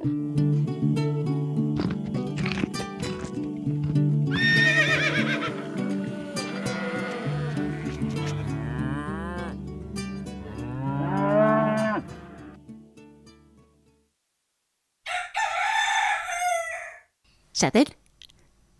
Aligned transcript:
Kjetil, 0.00 0.14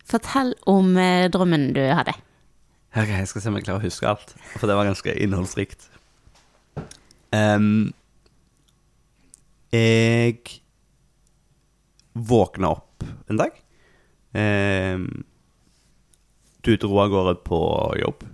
fortell 0.09 0.55
om 0.65 0.97
eh, 0.97 1.29
drømmen 1.29 1.75
du 1.75 1.83
hadde. 1.85 2.15
Ok, 2.97 3.13
jeg 3.13 3.27
skal 3.27 3.41
se 3.41 3.51
om 3.51 3.59
jeg 3.59 3.67
klarer 3.67 3.77
å 3.77 3.85
huske 3.85 4.09
alt, 4.09 4.33
for 4.57 4.65
det 4.65 4.73
var 4.73 4.89
ganske 4.89 5.13
innholdsrikt. 5.21 5.85
Um, 7.29 7.93
jeg 9.69 10.61
våkna 12.27 12.73
opp 12.75 13.05
en 13.31 13.39
dag. 13.41 13.55
Eh, 14.37 14.99
du 16.61 16.75
dro 16.77 16.99
av 17.01 17.09
gårde 17.09 17.35
på 17.45 17.61
jobb. 18.01 18.25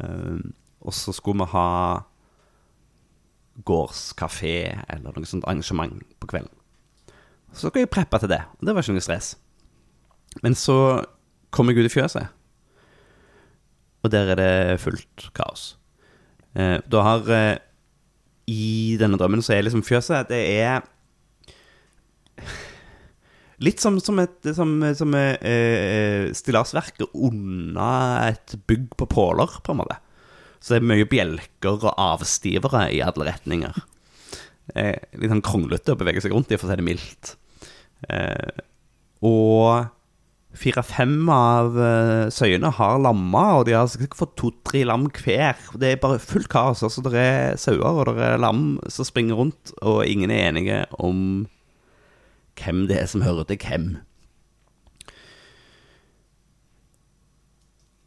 Eh, 0.00 0.40
og 0.80 0.96
så 0.96 1.14
skulle 1.14 1.44
vi 1.44 1.52
ha 1.52 1.68
gårdskafé 3.66 4.54
eller 4.88 5.12
noe 5.12 5.28
sånt 5.28 5.46
arrangement 5.46 6.02
på 6.20 6.30
kvelden. 6.30 6.52
Så 7.52 7.68
skulle 7.68 7.84
jeg 7.84 7.92
preppe 7.92 8.18
til 8.22 8.30
det, 8.30 8.42
og 8.58 8.66
det 8.66 8.74
var 8.74 8.84
ikke 8.84 8.96
noe 8.96 9.04
stress. 9.04 9.34
Men 10.44 10.54
så 10.54 10.76
kom 11.50 11.70
jeg 11.70 11.80
ut 11.80 11.88
i 11.88 11.92
fjøset, 11.92 12.30
og 14.00 14.12
der 14.14 14.30
er 14.32 14.38
det 14.38 14.80
fullt 14.80 15.26
kaos. 15.36 15.74
Eh, 16.54 16.78
da 16.90 17.02
har 17.04 17.26
eh, 17.34 17.58
I 18.50 18.96
denne 18.98 19.18
drømmen 19.18 19.42
så 19.42 19.52
er 19.54 19.62
liksom 19.62 19.84
fjøset 19.86 20.26
Det 20.32 20.40
er 20.58 20.80
Litt 23.60 23.82
som, 23.82 23.98
som 24.00 24.16
et 24.22 24.52
som, 24.56 24.78
som 24.96 25.16
eh, 25.18 26.30
stillasverket 26.36 27.12
unna 27.12 27.90
et 28.30 28.56
bygg 28.70 28.94
på 28.96 29.08
påler, 29.10 29.58
på 29.60 29.74
en 29.74 29.82
måte. 29.82 29.98
Så 30.60 30.74
det 30.74 30.80
er 30.80 30.90
mye 30.90 31.08
bjelker 31.08 31.76
og 31.78 31.92
avstivere 31.92 32.86
i 32.94 33.02
alle 33.04 33.28
retninger. 33.28 33.76
Eh, 34.76 34.96
litt 35.20 35.32
sånn 35.32 35.44
kronglete 35.44 35.94
å 35.94 36.00
bevege 36.00 36.22
seg 36.24 36.34
rundt 36.34 36.52
i, 36.52 36.58
for 36.60 36.68
å 36.68 36.72
si 36.72 36.80
det 36.80 36.86
mildt. 36.88 37.34
Eh, 38.08 38.64
og 39.28 39.90
fire-fem 40.60 41.28
av 41.30 41.76
eh, 41.78 42.26
søyene 42.34 42.72
har 42.76 43.00
lamma, 43.02 43.44
og 43.58 43.68
de 43.68 43.76
har 43.76 43.88
sikkert 43.90 44.18
fått 44.18 44.36
to-tre 44.40 44.82
lam 44.88 45.08
hver. 45.14 45.60
Det 45.80 45.94
er 45.94 46.02
bare 46.02 46.20
fullt 46.22 46.50
kaos. 46.52 46.84
Altså, 46.86 47.04
det 47.06 47.14
er 47.20 47.60
sauer 47.60 48.02
og 48.02 48.16
det 48.16 48.26
er 48.32 48.42
lam 48.42 48.78
som 48.88 49.08
springer 49.08 49.40
rundt, 49.40 49.74
og 49.80 50.04
ingen 50.08 50.32
er 50.32 50.48
enige 50.48 50.84
om 50.98 51.46
hvem 52.60 52.86
det 52.90 53.00
er 53.00 53.10
som 53.10 53.24
hører 53.24 53.48
til 53.48 53.60
hvem. 53.64 53.90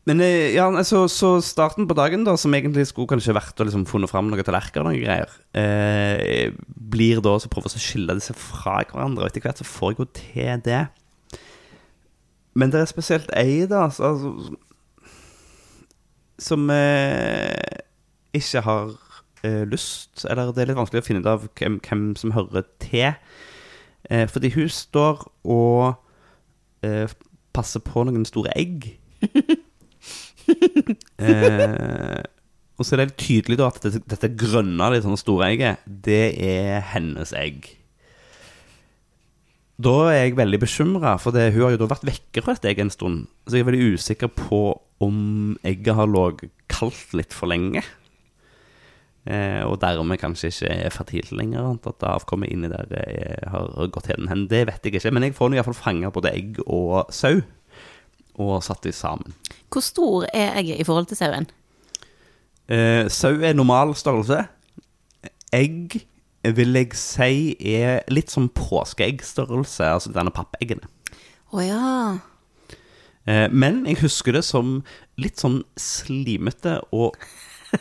Men 0.09 0.20
eh, 0.20 0.52
ja, 0.52 0.66
altså, 0.68 1.06
så 1.08 1.38
starten 1.44 1.88
på 1.88 1.96
dagen, 1.96 2.26
da, 2.28 2.36
som 2.40 2.54
egentlig 2.56 2.90
skulle 2.90 3.08
kanskje 3.14 3.36
vært 3.38 3.62
å 3.62 3.68
liksom 3.68 3.86
funnet 3.88 4.12
fram 4.12 4.28
noen 4.28 4.44
tallerkener 4.44 4.84
og 4.84 4.92
noen 4.92 5.06
greier, 5.06 5.38
eh, 5.56 6.52
blir 6.68 7.24
da 7.24 7.38
så 7.40 7.52
prøver 7.52 7.72
å 7.72 7.80
skille 7.81 8.18
disse 8.20 8.36
fra 8.36 8.81
hverandre. 8.90 9.24
Og 9.24 9.31
etter 9.31 9.46
hvert 9.46 9.64
så 9.64 9.68
får 9.68 9.94
jeg 9.94 10.02
jo 10.02 10.09
til 10.20 10.66
det. 10.68 10.81
Men 12.59 12.74
det 12.74 12.84
er 12.84 12.92
spesielt 12.92 13.31
ei, 13.40 13.64
da, 13.70 13.88
altså, 13.88 14.36
som 16.44 16.68
eh, 16.74 17.80
ikke 18.36 18.62
har 18.66 18.92
eh, 19.46 19.64
lyst 19.70 20.26
Eller 20.30 20.52
det 20.52 20.64
er 20.64 20.72
litt 20.72 20.80
vanskelig 20.80 21.04
å 21.04 21.06
finne 21.06 21.24
ut 21.24 21.30
av 21.30 21.48
hvem, 21.59 21.80
hvem 21.86 22.06
som 22.20 22.36
hører 22.36 22.68
til. 22.84 23.14
Eh, 24.09 24.28
fordi 24.30 24.52
hun 24.56 24.70
står 24.72 25.23
og 25.48 25.94
eh, 26.84 27.08
passer 27.56 27.84
på 27.86 28.04
noen 28.08 28.26
store 28.28 28.52
egg. 28.59 28.90
eh, 31.24 32.24
og 32.74 32.88
så 32.88 32.97
er 32.97 33.06
det 33.06 33.22
tydelig 33.22 33.59
da 33.62 33.69
at 33.69 33.80
dette, 33.86 34.02
dette 34.09 34.34
grønne, 34.40 34.90
litt 34.92 35.06
sånne 35.06 35.22
store 35.22 35.53
egget, 35.53 35.86
det 35.86 36.25
er 36.44 36.84
hennes 36.94 37.31
egg. 37.38 37.69
Da 39.84 39.94
er 40.12 40.19
jeg 40.19 40.38
veldig 40.38 40.59
bekymra, 40.62 41.16
for 41.22 41.36
det, 41.36 41.52
hun 41.56 41.66
har 41.66 41.75
jo 41.75 41.81
da 41.81 41.90
vært 41.92 42.06
vekke 42.08 42.44
fra 42.44 42.56
dette 42.56 42.69
egget 42.69 42.88
en 42.88 42.94
stund. 42.94 43.18
Så 43.47 43.58
jeg 43.58 43.66
er 43.66 43.72
veldig 43.72 43.94
usikker 43.96 44.30
på 44.36 44.62
om 45.03 45.18
egget 45.68 45.97
har 45.97 46.09
ligget 46.12 46.53
kaldt 46.72 47.16
litt 47.18 47.34
for 47.36 47.52
lenge. 47.52 47.84
Eh, 49.23 49.61
og 49.63 49.78
dermed 49.79 50.19
kanskje 50.19 50.50
ikke 50.51 50.72
er 50.73 50.94
fertilt 50.94 51.31
lenger. 51.31 51.78
At 51.88 52.03
avkommet 52.07 52.51
inni 52.51 52.72
der 52.72 52.89
er, 53.00 53.44
har 53.50 53.91
gått 53.94 54.11
hen. 54.11 54.47
Det 54.51 54.66
vet 54.67 54.84
jeg 54.84 54.95
ikke. 54.95 55.13
Men 55.16 55.28
jeg 55.29 55.38
får 55.38 55.51
nå 55.51 55.59
iallfall 55.59 55.78
fanga 55.78 56.11
både 56.13 56.34
egg 56.35 56.59
og 56.66 57.11
sau, 57.13 57.41
og 58.35 58.56
satt 58.66 58.83
de 58.83 58.91
sammen. 58.95 59.35
Hvor 59.72 59.85
stor 59.85 60.25
er 60.33 60.57
egget 60.59 60.81
i 60.81 60.88
forhold 60.88 61.07
til 61.12 61.19
sauen? 61.19 61.47
Eh, 62.67 63.07
sau 63.12 63.35
er 63.39 63.56
normal 63.56 63.95
størrelse. 63.95 64.44
Egg 65.53 66.01
vil 66.44 66.75
jeg 66.75 66.97
si 67.00 67.56
er 67.78 68.03
litt 68.12 68.31
som 68.33 68.50
påskeeggstørrelse, 68.51 69.88
altså 69.88 70.12
denne 70.12 70.33
pappeggene. 70.35 70.89
Å 71.53 71.63
ja. 71.63 71.89
Eh, 73.29 73.47
men 73.53 73.85
jeg 73.88 74.01
husker 74.01 74.35
det 74.35 74.44
som 74.44 74.81
litt 75.22 75.39
sånn 75.39 75.62
slimete 75.79 76.81
og 76.91 77.16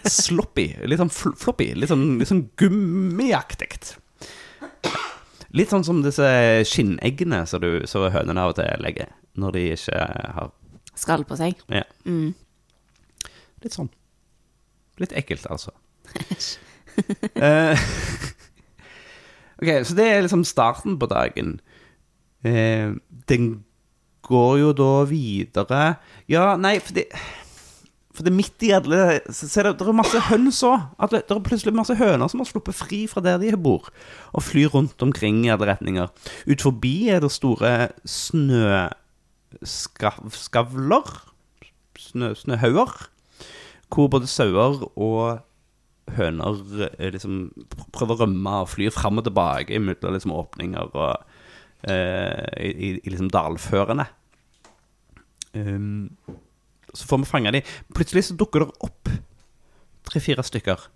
sloppy. 0.08 0.66
Litt 0.88 1.00
sånn 1.02 1.10
fl 1.12 1.34
floppy. 1.38 1.72
Litt 1.78 1.90
sånn, 1.92 2.18
litt 2.20 2.28
sånn 2.30 2.46
gummiaktig. 2.60 3.72
Litt 5.52 5.68
sånn 5.72 5.84
som 5.84 6.00
disse 6.04 6.26
skinneggene 6.68 7.42
som 7.46 7.60
du 7.60 7.82
så 7.90 8.06
hønene 8.12 8.40
av 8.40 8.54
og 8.54 8.56
til 8.60 8.80
legger 8.84 9.10
når 9.36 9.56
de 9.56 9.64
ikke 9.76 10.04
har 10.36 10.52
Skall 10.94 11.22
på 11.24 11.36
seg. 11.40 11.56
Ja, 11.72 11.84
Mm. 12.04 12.34
litt 13.64 13.72
sånn. 13.72 13.88
Litt 15.00 15.12
ekkelt, 15.16 15.46
altså. 15.50 15.72
Eh, 17.40 17.78
ok, 19.62 19.68
så 19.88 19.94
det 19.96 20.04
er 20.12 20.22
liksom 20.26 20.42
starten 20.44 20.98
på 21.00 21.08
dagen. 21.08 21.54
Eh, 22.44 22.92
den 23.30 23.46
går 24.26 24.58
jo 24.60 24.72
da 24.76 24.90
videre 25.08 25.96
Ja, 26.28 26.56
nei, 26.60 26.76
for 26.84 26.92
det 26.98 27.06
For 28.12 28.22
det 28.24 28.30
er 28.32 28.36
midt 28.36 28.62
i 28.66 28.70
alle 28.76 29.20
Så 29.32 29.48
ser 29.48 29.62
det, 29.64 29.78
det 29.80 29.86
er 29.88 29.96
masse 29.96 30.20
høns 30.28 30.60
òg. 30.68 30.78
Det 31.12 31.22
er 31.24 31.40
plutselig 31.46 31.74
masse 31.76 31.96
høner 31.96 32.28
som 32.28 32.40
har 32.42 32.48
sluppet 32.50 32.76
fri 32.76 33.00
fra 33.10 33.20
der 33.24 33.36
de 33.40 33.56
bor, 33.56 33.84
og 34.32 34.40
flyr 34.44 34.68
rundt 34.74 35.00
omkring 35.04 35.36
i 35.46 35.52
alle 35.54 35.68
retninger. 35.70 36.06
Ut 36.46 36.60
forbi 36.64 37.08
er 37.12 37.18
det 37.24 37.32
store 37.32 37.88
snøskavler 38.04 38.92
Snø, 42.02 42.34
snøhauger. 42.34 43.08
Hvor 43.92 44.08
både 44.10 44.26
sauer 44.26 44.80
og 44.96 45.38
høner 46.16 46.56
eh, 46.98 47.12
liksom 47.14 47.52
prøver 47.94 48.16
å 48.16 48.20
rømme 48.24 48.54
og 48.64 48.70
flyr 48.72 48.92
fram 48.94 49.20
og 49.20 49.26
tilbake 49.28 49.78
mellom 49.80 50.16
liksom 50.16 50.34
åpninger 50.34 50.96
og 50.98 51.12
eh, 51.88 52.72
i, 52.72 52.96
i 52.98 53.12
liksom 53.12 53.30
dalførene. 53.32 54.06
Um, 55.52 56.08
så 56.92 57.08
får 57.08 57.22
vi 57.22 57.30
fange 57.30 57.52
de. 57.54 57.62
Plutselig 57.96 58.26
så 58.28 58.36
dukker 58.38 58.64
det 58.64 58.76
opp 58.86 59.10
tre-fire 60.08 60.44
stykker 60.44 60.88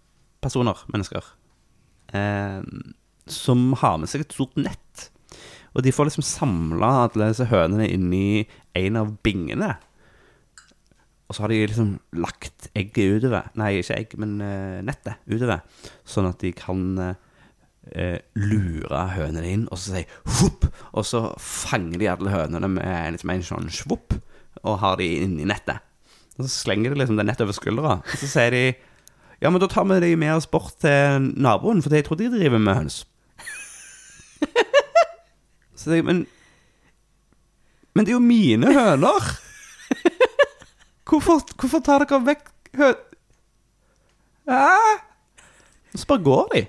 personer, 0.45 0.79
mennesker, 0.93 1.25
eh, 2.13 2.63
som 3.27 3.69
har 3.81 3.99
med 3.99 4.11
seg 4.11 4.27
et 4.27 4.37
stort 4.37 4.59
nett. 4.61 5.11
Og 5.77 5.85
de 5.85 5.93
får 5.93 6.09
liksom 6.09 6.25
samla 6.25 6.93
alle 7.07 7.31
disse 7.33 7.49
hønene 7.51 7.89
inni 7.93 8.47
en 8.79 8.97
av 9.01 9.13
bingene. 9.25 9.75
Og 11.27 11.35
så 11.35 11.43
har 11.43 11.53
de 11.53 11.59
liksom 11.67 11.97
lagt 12.23 12.69
egget 12.79 13.19
utover 13.19 13.51
Nei, 13.59 13.81
ikke 13.81 13.97
egg, 13.99 14.15
men 14.23 14.37
uh, 14.41 14.79
nettet 14.87 15.19
utover. 15.27 15.65
Sånn 16.07 16.29
at 16.31 16.41
de 16.41 16.53
kan 16.57 16.85
uh, 17.03 18.19
lure 18.39 19.03
hønene 19.17 19.51
inn, 19.51 19.67
og 19.69 19.81
så 19.83 19.99
si 19.99 20.05
'hopp', 20.07 20.71
Og 20.95 21.05
så 21.05 21.27
fanger 21.43 21.99
de 21.99 22.09
alle 22.15 22.33
hønene 22.33 22.71
med 22.79 23.17
liksom 23.17 23.35
en 23.35 23.47
sånn 23.51 23.69
svopp, 23.75 24.17
og 24.63 24.79
har 24.83 24.97
de 25.01 25.07
inni 25.25 25.45
nettet. 25.49 25.83
Og 26.37 26.45
så 26.45 26.53
slenger 26.53 26.93
de 26.93 27.01
liksom 27.01 27.17
det 27.19 27.27
nettet 27.27 27.47
over 27.47 27.57
skuldra, 27.57 27.97
og 28.05 28.17
så 28.21 28.29
sier 28.31 28.51
de 28.55 28.65
Ja, 29.43 29.51
men 29.53 29.61
da 29.61 29.67
tar 29.69 29.85
vi 29.85 29.99
de 30.01 30.15
med 30.17 30.33
oss 30.33 30.47
bort 30.49 30.79
til 30.81 31.27
naboen, 31.37 31.83
for 31.85 31.93
jeg 31.93 32.07
tror 32.07 32.17
de 32.21 32.31
driver 32.33 32.59
med 32.63 32.75
høns. 32.79 33.03
Så 35.77 35.93
jeg, 35.93 36.05
men 36.05 36.27
Men 37.95 38.05
det 38.07 38.13
er 38.13 38.17
jo 38.17 38.25
mine 38.25 38.73
høner! 38.73 39.29
Hvorfor, 41.07 41.45
hvorfor 41.61 41.81
tar 41.85 42.03
dere 42.03 42.19
vekk 42.27 42.49
hø... 42.81 42.89
Hæ? 44.51 44.73
Og 45.95 46.01
så 46.01 46.07
bare 46.11 46.25
går 46.27 46.49
de. 46.55 46.67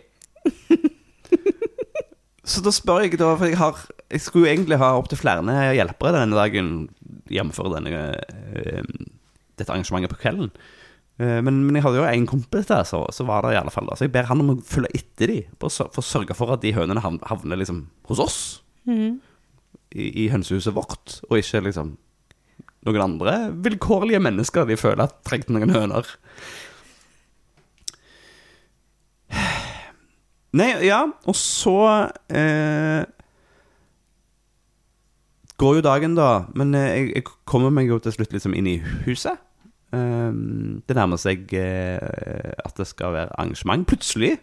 Så 2.48 2.62
da 2.64 2.72
spør 2.72 3.04
jeg, 3.04 3.18
da, 3.20 3.34
for 3.36 3.50
jeg 3.50 3.58
har 3.60 3.80
Jeg 4.08 4.22
skulle 4.24 4.48
jo 4.48 4.54
egentlig 4.54 4.78
ha 4.80 4.94
opptil 4.96 5.20
flere 5.20 5.44
hjelpere 5.76 6.14
denne 6.16 6.38
dagen, 6.38 6.68
jf. 7.28 7.58
denne 7.74 8.02
eh, 8.56 8.84
dette 9.60 9.74
arrangementet 9.74 10.14
på 10.14 10.20
kvelden. 10.22 10.52
Eh, 11.20 11.42
Men, 11.44 11.58
men 11.66 11.76
jeg 11.76 11.84
hadde 11.84 12.00
jo 12.00 12.06
en 12.08 12.28
kompis 12.30 12.70
der, 12.70 12.86
så, 12.88 13.02
så 13.12 13.26
var 13.28 13.44
det 13.44 13.56
i 13.58 13.60
alle 13.60 13.74
fall 13.74 13.90
da. 13.90 13.98
Så 14.00 14.08
jeg 14.08 14.14
ber 14.16 14.30
han 14.30 14.40
om 14.46 14.54
å 14.54 14.58
følge 14.64 14.94
etter 14.96 15.34
dem, 15.34 15.50
for 15.60 15.68
å 16.00 16.06
sørge 16.06 16.38
for 16.40 16.54
at 16.56 16.64
de 16.64 16.72
hønene 16.78 17.04
havner 17.04 17.60
liksom 17.60 17.84
hos 18.08 18.22
oss. 18.24 18.40
I, 18.88 20.06
I 20.24 20.30
hønsehuset 20.32 20.76
vårt, 20.78 21.18
og 21.28 21.40
ikke 21.42 21.66
liksom 21.68 21.98
noen 22.88 23.04
andre 23.04 23.34
vilkårlige 23.66 24.22
mennesker 24.24 24.68
de 24.70 24.78
føler 24.80 25.04
at 25.10 25.18
trengte 25.28 25.52
noen 25.52 25.74
høner. 25.76 26.08
Nei, 30.58 30.72
ja, 30.88 31.04
og 31.28 31.36
så 31.38 31.78
eh, 32.34 33.04
går 35.62 35.80
jo 35.80 35.86
dagen, 35.86 36.16
da. 36.18 36.48
Men 36.58 36.74
eh, 36.78 36.88
jeg, 36.88 37.12
jeg 37.20 37.28
kommer 37.50 37.74
meg 37.74 37.92
jo 37.92 38.00
til 38.02 38.16
slutt 38.16 38.34
liksom 38.34 38.56
inn 38.58 38.70
i 38.72 38.80
huset. 39.06 39.44
Um, 39.96 40.82
det 40.84 40.98
nærmer 40.98 41.20
seg 41.22 41.48
eh, 41.56 42.52
at 42.60 42.76
det 42.80 42.90
skal 42.90 43.14
være 43.16 43.34
arrangement. 43.38 43.88
Plutselig 43.88 44.36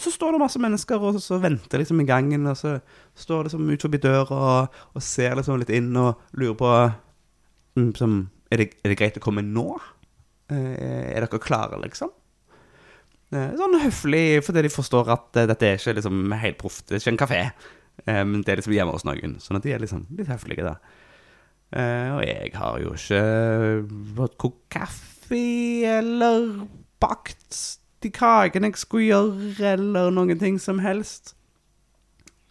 så 0.00 0.10
står 0.10 0.32
det 0.32 0.40
masse 0.40 0.60
mennesker 0.60 1.02
og 1.04 1.18
så 1.20 1.36
venter 1.42 1.82
liksom 1.82 2.00
i 2.00 2.08
gangen, 2.08 2.46
og 2.48 2.56
så 2.56 2.78
står 3.18 3.42
det 3.42 3.50
liksom 3.50 3.68
ut 3.68 3.82
forbi 3.84 4.00
døra 4.00 4.36
og, 4.36 4.78
og 4.96 5.04
ser 5.04 5.36
liksom 5.36 5.60
litt 5.60 5.72
inn 5.76 5.90
og 6.00 6.22
lurer 6.40 6.56
på 6.56 6.70
liksom, 7.76 8.14
er, 8.48 8.62
det, 8.62 8.70
er 8.80 8.92
det 8.92 8.96
greit 8.96 9.18
å 9.20 9.24
komme 9.24 9.44
nå? 9.44 9.66
Eh, 10.50 11.12
er 11.12 11.26
dere 11.26 11.42
klare, 11.42 11.78
liksom? 11.84 12.12
Eh, 13.32 13.52
Sånn 13.58 13.76
høflig, 13.82 14.40
fordi 14.42 14.64
de 14.66 14.72
forstår 14.74 15.10
at 15.14 15.36
eh, 15.38 15.46
dette 15.50 15.68
er 15.68 15.78
ikke 15.78 15.94
liksom 16.00 16.32
helt 16.42 16.58
proft. 16.58 16.86
Det 16.88 16.96
er 16.98 17.02
ikke 17.04 17.12
en 17.14 17.20
kafé. 17.24 17.40
Eh, 18.06 18.24
Men 18.24 18.42
det 18.42 18.52
er 18.54 18.60
liksom 18.62 18.74
hjemme 18.74 18.94
hos 18.96 19.06
noen. 19.06 19.36
Sånn 19.42 19.58
at 19.60 19.66
de 19.66 19.74
er 19.76 19.82
liksom 19.84 20.06
litt 20.18 20.30
høflige, 20.32 20.66
da. 20.66 20.76
Og 21.70 22.24
jeg 22.26 22.50
har 22.58 22.80
jo 22.82 22.96
ikke 22.98 24.24
kokt 24.42 24.64
kaffe 24.74 25.38
eller 25.86 26.48
bakt 26.98 27.58
de 28.02 28.10
kakene 28.10 28.72
jeg 28.72 28.80
skulle 28.80 29.04
gjøre, 29.06 29.74
eller 29.76 30.10
noen 30.10 30.40
ting 30.40 30.58
som 30.58 30.80
helst. 30.82 31.36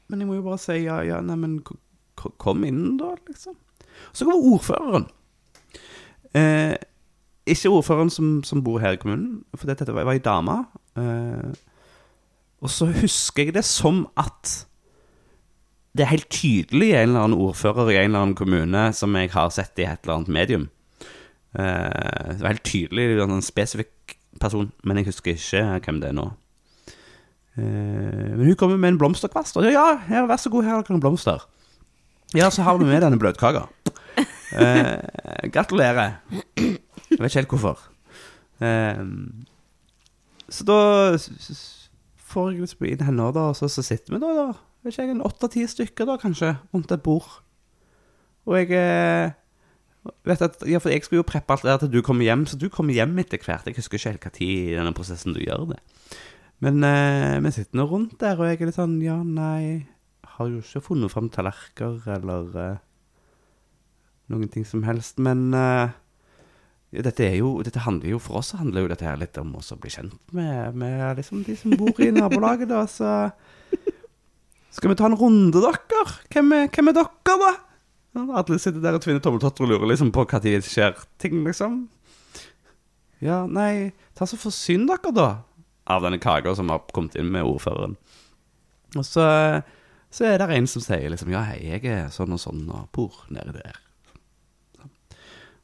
Men 0.08 0.24
jeg 0.24 0.30
må 0.30 0.38
jo 0.38 0.46
bare 0.46 0.62
si 0.64 0.78
ja, 0.86 1.02
ja, 1.04 1.20
neimen 1.20 1.58
kom 2.16 2.64
inn, 2.64 2.96
da, 3.02 3.12
liksom. 3.28 3.58
Så 4.16 4.24
kommer 4.24 4.54
ordføreren. 4.54 5.10
Eh, 6.32 6.78
ikke 7.52 7.72
ordføreren 7.74 8.12
som, 8.14 8.40
som 8.48 8.64
bor 8.64 8.80
her 8.82 8.96
i 8.96 9.02
kommunen, 9.02 9.44
for 9.56 9.70
dette 9.70 9.88
var, 9.94 10.10
ei 10.12 10.22
dame. 10.24 10.62
Eh, 11.00 11.52
og 12.60 12.72
så 12.74 12.90
husker 12.92 13.50
jeg 13.50 13.56
det 13.56 13.66
som 13.68 14.06
at 14.20 14.66
det 15.98 16.06
er 16.06 16.12
helt 16.14 16.30
tydelig 16.32 16.92
en 16.94 17.10
eller 17.10 17.26
annen 17.26 17.40
ordfører 17.42 17.90
i 17.92 17.98
en 17.98 18.12
eller 18.12 18.26
annen 18.26 18.38
kommune 18.38 18.90
som 18.96 19.16
jeg 19.18 19.32
har 19.34 19.50
sett 19.54 19.80
i 19.82 19.88
et 19.88 20.04
eller 20.04 20.20
annet 20.20 20.34
medium. 20.36 20.68
Eh, 21.58 22.36
det 22.36 22.44
var 22.44 22.54
helt 22.54 22.68
tydelig 22.68 23.24
en 23.24 23.42
spesifikk 23.42 24.18
person, 24.40 24.70
men 24.84 25.00
jeg 25.00 25.10
husker 25.10 25.34
ikke 25.34 25.64
hvem 25.86 26.02
det 26.04 26.12
er 26.12 26.20
nå. 26.20 26.28
Eh, 27.58 28.36
men 28.36 28.46
hun 28.46 28.56
kommer 28.60 28.78
med 28.78 28.94
en 28.94 29.00
blomsterkvast. 29.02 29.58
Og 29.58 29.66
ja, 29.72 29.88
ja, 30.12 30.26
vær 30.30 30.38
så 30.38 30.52
god, 30.54 30.68
her 30.68 30.78
har 30.78 30.86
dere 30.86 31.00
en 31.00 31.04
blomster. 31.04 31.48
Ja, 32.38 32.52
så 32.54 32.62
har 32.62 32.78
vi 32.78 32.86
med 32.86 33.02
denne 33.06 33.20
bløtkaka. 33.20 33.68
Eh, 34.50 35.50
gratulerer. 35.54 36.16
Jeg 37.10 37.20
vet 37.20 37.32
ikke 37.32 37.42
helt 37.42 37.54
hvorfor. 37.56 37.86
Um, 38.60 39.46
så 40.50 40.66
da 40.68 40.80
får 42.30 42.50
jeg 42.52 42.64
liksom 42.66 42.88
inn 42.90 43.06
henne, 43.08 43.30
da, 43.36 43.50
og 43.52 43.58
så, 43.58 43.70
så 43.72 43.86
sitter 43.86 44.16
vi 44.16 44.22
da, 44.22 44.32
da 44.36 44.48
vet 44.84 44.96
ikke 44.96 45.14
en 45.16 45.28
åtte-ti 45.28 45.66
stykker 45.68 46.08
da, 46.10 46.18
kanskje, 46.22 46.56
rundt 46.74 46.92
et 46.94 47.04
bord. 47.04 47.30
Og 48.48 48.58
jeg 48.58 48.72
eh, 48.78 49.36
vet 50.28 50.44
at, 50.46 50.58
ja, 50.70 50.80
for 50.82 50.94
jeg 50.94 51.04
skulle 51.06 51.22
jo 51.22 51.28
preppe 51.28 51.54
alt 51.54 51.66
det 51.66 51.74
der 51.74 51.82
til 51.84 51.94
du 51.98 52.02
kommer 52.06 52.26
hjem, 52.26 52.46
så 52.50 52.58
du 52.58 52.70
kommer 52.74 52.96
hjem 52.96 53.18
etter 53.22 53.42
hvert. 53.44 53.68
Jeg 53.68 53.78
husker 53.78 54.00
ikke 54.00 54.14
helt 54.14 54.28
hva 54.28 54.34
tid 54.36 54.54
i 54.72 54.76
denne 54.78 54.96
prosessen 54.98 55.36
du 55.36 55.42
gjør 55.44 55.70
det. 55.74 55.80
Men 56.64 56.84
eh, 56.84 57.40
vi 57.44 57.54
sitter 57.56 57.80
nå 57.80 57.88
rundt 57.88 58.18
der, 58.22 58.40
og 58.40 58.50
jeg 58.50 58.60
er 58.60 58.70
litt 58.70 58.80
sånn, 58.80 59.00
ja, 59.04 59.20
nei, 59.24 59.88
har 60.36 60.52
jo 60.52 60.64
ikke 60.64 60.84
funnet 60.90 61.14
frem 61.14 61.30
tallerker, 61.32 62.00
eller 62.16 62.60
eh, 62.60 62.80
noen 64.32 64.52
ting 64.52 64.68
som 64.68 64.84
helst, 64.88 65.20
men 65.24 65.50
eh, 65.56 65.96
dette 66.90 67.28
jo, 67.38 67.52
dette 67.66 67.84
handler 67.86 68.16
jo, 68.16 68.20
for 68.24 68.40
oss 68.40 68.56
handler 68.58 68.86
jo 68.86 68.90
dette 68.90 69.06
her 69.06 69.20
litt 69.22 69.38
om 69.38 69.52
å 69.60 69.62
bli 69.78 69.92
kjent 69.94 70.16
med, 70.34 70.74
med 70.74 71.20
liksom 71.20 71.44
de 71.46 71.54
som 71.60 71.76
bor 71.78 72.00
i 72.02 72.10
nabolaget 72.16 72.72
da, 72.72 72.82
så 72.90 73.30
skal 74.74 74.92
vi 74.92 74.98
ta 74.98 75.06
en 75.10 75.18
runde, 75.18 75.62
dere? 75.62 76.06
Hvem 76.34 76.54
er, 76.56 76.68
hvem 76.74 76.92
er 76.92 76.98
dere, 76.98 77.36
da? 77.44 77.54
Alle 78.42 78.58
sitter 78.62 78.82
der 78.82 78.98
og 78.98 79.04
tvinner 79.04 79.22
tommeltotter 79.24 79.66
og 79.66 79.72
lurer 79.74 79.92
liksom 79.92 80.10
på 80.14 80.26
tid 80.34 80.60
det 80.64 80.66
skjer 80.66 80.98
ting, 81.22 81.44
liksom. 81.46 81.84
Ja, 83.22 83.44
nei, 83.46 83.92
ta 84.18 84.26
så 84.30 84.40
forsyn 84.40 84.88
dere, 84.90 85.14
da, 85.14 85.30
av 85.90 86.06
denne 86.06 86.22
kaka 86.22 86.56
som 86.58 86.72
har 86.74 86.86
kommet 86.94 87.18
inn 87.20 87.30
med 87.34 87.46
ordføreren. 87.46 87.98
Og 88.98 89.06
så, 89.06 89.26
så 90.10 90.26
er 90.26 90.42
det 90.42 90.50
en 90.56 90.70
som 90.70 90.82
sier 90.82 91.12
liksom 91.14 91.30
Ja, 91.34 91.44
hei, 91.52 91.60
jeg 91.68 91.86
er 91.86 92.10
sånn 92.14 92.34
og 92.34 92.42
sånn 92.42 92.64
og 92.74 92.90
bor 92.96 93.24
nede 93.34 93.54
der. 93.58 93.78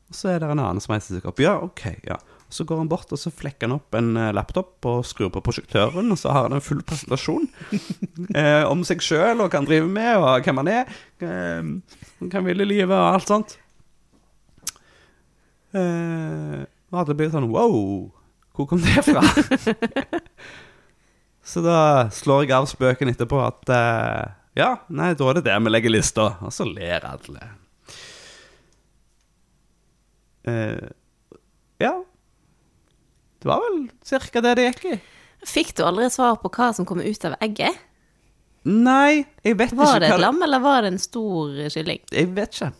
Og 0.10 0.18
så 0.18 0.32
er 0.32 0.42
det 0.42 0.50
en 0.50 0.62
annen 0.62 0.82
som 0.84 0.94
reiser 0.94 1.18
seg 1.18 1.28
opp. 1.30 1.42
Ja, 1.42 1.58
ok, 1.66 1.88
ja. 2.06 2.20
Så 2.54 2.64
går 2.68 2.84
han 2.84 2.90
bort 2.92 3.10
og 3.12 3.20
så 3.20 3.32
flekker 3.34 3.66
han 3.66 3.80
opp 3.80 3.96
en 3.98 4.14
eh, 4.22 4.32
laptop 4.36 4.86
og 4.86 5.02
skrur 5.08 5.32
på 5.34 5.42
prosjektøren, 5.44 6.12
og 6.14 6.20
så 6.22 6.32
har 6.32 6.46
han 6.46 6.56
en 6.56 6.64
full 6.64 6.84
presentasjon 6.86 7.48
eh, 8.38 8.62
om 8.70 8.86
seg 8.86 9.02
sjøl 9.04 9.42
og 9.42 9.50
hva 9.50 9.60
han 9.60 9.68
driver 9.68 9.90
med, 9.90 10.12
og 10.22 10.46
hvem 10.46 10.62
han 10.62 10.72
er. 10.72 10.94
Eh, 11.26 11.72
hva 12.22 12.38
han 12.38 12.48
vil 12.48 12.62
i 12.62 12.70
livet, 12.70 12.94
og 12.94 13.18
alt 13.18 13.34
sånt. 13.34 13.58
Eh, 15.76 16.62
og 16.94 17.02
alle 17.02 17.18
blir 17.18 17.34
sånn 17.34 17.50
Wow, 17.52 18.14
hvor 18.56 18.70
kom 18.70 18.80
det 18.86 19.02
fra? 19.04 19.26
så 21.52 21.66
da 21.66 21.80
slår 22.14 22.46
jeg 22.46 22.56
av 22.56 22.70
spøken 22.72 23.12
etterpå 23.12 23.42
at 23.44 23.74
eh, 23.74 24.24
Ja, 24.62 24.72
nei, 24.88 25.12
da 25.18 25.28
er 25.28 25.42
det 25.42 25.48
der 25.50 25.66
vi 25.66 25.74
legger 25.74 25.92
lista. 25.98 26.30
Og 26.46 26.54
så 26.56 26.68
ler 26.70 27.04
alle. 27.10 27.50
Eh, 30.46 30.88
ja. 31.82 31.94
Det 33.42 33.50
var 33.50 33.62
vel 33.66 33.82
cirka 34.06 34.42
det 34.46 34.56
det 34.60 34.70
gikk 34.70 34.86
i. 34.94 35.00
Fikk 35.46 35.76
du 35.78 35.84
aldri 35.86 36.10
svar 36.14 36.40
på 36.42 36.50
hva 36.54 36.72
som 36.74 36.88
kom 36.90 37.02
ut 37.04 37.26
av 37.28 37.36
egget? 37.44 37.78
Nei, 38.66 39.26
jeg 39.46 39.60
vet 39.60 39.76
Var 39.78 40.00
det 40.02 40.08
ikke 40.10 40.18
et 40.18 40.24
lam, 40.24 40.40
eller 40.42 40.62
var 40.64 40.82
det 40.82 40.96
en 40.96 41.02
stor 41.02 41.52
kylling? 41.70 42.00
Jeg 42.10 42.32
vet 42.34 42.56
ikke. 42.56 42.72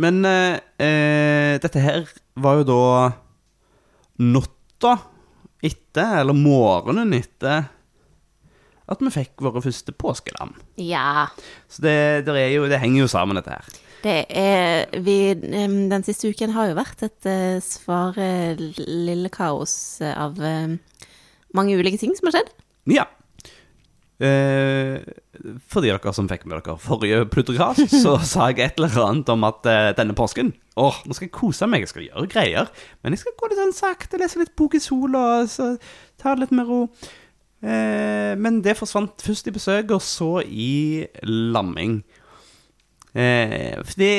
Men 0.00 0.24
eh, 0.26 0.56
eh, 0.82 1.54
dette 1.62 1.82
her 1.82 2.08
var 2.40 2.60
jo 2.60 2.66
da 2.66 2.82
natta 4.20 4.96
etter, 5.62 6.20
eller 6.22 6.36
morgenen 6.36 7.14
etter, 7.14 7.68
at 8.90 9.04
vi 9.04 9.12
fikk 9.14 9.44
våre 9.44 9.62
første 9.64 9.94
påskelam. 9.94 10.56
Ja. 10.80 11.28
Så 11.70 11.84
det, 11.84 11.94
det, 12.26 12.34
er 12.36 12.50
jo, 12.56 12.66
det 12.70 12.80
henger 12.82 13.04
jo 13.04 13.10
sammen, 13.12 13.38
dette 13.38 13.54
her. 13.54 13.78
Det 14.00 14.18
er 14.32 15.00
vi, 15.04 15.34
Den 15.36 16.04
siste 16.06 16.30
uken 16.32 16.54
har 16.54 16.70
jo 16.70 16.78
vært 16.78 17.02
et 17.04 17.26
svar 17.66 18.16
svare 18.16 18.28
lille 18.56 19.28
kaos 19.32 19.74
eh, 20.00 20.14
av 20.16 20.40
mange 21.56 21.76
ulike 21.76 22.00
ting 22.00 22.14
som 22.16 22.30
har 22.30 22.38
skjedd. 22.38 22.52
Ja. 22.90 23.06
Eh, 24.20 25.00
for 25.72 25.80
de 25.80 25.88
dere 25.88 26.12
som 26.12 26.28
fikk 26.28 26.42
med 26.44 26.58
dere 26.58 26.76
forrige 26.80 27.22
Plutokras, 27.32 27.80
så 27.88 28.18
sa 28.32 28.50
jeg 28.50 28.66
et 28.66 28.80
eller 28.80 28.98
annet 29.06 29.32
om 29.32 29.46
at 29.48 29.68
eh, 29.70 29.92
denne 29.96 30.16
påsken 30.16 30.52
Åh, 30.80 30.98
nå 31.04 31.16
skal 31.16 31.26
jeg 31.26 31.34
kose 31.36 31.66
meg, 31.68 31.82
jeg 31.84 31.90
skal 31.90 32.04
gjøre 32.06 32.28
greier. 32.32 32.68
Men 33.02 33.12
jeg 33.12 33.20
skal 33.20 33.34
gå 33.36 33.48
litt 33.50 33.58
sånn 33.58 33.74
sakte, 33.76 34.20
lese 34.20 34.40
litt 34.40 34.54
bok 34.56 34.78
i 34.78 34.80
sola, 34.80 35.42
ta 35.50 36.32
det 36.32 36.46
litt 36.46 36.54
med 36.56 36.70
ro. 36.70 36.78
Eh, 37.60 38.32
men 38.40 38.62
det 38.64 38.78
forsvant 38.78 39.22
først 39.24 39.50
i 39.50 39.54
besøk, 39.54 39.92
og 39.96 40.02
så 40.04 40.40
i 40.44 41.04
lamming. 41.26 42.00
Eh, 43.14 43.76
fordi 43.84 44.12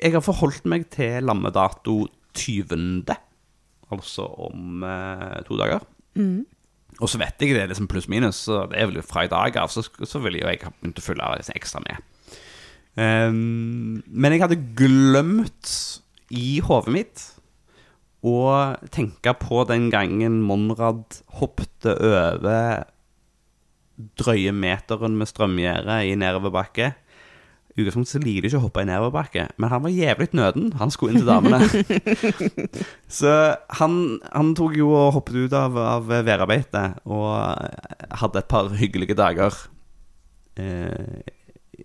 jeg 0.00 0.14
har 0.14 0.24
forholdt 0.24 0.68
meg 0.70 0.86
til 0.94 1.26
lammedato 1.26 2.04
20., 2.36 3.16
altså 3.90 4.28
om 4.46 4.84
eh, 4.86 5.40
to 5.48 5.58
dager. 5.58 5.82
Og 7.00 7.08
så 7.08 7.18
vet 7.20 7.40
jeg 7.40 7.56
det 7.56 7.64
er 7.64 7.70
liksom 7.70 7.88
pluss-minus, 7.88 8.44
så 8.46 8.64
det 8.70 8.78
er 8.78 8.90
vel 8.90 9.02
fra 9.06 9.24
i 9.24 9.32
dag 9.32 9.56
av, 9.56 9.72
så, 9.72 9.82
så 9.82 10.20
ville 10.20 10.42
jo 10.42 10.50
jeg 10.50 10.60
ha 10.66 10.72
begynt 10.74 11.00
å 11.00 11.04
følge 11.04 11.34
liksom 11.40 11.56
ekstra 11.56 11.82
med. 11.86 12.08
Ehm, 13.00 14.00
men 14.06 14.34
jeg 14.34 14.42
hadde 14.42 14.60
glemt 14.76 15.70
i 16.34 16.58
hodet 16.64 16.94
mitt 16.94 17.22
å 18.26 18.40
tenke 18.92 19.32
på 19.40 19.62
den 19.68 19.88
gangen 19.92 20.40
Monrad 20.44 21.20
hoppte 21.40 21.94
over 21.96 22.84
drøye 24.20 24.52
meteren 24.56 25.16
med 25.18 25.28
strømgjerde 25.28 26.02
i 26.08 26.16
nedoverbakke. 26.20 26.92
I 27.70 27.84
utgangspunktet 27.84 28.12
så 28.12 28.20
liker 28.22 28.42
de 28.42 28.50
ikke 28.50 28.58
å 28.58 28.64
hoppe 28.64 28.82
i 28.82 28.88
nedoverbakke, 28.88 29.44
men 29.60 29.72
han 29.72 29.82
var 29.84 29.94
jævlig 29.94 30.30
nøden. 30.36 30.70
Han 30.80 30.92
skulle 30.92 31.14
inn 31.14 31.22
til 31.22 31.28
damene. 31.28 31.60
så 33.20 33.34
han, 33.80 33.98
han 34.34 34.54
tok 34.58 34.78
jo 34.80 34.90
og 34.96 35.12
hoppet 35.18 35.44
ut 35.44 35.56
av, 35.56 35.76
av 35.78 36.08
værarbeidet 36.10 36.86
og 37.08 37.28
hadde 38.22 38.42
et 38.42 38.50
par 38.50 38.72
hyggelige 38.80 39.16
dager. 39.18 39.54
Eh, 40.60 41.20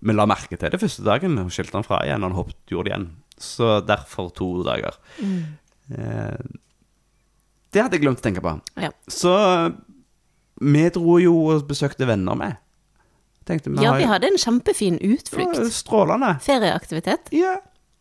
men 0.02 0.18
la 0.18 0.26
merke 0.28 0.58
til 0.58 0.74
det 0.74 0.82
første 0.82 1.06
dagen 1.06 1.38
og 1.40 1.54
skilte 1.54 1.78
han 1.78 1.86
fra 1.88 2.02
igjen, 2.04 2.24
og 2.24 2.32
han 2.32 2.40
hoppet, 2.42 2.58
gjorde 2.72 2.90
det 2.90 2.92
igjen 2.92 3.08
Så 3.40 3.70
derfor 3.86 4.34
to 4.36 4.50
dager. 4.66 4.98
Eh, 5.22 5.65
det 5.90 7.82
hadde 7.84 7.98
jeg 7.98 8.02
glemt 8.06 8.22
å 8.22 8.26
tenke 8.26 8.42
på. 8.42 8.56
Ja. 8.82 8.90
Så 9.12 9.34
vi 10.64 10.86
dro 10.96 11.18
jo 11.20 11.36
og 11.52 11.66
besøkte 11.70 12.08
venner 12.08 12.38
med. 12.40 12.62
Tenkte 13.46 13.70
vi 13.70 13.84
ja, 13.84 13.94
vi 14.00 14.08
hadde 14.10 14.32
en 14.32 14.40
kjempefin 14.42 14.98
utflukt. 15.06 15.60
Ja, 15.60 15.70
Strålende. 15.70 16.32
Ferieaktivitet. 16.42 17.30
Ja, 17.36 17.60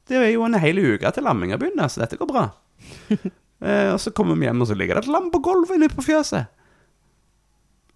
det 0.08 0.20
er 0.20 0.30
jo 0.32 0.44
en 0.46 0.56
hel 0.60 0.80
uke 0.80 1.10
til 1.12 1.26
lamminga 1.26 1.58
begynner, 1.60 1.90
så 1.92 2.04
dette 2.04 2.16
går 2.20 2.30
bra. 2.30 2.46
eh, 3.12 3.90
og 3.92 3.98
så 4.00 4.14
kommer 4.16 4.38
vi 4.40 4.48
hjem, 4.48 4.64
og 4.64 4.70
så 4.70 4.78
ligger 4.78 4.96
det 4.96 5.04
et 5.04 5.12
lam 5.12 5.28
på 5.34 5.42
gulvet 5.44 5.76
inne 5.76 5.90
på 5.92 6.04
fjøset. 6.06 6.48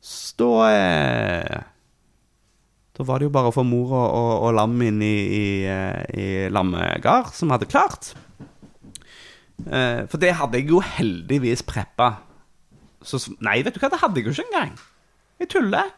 Så 0.04 0.50
eh, 0.68 1.64
Da 2.98 3.06
var 3.06 3.18
det 3.18 3.28
jo 3.28 3.34
bare 3.34 3.50
å 3.50 3.54
få 3.54 3.64
mor 3.66 3.96
og, 3.96 4.06
og, 4.12 4.32
og 4.48 4.54
lam 4.58 4.76
inn 4.84 5.00
i, 5.02 5.16
i, 5.38 5.48
eh, 5.70 6.02
i 6.12 6.28
lammegard, 6.52 7.32
som 7.38 7.54
hadde 7.54 7.70
klart. 7.70 8.12
Eh, 9.66 10.04
for 10.10 10.20
det 10.22 10.36
hadde 10.38 10.60
jeg 10.60 10.70
jo 10.70 10.80
heldigvis 10.84 11.64
preppa. 11.66 12.18
Så, 13.02 13.20
nei, 13.44 13.60
vet 13.66 13.74
du 13.74 13.82
hva, 13.82 13.90
det 13.92 14.00
hadde 14.02 14.20
jeg 14.20 14.28
jo 14.28 14.36
ikke 14.36 14.48
engang. 14.48 14.78
Jeg 15.42 15.52
tuller. 15.54 15.92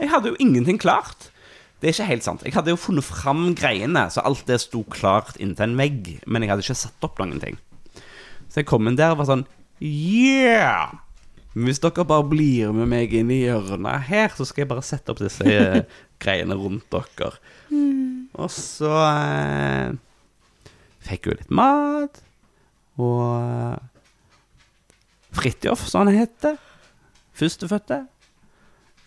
Jeg 0.00 0.10
hadde 0.12 0.32
jo 0.32 0.40
ingenting 0.42 0.80
klart. 0.80 1.30
Det 1.80 1.90
er 1.90 1.94
ikke 1.96 2.08
helt 2.08 2.24
sant. 2.24 2.42
Jeg 2.46 2.54
hadde 2.56 2.72
jo 2.72 2.80
funnet 2.80 3.04
fram 3.04 3.50
greiene, 3.58 4.06
så 4.12 4.22
alt 4.24 4.46
det 4.48 4.60
sto 4.62 4.84
klart 4.88 5.36
inntil 5.36 5.68
en 5.68 5.78
vegg. 5.78 6.14
Men 6.24 6.44
jeg 6.44 6.52
hadde 6.52 6.64
ikke 6.64 6.80
satt 6.80 7.06
opp 7.06 7.20
noen 7.20 7.42
ting. 7.42 7.58
Så 8.48 8.62
jeg 8.62 8.68
kom 8.70 8.88
inn 8.88 8.96
der 8.98 9.12
og 9.14 9.20
var 9.20 9.28
sånn 9.28 9.46
Yeah! 9.84 10.94
Hvis 11.54 11.78
dere 11.82 12.06
bare 12.08 12.26
blir 12.26 12.72
med 12.74 12.88
meg 12.90 13.12
inn 13.14 13.28
i 13.30 13.44
hjørnet 13.44 14.08
her, 14.08 14.32
så 14.34 14.46
skal 14.46 14.64
jeg 14.64 14.70
bare 14.72 14.86
sette 14.86 15.12
opp 15.12 15.20
disse 15.22 15.44
eh, 15.46 15.84
greiene 16.22 16.56
rundt 16.58 16.88
dere. 16.90 17.36
Og 18.34 18.50
så 18.50 18.90
eh, 19.04 19.92
fikk 21.06 21.28
hun 21.30 21.38
litt 21.38 21.52
mat. 21.54 22.23
Og 23.00 23.22
eh, 23.40 23.76
Fridtjof, 25.34 25.86
som 25.90 26.04
han 26.04 26.14
heter. 26.14 26.58
Førstefødte. 27.34 28.04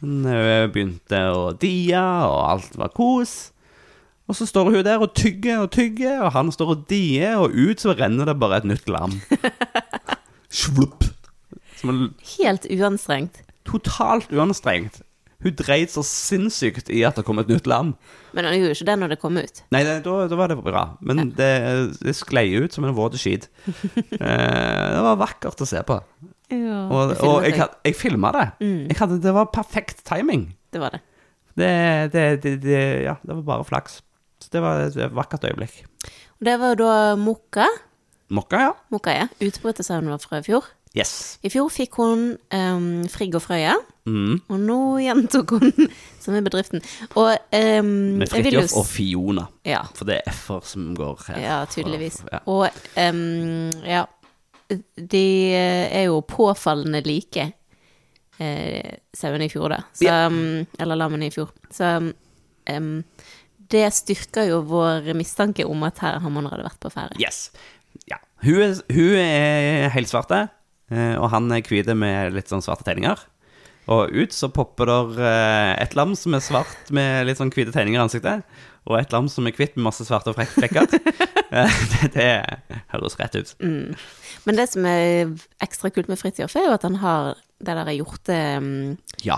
Eh, 0.03 0.65
begynte 0.69 1.21
å 1.33 1.51
dia, 1.57 2.03
og 2.27 2.41
alt 2.51 2.75
var 2.77 2.91
kos. 2.95 3.53
Og 4.27 4.35
så 4.35 4.45
står 4.49 4.73
hun 4.73 4.83
der 4.83 4.99
og 4.99 5.13
tygger 5.15 5.63
og 5.63 5.71
tygger, 5.71 6.19
og 6.25 6.33
han 6.35 6.51
står 6.51 6.73
og 6.73 6.85
dier, 6.91 7.39
og 7.39 7.55
ut 7.55 7.79
så 7.79 7.95
renner 7.95 8.27
det 8.27 8.35
bare 8.41 8.59
et 8.59 8.67
nytt 8.67 8.89
lam. 8.91 9.15
Svlupp. 10.61 11.07
Helt 11.83 12.67
uanstrengt. 12.73 13.43
totalt 13.67 14.31
uanstrengt. 14.31 15.01
Hun 15.45 15.53
dreit 15.53 15.91
så 15.93 16.01
sinnssykt 16.01 16.87
i 16.89 17.03
at 17.05 17.19
det 17.19 17.23
kom 17.27 17.37
et 17.37 17.49
nytt 17.51 17.67
land. 17.69 17.93
Men 18.33 18.47
han 18.47 18.55
gjorde 18.57 18.71
jo 18.71 18.77
ikke 18.79 18.87
det 18.89 18.95
når 19.03 19.11
det 19.13 19.17
kom 19.21 19.35
ut. 19.37 19.59
Nei, 19.75 19.83
det, 19.85 19.97
da, 20.07 20.15
da 20.31 20.39
var 20.39 20.49
det 20.49 20.57
bra. 20.65 20.81
Men 21.05 21.29
det, 21.37 21.49
det 22.01 22.15
sklei 22.17 22.47
ut 22.57 22.73
som 22.73 22.87
en 22.87 22.95
våt 22.97 23.17
skit. 23.21 23.49
Eh, 24.17 24.87
det 24.97 25.03
var 25.05 25.19
vakkert 25.21 25.61
å 25.61 25.67
se 25.69 25.81
på. 25.85 25.99
Ja, 26.49 26.79
Og, 26.89 27.13
og 27.21 27.43
jeg, 27.45 27.53
jeg. 27.59 27.67
jeg 27.85 27.95
filma 27.99 28.31
det. 28.33 28.45
Jeg 28.63 28.97
hadde, 28.97 29.19
det 29.21 29.33
var 29.35 29.49
perfekt 29.53 30.01
timing. 30.07 30.47
Det 30.73 30.81
var 30.81 30.95
det. 30.95 31.01
Det, 31.57 31.69
det, 32.13 32.23
det, 32.43 32.53
det, 32.63 32.79
ja, 33.05 33.17
det 33.21 33.35
var 33.39 33.43
bare 33.51 33.67
flaks. 33.67 33.99
Så 34.41 34.49
det 34.53 34.61
var 34.63 34.87
et 34.87 34.97
vakkert 35.17 35.45
øyeblikk. 35.49 35.83
Og 36.39 36.45
det 36.49 36.55
var 36.61 36.73
jo 36.73 36.79
da 36.81 36.91
Mokka. 37.19 37.67
Mokka, 38.33 38.59
ja. 38.67 38.73
Mokka, 38.93 39.13
ja. 39.15 39.27
Utbrytersaunen 39.43 40.09
var 40.13 40.21
fra 40.23 40.41
i 40.41 40.45
fjor. 40.49 40.65
Yes. 40.97 41.11
I 41.45 41.51
fjor 41.53 41.69
fikk 41.73 41.97
hun 42.01 42.23
um, 42.57 42.87
Frigg 43.13 43.35
og 43.37 43.43
Frøya, 43.45 43.75
Mm. 44.07 44.37
og 44.47 44.59
nå 44.63 44.75
gjentok 45.03 45.49
hun 45.57 45.71
som 46.23 46.35
er 46.37 46.43
bedriften. 46.45 46.79
Og 47.19 47.33
um, 47.51 47.89
Med 48.21 48.29
Fridtjof 48.31 48.77
og 48.79 48.85
Fiona. 48.87 49.43
Ja, 49.67 49.81
For 49.97 50.07
det 50.07 50.21
er 50.21 50.31
F-er 50.31 50.61
som 50.63 50.93
går 50.95 51.25
her. 51.27 51.41
ja 51.43 51.57
tydeligvis. 51.67 52.21
Ja. 52.31 52.39
Og 52.47 52.69
um, 52.95 53.67
ja, 53.83 54.05
de 54.95 55.25
er 55.57 56.05
jo 56.07 56.21
påfallende 56.23 57.01
like 57.03 57.49
eh, 58.39 58.95
sauene 59.15 59.47
i 59.47 59.51
fjor, 59.51 59.69
da. 59.75 59.81
Så, 59.95 60.07
um, 60.31 60.63
eller 60.79 60.99
lammene 61.03 61.27
i 61.27 61.33
fjor. 61.35 61.51
Så 61.73 61.91
um, 61.99 62.91
det 63.71 63.85
styrker 63.91 64.47
jo 64.53 64.61
vår 64.71 65.11
mistanke 65.19 65.65
om 65.67 65.83
at 65.87 65.99
her 65.99 66.19
har 66.23 66.31
man 66.31 66.47
allerede 66.47 66.69
vært 66.69 66.79
på 66.83 66.91
ferie. 66.95 67.19
Yes. 67.19 67.49
Ja. 68.07 68.21
Hun 68.45 68.61
er, 68.63 68.79
hun 68.93 69.15
er 69.19 69.89
helsvarte, 69.95 70.45
eh, 70.45 70.53
og 71.19 71.29
han 71.33 71.51
er 71.51 71.61
hvit 71.67 71.89
med 71.97 72.33
litt 72.35 72.47
sånn 72.51 72.61
svarte 72.63 72.83
tegninger. 72.87 73.19
Og 73.87 74.11
ut 74.11 74.33
så 74.35 74.49
popper 74.51 74.85
der 74.91 75.19
eh, 75.23 75.73
et 75.85 75.93
lam 75.95 76.11
som 76.19 76.33
er 76.35 76.41
svart 76.43 76.89
med 76.91 77.25
litt 77.27 77.39
sånn 77.39 77.51
hvite 77.55 77.71
tegninger 77.71 78.01
i 78.01 78.03
ansiktet, 78.03 78.43
og 78.87 78.97
et 78.99 79.11
lam 79.15 79.27
som 79.31 79.47
er 79.47 79.55
hvitt 79.55 79.75
med 79.79 79.87
masse 79.89 80.03
svarte 80.07 80.33
flekker. 80.35 80.87
Eh, 81.47 81.71
det, 82.03 82.07
det 82.11 82.43
høres 82.91 83.13
rett 83.15 83.35
ut. 83.39 83.53
Men 83.63 84.57
det 84.57 84.65
som 84.67 84.83
er 84.83 85.29
ekstra 85.63 85.87
kult 85.95 86.09
med 86.11 86.19
Fridtjof, 86.19 86.51
er 86.59 86.65
jo 86.65 86.73
at 86.75 86.83
han 86.83 86.97
har 86.99 87.37
det 87.63 87.71
der 87.77 87.91
hjortemønsteret 87.95 89.23
Ja. 89.23 89.37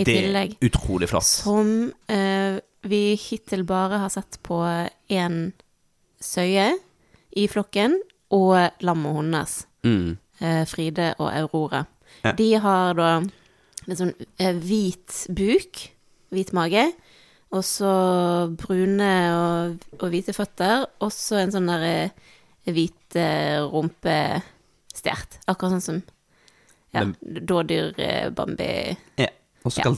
i 0.00 0.06
tillegg. 0.08 0.54
Det 0.56 0.64
er 0.64 0.70
utrolig 0.72 1.10
flott. 1.12 1.28
Som 1.28 1.92
uh, 2.08 2.56
vi 2.88 3.02
hittil 3.20 3.66
bare 3.68 4.00
har 4.00 4.08
sett 4.14 4.40
på 4.40 4.56
én 5.12 5.52
søye 6.24 6.70
i 7.36 7.44
flokken, 7.52 8.00
og 8.32 8.56
lammet 8.80 9.20
hennes, 9.20 9.58
Mm. 9.84 10.16
Eh, 10.40 10.64
Fride 10.68 11.12
og 11.18 11.30
Aurora. 11.32 11.84
Ja. 12.24 12.32
De 12.38 12.48
har 12.62 12.96
da 12.98 13.10
en 13.88 13.98
sånn 13.98 14.12
eh, 14.38 14.54
hvit 14.56 15.24
buk, 15.34 15.84
hvit 16.34 16.52
mage, 16.56 16.84
og 17.48 17.64
så 17.64 17.92
brune 18.60 19.12
og, 19.32 19.86
og 19.96 20.08
hvite 20.12 20.34
føtter, 20.36 20.84
og 21.00 21.12
så 21.14 21.40
en 21.42 21.54
sånn 21.54 21.70
der 21.70 21.86
eh, 21.88 22.28
hvit 22.68 23.16
rumpestjert. 23.72 25.40
Akkurat 25.48 25.78
sånn 25.78 25.86
som 25.86 26.00
ja, 26.92 27.04
dådyr, 27.22 27.92
eh, 28.00 28.30
Bambi 28.30 28.96
Ja. 29.16 29.28
Og 29.64 29.72
så 29.72 29.80
Ja. 29.80 29.90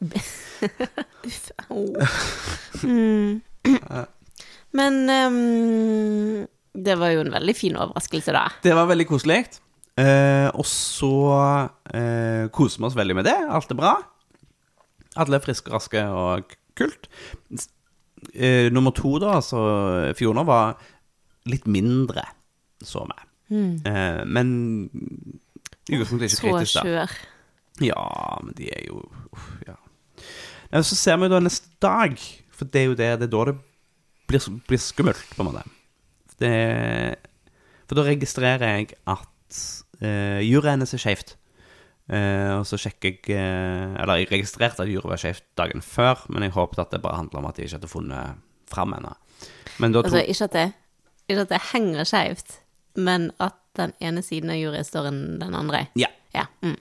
Uff. 1.26 1.50
Oh. 1.68 1.94
Mm. 2.82 3.42
Men 4.78 5.10
ehm, 5.10 6.46
det 6.74 6.94
var 7.00 7.10
jo 7.14 7.24
en 7.24 7.32
veldig 7.34 7.54
fin 7.56 7.76
overraskelse, 7.76 8.32
da. 8.36 8.44
Det 8.62 8.74
var 8.76 8.88
veldig 8.90 9.06
koselig. 9.10 9.40
Eh, 9.98 10.48
og 10.54 10.64
så 10.68 11.10
eh, 11.92 12.46
koser 12.54 12.80
vi 12.80 12.88
oss 12.88 12.96
veldig 12.98 13.16
med 13.18 13.26
det. 13.28 13.36
Alt 13.50 13.72
er 13.74 13.78
bra. 13.80 13.94
Alle 15.20 15.40
er 15.40 15.44
friske, 15.44 15.72
raske 15.74 16.02
og 16.14 16.54
kult. 16.78 17.08
Eh, 18.34 18.68
nummer 18.72 18.94
to, 18.96 19.16
da, 19.22 19.34
altså 19.40 19.60
Fiona, 20.16 20.44
var 20.46 20.78
litt 21.50 21.66
mindre, 21.66 22.22
så 22.84 23.02
vi. 23.08 23.18
Eh, 23.90 24.20
men 24.30 24.52
i 25.90 25.96
utgangspunktet 25.98 26.28
ikke 26.30 26.36
Så 26.38 26.46
kritisk, 26.46 26.78
da. 26.78 26.84
skjør. 26.86 27.16
Ja, 27.90 28.04
men 28.44 28.54
de 28.58 28.68
er 28.70 28.86
jo 28.86 29.02
uff, 29.32 29.50
ja. 29.66 29.74
Så 30.84 30.94
ser 30.94 31.18
vi 31.18 31.30
da 31.32 31.40
neste 31.42 31.72
dag, 31.82 32.14
for 32.54 32.68
det 32.70 32.80
er 32.84 32.90
jo 32.92 32.94
det, 32.94 33.10
det 33.24 33.26
er 33.26 33.32
da 33.34 33.44
det 33.50 33.56
blir, 34.30 34.44
blir 34.68 34.78
skummelt, 34.84 35.24
på 35.34 35.42
en 35.42 35.48
måte. 35.50 35.64
Det, 36.40 36.54
for 37.88 37.98
da 37.98 38.06
registrerer 38.06 38.64
jeg 38.78 38.94
at 39.10 39.60
uh, 40.00 40.40
juret 40.44 40.72
hennes 40.72 40.96
er 40.96 41.02
skjevt. 41.02 41.36
Uh, 42.10 42.58
og 42.58 42.64
så 42.66 42.74
sjekker 42.80 43.12
jeg 43.30 43.38
uh, 43.38 43.92
Eller 44.02 44.18
jeg 44.18 44.30
registrerte 44.32 44.82
at 44.82 44.90
juret 44.90 45.06
var 45.12 45.20
skjevt 45.20 45.44
dagen 45.60 45.84
før, 45.84 46.24
men 46.32 46.42
jeg 46.42 46.56
håpet 46.56 46.82
at 46.82 46.94
det 46.94 47.02
bare 47.04 47.20
handla 47.20 47.38
om 47.38 47.46
at 47.50 47.58
de 47.60 47.68
ikke 47.68 47.78
hadde 47.78 47.92
funnet 47.92 48.40
fram 48.70 48.96
ennå. 48.96 49.12
Altså, 49.80 50.22
ikke 50.24 50.48
at 50.48 50.56
det, 50.56 50.66
ikke 51.28 51.44
at 51.46 51.52
det 51.52 51.60
henger 51.70 52.08
skeivt, 52.08 52.58
men 52.98 53.30
at 53.40 53.56
den 53.78 53.94
ene 54.02 54.22
siden 54.26 54.50
av 54.52 54.58
juryet 54.58 54.88
står 54.88 55.08
enn 55.10 55.22
den 55.40 55.54
andre. 55.56 55.86
Ja. 55.98 56.10
Ja. 56.34 56.48
Mm. 56.64 56.76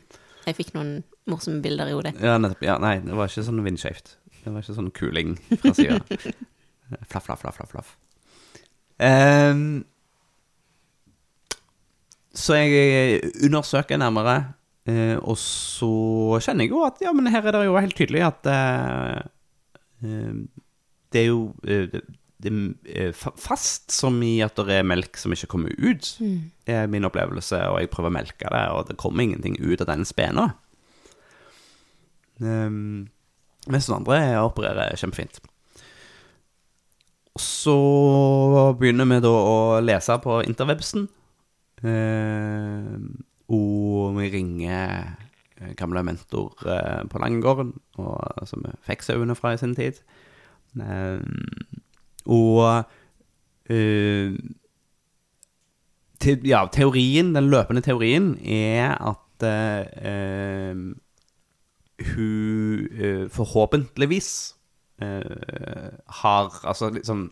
Jeg 0.48 0.58
fikk 0.58 0.74
noen 0.76 1.00
morsomme 1.30 1.62
bilder 1.64 1.90
i 1.90 1.96
hodet. 1.96 2.16
Ja, 2.22 2.38
nettopp. 2.42 2.66
Ja, 2.66 2.80
nei, 2.82 2.98
det 3.06 3.16
var 3.18 3.30
ikke 3.30 3.46
sånn 3.46 3.62
vindskjevt. 3.66 4.16
Det 4.40 4.54
var 4.54 4.64
ikke 4.64 4.78
sånn 4.78 4.92
kuling 4.96 5.36
fra 5.62 5.74
sida. 5.78 6.00
flaff, 7.12 7.28
flaff, 7.28 7.44
flaff, 7.44 7.60
flaff. 7.60 7.74
flaff. 7.74 7.96
Ehm, 9.00 9.84
så 12.36 12.56
jeg 12.60 13.22
undersøker 13.46 14.00
nærmere, 14.00 14.38
eh, 14.88 15.18
og 15.18 15.38
så 15.40 15.92
kjenner 16.44 16.68
jeg 16.68 16.74
jo 16.76 16.86
at 16.86 17.02
ja, 17.04 17.14
men 17.16 17.32
her 17.32 17.48
er 17.48 17.58
det 17.58 17.66
jo 17.68 17.80
helt 17.80 17.98
tydelig 17.98 18.24
at 18.28 18.50
eh, 18.54 19.20
eh, 20.06 20.34
det 21.14 21.22
er 21.24 21.30
jo 21.30 21.44
eh, 21.68 22.00
det, 22.40 22.54
er 22.88 23.12
fast, 23.16 23.92
som 23.92 24.22
i 24.24 24.38
at 24.46 24.56
det 24.56 24.80
er 24.80 24.88
melk 24.88 25.18
som 25.20 25.34
ikke 25.36 25.50
kommer 25.52 25.76
ut, 25.76 26.14
er 26.70 26.88
min 26.88 27.08
opplevelse, 27.08 27.60
og 27.68 27.82
jeg 27.82 27.92
prøver 27.92 28.14
å 28.14 28.16
melke 28.16 28.52
det, 28.54 28.66
og 28.72 28.88
det 28.88 29.00
kommer 29.02 29.26
ingenting 29.26 29.58
ut 29.60 29.82
av 29.84 29.90
den 29.90 30.06
spena. 30.08 30.46
Um, 32.40 33.10
mens 33.68 33.90
den 33.90 33.98
andre 33.98 34.22
opererer 34.40 34.96
kjempefint. 34.96 35.42
Så 37.40 37.76
begynner 38.80 39.08
vi 39.08 39.22
da 39.24 39.32
å 39.32 39.80
lese 39.84 40.18
på 40.24 40.42
interwebsen. 40.44 41.08
Eh, 41.80 42.96
og 43.50 44.18
vi 44.18 44.28
ringer 44.34 45.16
eh, 45.60 45.72
gamle 45.80 46.04
mentor 46.04 46.52
eh, 46.68 47.06
på 47.08 47.22
Langegården, 47.24 47.72
som 48.50 48.66
vi 48.66 48.74
fikk 48.90 49.08
sauene 49.08 49.38
fra 49.40 49.54
i 49.56 49.62
sin 49.62 49.78
tid. 49.78 50.02
Eh, 50.84 51.24
og 52.28 52.84
eh, 53.72 54.36
te, 56.20 56.38
Ja, 56.44 56.66
teorien, 56.72 57.34
den 57.38 57.50
løpende 57.50 57.86
teorien, 57.86 58.34
er 58.44 59.00
at 59.00 59.48
eh, 59.48 60.76
hun 62.14 63.28
forhåpentligvis 63.32 64.59
har 66.22 66.50
altså 66.68 66.92
litt 66.94 67.08
sånn 67.10 67.30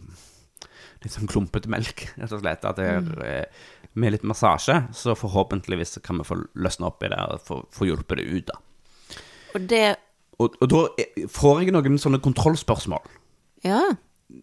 Litt 1.04 1.14
sånn 1.14 1.28
klumpete 1.30 1.70
melk, 1.70 2.08
rett 2.18 2.32
og 2.34 2.40
slett. 2.42 2.64
At 2.66 2.80
det 2.80 2.86
er, 2.90 3.10
eh, 3.22 3.66
med 4.02 4.16
litt 4.16 4.24
massasje, 4.26 4.80
så 4.98 5.14
forhåpentligvis 5.14 6.00
kan 6.02 6.18
vi 6.18 6.26
få 6.26 6.40
løsne 6.58 6.88
opp 6.90 7.04
i 7.06 7.12
det 7.14 7.20
og 7.22 7.44
få, 7.46 7.58
få 7.70 7.86
hjulpet 7.86 8.18
det 8.18 8.26
ut, 8.26 8.48
da. 8.50 8.56
Og 9.54 9.68
det 9.70 9.84
Og, 10.42 10.56
og 10.62 10.68
da 10.74 10.80
eh, 10.98 11.28
får 11.30 11.62
jeg 11.62 11.76
noen 11.76 12.00
sånne 12.02 12.18
kontrollspørsmål. 12.26 13.06
Ja. 13.66 13.84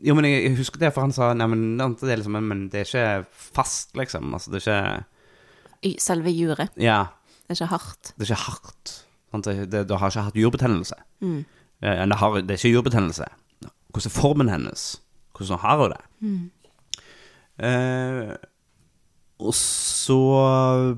Jo, 0.07 0.15
men 0.15 0.25
jeg 0.31 0.45
jeg 0.45 0.57
husker 0.61 0.79
det, 0.85 0.93
for 0.95 1.03
han 1.03 1.13
sa 1.13 1.33
Nei, 1.35 1.47
men 1.51 1.77
det 1.77 2.07
er, 2.07 2.17
liksom, 2.23 2.39
men 2.39 2.69
det 2.71 2.85
er 2.85 2.87
ikke 2.87 3.27
fast, 3.59 3.91
liksom. 3.99 4.31
Altså, 4.39 4.55
det 4.55 4.63
er 4.63 4.71
ikke 4.71 5.91
i 5.91 5.97
Selve 6.01 6.31
juret. 6.31 6.71
Ja, 6.81 7.09
Det 7.49 7.59
er 7.59 7.65
ikke 7.65 7.73
hardt. 7.75 8.15
det 8.17 8.29
er 8.31 8.31
ikke 8.33 8.47
hardt. 8.47 8.95
Sant? 9.35 9.45
Det, 9.51 9.71
det, 9.75 9.89
det 9.91 9.99
har 9.99 10.11
ikke 10.15 10.29
hatt 10.31 10.39
jurbetennelse. 10.39 11.03
Eh, 11.21 11.43
Det, 11.85 12.19
har, 12.21 12.41
det 12.41 12.55
er 12.57 12.61
ikke 12.61 12.75
jurbetennelse. 12.75 13.29
Hvordan 13.93 14.11
er 14.11 14.17
formen 14.17 14.51
hennes? 14.51 14.89
Hvordan 15.37 15.61
har 15.63 15.83
hun 15.83 15.95
det? 15.95 16.03
Eh, 17.65 18.35
og 19.45 19.51
så 19.59 20.17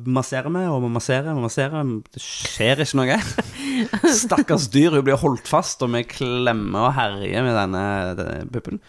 masserer 0.04 0.52
vi, 0.52 0.62
og 0.68 0.82
vi 0.84 0.90
masserer 0.92 1.32
og 1.32 1.40
masserer. 1.46 1.88
Det 2.12 2.20
skjer 2.20 2.82
ikke 2.84 2.98
noe. 3.00 3.16
Stakkars 4.22 4.68
dyr, 4.72 4.92
hun 4.92 5.06
blir 5.06 5.18
holdt 5.20 5.48
fast, 5.48 5.80
og 5.84 5.90
vi 5.94 6.02
klemmer 6.08 6.90
og 6.90 6.94
herjer 6.98 7.46
med 7.46 7.56
denne, 7.56 7.82
denne 8.18 8.46
puppen. 8.52 8.80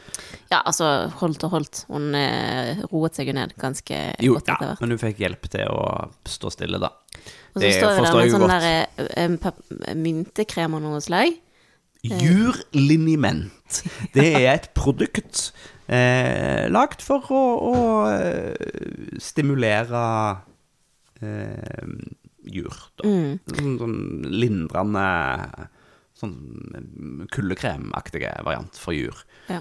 Ja, 0.52 0.60
altså, 0.60 1.08
holdt 1.22 1.48
og 1.48 1.56
holdt. 1.56 1.86
Hun 1.88 2.12
eh, 2.20 2.84
roet 2.92 3.18
seg 3.18 3.32
jo 3.32 3.38
ned 3.40 3.56
ganske 3.60 4.04
Jo, 4.20 4.36
godt 4.36 4.52
etter 4.52 4.66
hvert. 4.66 4.76
Ja, 4.76 4.84
men 4.84 4.96
hun 4.96 5.04
fikk 5.06 5.24
hjelp 5.24 5.50
til 5.56 5.72
å 5.72 5.82
stå 6.28 6.54
stille, 6.54 6.84
da. 6.84 6.92
Og 7.56 7.64
så 7.64 7.74
står 7.74 7.96
det 7.96 8.06
der 8.06 8.20
med 8.20 8.36
sånn 8.36 8.52
der 8.52 8.70
eh, 8.70 9.38
eh, 9.88 9.98
myntekrem 9.98 10.76
og 10.78 10.84
noe 10.86 11.02
slag. 11.04 11.40
Jurliniment. 12.08 13.82
Det 14.14 14.28
er 14.40 14.52
et 14.54 14.70
produkt 14.78 15.50
eh, 15.92 16.68
lagd 16.72 17.04
for 17.04 17.32
å, 17.34 17.42
å 17.68 17.80
eh, 18.12 19.18
stimulere 19.22 20.04
eh, 21.22 21.98
jur, 22.48 22.78
da. 23.00 23.16
Sånn, 23.58 23.74
sånn 23.82 23.98
lindrende 24.32 25.10
Sånn 26.18 27.28
kuldekremaktige 27.30 28.32
variant 28.42 28.74
for 28.82 28.96
jur. 28.98 29.20
Ja. 29.52 29.60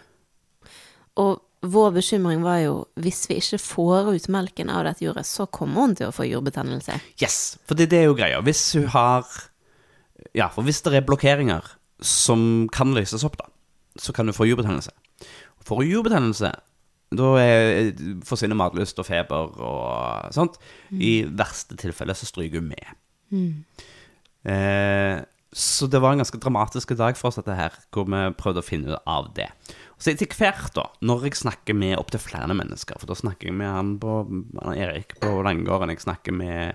Og 1.20 1.42
vår 1.66 1.90
bekymring 1.98 2.40
var 2.44 2.62
jo 2.62 2.76
hvis 3.00 3.26
vi 3.28 3.36
ikke 3.42 3.60
får 3.60 4.08
ut 4.14 4.28
melken 4.32 4.70
av 4.72 4.86
dette 4.86 5.04
juret, 5.04 5.28
så 5.28 5.44
kommer 5.52 5.84
hun 5.84 5.96
til 5.98 6.08
å 6.08 6.14
få 6.16 6.24
jurbetennelse. 6.28 6.96
Yes, 7.20 7.58
for 7.68 7.78
det, 7.78 7.90
det 7.92 8.02
er 8.02 8.08
jo 8.08 8.16
greia. 8.16 8.40
Hvis 8.44 8.70
hun 8.78 8.88
har 8.94 9.28
Ja, 10.36 10.48
for 10.52 10.64
hvis 10.64 10.80
det 10.84 10.96
er 10.96 11.04
blokkeringer 11.04 11.75
som 12.02 12.66
kan 12.72 12.94
løses 12.96 13.24
opp, 13.26 13.38
da, 13.40 13.48
så 14.00 14.12
kan 14.16 14.28
du 14.28 14.34
få 14.36 14.48
jurbetennelse. 14.48 14.92
Får 15.66 15.82
du 15.82 15.90
jurbetennelse, 15.90 16.52
da 17.16 17.30
er, 17.40 17.92
forsvinner 18.26 18.58
matlyst 18.58 18.98
og 19.02 19.06
feber 19.08 19.54
og 19.62 20.34
sånt. 20.34 20.58
I 20.92 21.20
verste 21.26 21.78
tilfelle 21.78 22.14
så 22.18 22.28
stryker 22.28 22.62
hun 22.62 22.70
med. 22.74 22.92
Eh, 24.46 25.22
så 25.56 25.88
det 25.88 26.02
var 26.02 26.12
en 26.12 26.20
ganske 26.20 26.38
dramatisk 26.42 26.92
dag 26.98 27.16
for 27.16 27.30
oss, 27.30 27.38
dette 27.40 27.56
her, 27.56 27.74
hvor 27.94 28.06
vi 28.10 28.22
prøvde 28.36 28.60
å 28.60 28.66
finne 28.66 28.92
ut 28.92 29.08
av 29.08 29.30
det. 29.38 29.48
Så 29.96 30.12
etter 30.12 30.28
hvert, 30.36 30.74
da, 30.76 30.84
når 31.00 31.30
jeg 31.30 31.40
snakker 31.40 31.78
med 31.78 31.96
opptil 31.96 32.20
flere 32.20 32.52
mennesker, 32.52 32.98
for 33.00 33.08
da 33.08 33.16
snakker 33.16 33.48
jeg 33.48 33.56
med 33.56 33.70
han 33.72 33.94
på 34.02 34.18
han 34.60 34.76
Erik 34.76 35.16
på 35.22 35.30
Langgården, 35.46 35.94
jeg 35.94 36.04
snakker 36.04 36.36
med 36.36 36.74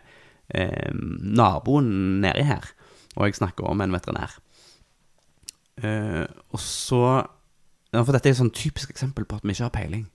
eh, 0.55 0.89
naboen 0.95 1.91
nedi 2.23 2.47
her, 2.47 2.71
og 3.13 3.27
jeg 3.27 3.37
snakker 3.37 3.69
om 3.69 3.83
en 3.83 3.93
veterinær. 3.93 4.39
Eh, 5.81 6.25
og 6.53 6.62
så 6.62 7.03
For 7.91 8.13
dette 8.13 8.29
er 8.29 8.36
et 8.36 8.39
sånn 8.39 8.53
typisk 8.56 8.93
eksempel 8.93 9.25
på 9.27 9.39
at 9.39 9.45
vi 9.45 9.51
ikke 9.56 9.65
har 9.67 9.73
peiling. 9.75 10.06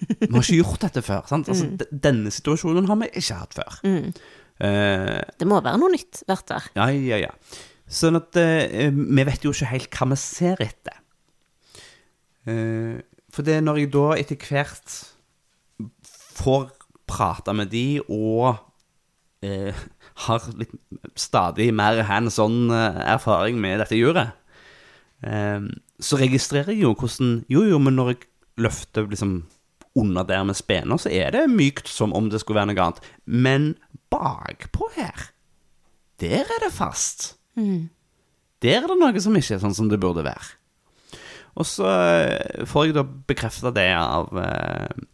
Vi 0.00 0.30
har 0.30 0.40
ikke 0.40 0.56
gjort 0.62 0.86
dette 0.86 1.02
før. 1.04 1.26
sant? 1.28 1.50
Altså, 1.52 1.66
mm. 1.68 1.98
Denne 2.06 2.32
situasjonen 2.32 2.88
har 2.88 2.96
vi 3.02 3.10
ikke 3.20 3.36
hatt 3.42 3.56
før. 3.58 3.76
Eh, 3.84 5.20
Det 5.38 5.48
må 5.48 5.60
være 5.60 5.80
noe 5.82 5.92
nytt 5.92 6.22
hvert 6.28 6.54
år. 6.56 6.70
ja, 6.78 6.88
ja, 6.90 7.20
ja. 7.26 7.32
Sånn 7.84 8.16
at 8.16 8.32
uh, 8.40 8.88
vi 8.88 9.24
vet 9.28 9.42
jo 9.44 9.52
ikke 9.52 9.68
helt 9.68 9.96
hva 9.98 10.06
vi 10.14 10.16
ser 10.16 10.62
etter. 10.64 10.96
Uh, 12.48 13.04
for 13.28 13.44
det 13.44 13.58
er 13.58 13.66
når 13.66 13.82
jeg 13.82 13.90
da 13.92 14.06
etter 14.16 14.40
hvert 14.40 14.94
får 16.40 16.70
prate 17.04 17.52
med 17.52 17.68
de 17.74 18.00
og 18.08 18.56
har 19.44 20.44
litt 20.56 20.72
stadig 21.20 21.66
mer 21.76 21.98
hands 22.08 22.38
on 22.40 22.72
erfaring 22.72 23.58
med 23.60 23.82
dette 23.82 23.98
juret, 23.98 24.32
så 25.24 26.18
registrerer 26.20 26.74
jeg 26.74 26.82
jo 26.82 26.94
hvordan 26.98 27.44
Jo, 27.48 27.62
jo, 27.64 27.78
men 27.80 27.96
når 27.96 28.10
jeg 28.12 28.18
løfter 28.60 29.06
liksom 29.08 29.44
under 29.94 30.26
der 30.26 30.42
med 30.44 30.56
spener, 30.58 30.98
så 30.98 31.08
er 31.14 31.30
det 31.30 31.44
mykt 31.50 31.88
som 31.88 32.12
om 32.12 32.26
det 32.30 32.40
skulle 32.42 32.58
være 32.58 32.72
noe 32.72 32.82
annet. 32.82 33.00
Men 33.24 33.68
bakpå 34.10 34.90
her, 34.96 35.28
der 36.20 36.42
er 36.42 36.64
det 36.66 36.72
fast. 36.74 37.36
Der 38.62 38.80
er 38.82 38.88
det 38.90 38.98
noe 38.98 39.22
som 39.22 39.36
ikke 39.38 39.54
er 39.56 39.62
sånn 39.62 39.76
som 39.76 39.90
det 39.90 40.00
burde 40.02 40.24
være. 40.26 40.56
Og 41.54 41.66
så 41.68 41.86
eh, 41.86 42.64
får 42.66 42.88
jeg 42.88 42.96
da 42.96 43.04
bekrefta 43.06 43.70
det 43.74 43.86
av, 43.94 44.32
eh, 44.42 45.04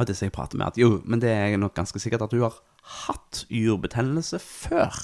av 0.00 0.08
disse 0.08 0.24
jeg 0.24 0.32
prater 0.32 0.56
med, 0.56 0.72
at 0.72 0.80
jo, 0.80 1.02
men 1.04 1.20
det 1.20 1.32
er 1.32 1.58
nok 1.60 1.74
ganske 1.76 2.00
sikkert 2.00 2.24
at 2.24 2.32
du 2.32 2.40
har 2.46 2.56
hatt 3.04 3.44
jordbetennelse 3.52 4.40
før. 4.40 4.96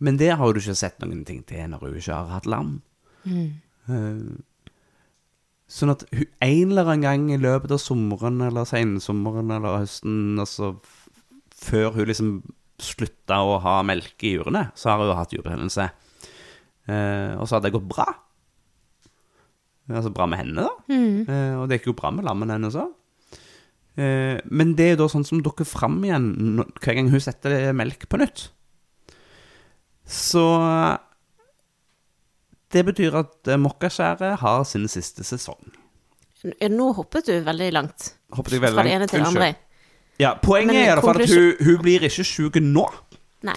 Men 0.00 0.16
det 0.20 0.30
har 0.38 0.52
du 0.54 0.60
ikke 0.60 0.76
sett 0.78 1.00
noen 1.02 1.24
ting 1.26 1.40
til 1.48 1.64
når 1.72 1.80
hun 1.82 1.96
ikke 1.98 2.14
har 2.14 2.28
hatt 2.36 2.46
lam. 2.46 2.76
Eh, 3.26 4.44
Sånn 5.68 5.90
at 5.92 6.00
hun, 6.16 6.24
en 6.40 6.70
eller 6.72 6.86
annen 6.88 7.02
gang 7.04 7.24
i 7.34 7.36
løpet 7.36 7.74
av 7.74 7.80
sommeren 7.82 8.38
eller 8.40 8.64
sensommeren 8.64 9.50
eller 9.52 9.82
høsten, 9.82 10.38
altså 10.40 10.70
før 11.52 11.90
hun 11.98 12.06
liksom 12.08 12.30
slutta 12.80 13.42
å 13.44 13.58
ha 13.60 13.74
melk 13.84 14.24
i 14.24 14.30
jurene, 14.38 14.70
så 14.78 14.94
har 14.94 15.02
hun 15.02 15.12
hatt 15.18 15.34
jurbetennelse. 15.36 15.90
Eh, 16.88 17.34
og 17.36 17.44
så 17.50 17.58
har 17.58 17.66
det 17.66 17.74
gått 17.74 17.84
bra. 17.90 18.06
Altså 19.92 20.12
bra 20.16 20.24
med 20.28 20.40
henne, 20.40 20.64
da. 20.64 20.72
Eh, 21.28 21.54
og 21.60 21.68
det 21.68 21.78
gikk 21.82 21.90
jo 21.92 21.98
bra 22.00 22.14
med 22.16 22.24
lammene 22.24 22.56
hennes 22.56 22.76
òg. 22.80 22.94
Eh, 23.98 24.40
men 24.48 24.72
det 24.78 24.92
er 24.94 24.96
da 25.00 25.08
sånn 25.12 25.26
som 25.28 25.42
dukker 25.44 25.68
fram 25.68 26.00
igjen 26.06 26.30
hver 26.80 26.96
gang 26.96 27.12
hun 27.12 27.20
setter 27.24 27.74
melk 27.76 28.08
på 28.08 28.20
nytt. 28.24 28.48
Så 30.08 30.44
det 32.72 32.84
betyr 32.88 33.16
at 33.20 33.48
eh, 33.48 33.60
Mokkaskjæret 33.60 34.40
har 34.42 34.64
sin 34.68 34.88
siste 34.88 35.24
sesong. 35.24 35.72
Nå 36.70 36.92
hoppet 36.94 37.28
du 37.28 37.38
veldig 37.44 37.70
langt. 37.74 38.12
Hoppet 38.36 38.56
jeg 38.56 38.62
veldig 38.62 38.78
Fra 38.78 38.86
det 38.86 38.94
ene 38.94 39.08
til 39.10 39.22
det 39.22 39.30
andre. 39.32 39.48
Ja, 40.18 40.34
poenget 40.42 40.74
Men 40.74 40.82
er 40.82 40.98
i 40.98 41.02
fall 41.02 41.22
at 41.22 41.32
hun, 41.32 41.66
hun 41.66 41.82
blir 41.82 42.04
ikke 42.08 42.26
sjuk 42.26 42.58
nå. 42.62 42.84
Nei. 43.46 43.56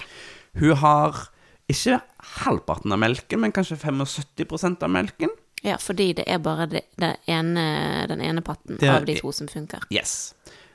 Hun 0.59 0.75
har 0.81 1.27
ikke 1.71 2.01
halvparten 2.41 2.93
av 2.93 2.99
melken, 3.01 3.41
men 3.41 3.53
kanskje 3.55 3.77
75% 3.81 4.83
av 4.85 4.91
melken. 4.91 5.31
Ja, 5.65 5.77
fordi 5.81 6.11
det 6.17 6.25
er 6.29 6.41
bare 6.41 6.65
det, 6.69 6.83
det 6.99 7.15
ene, 7.29 7.63
den 8.09 8.21
ene 8.25 8.41
patten 8.45 8.79
Det 8.81 8.89
av 8.89 9.05
de 9.05 9.15
to 9.19 9.31
som 9.35 9.49
funker. 9.49 9.85
Yes. 9.93 10.33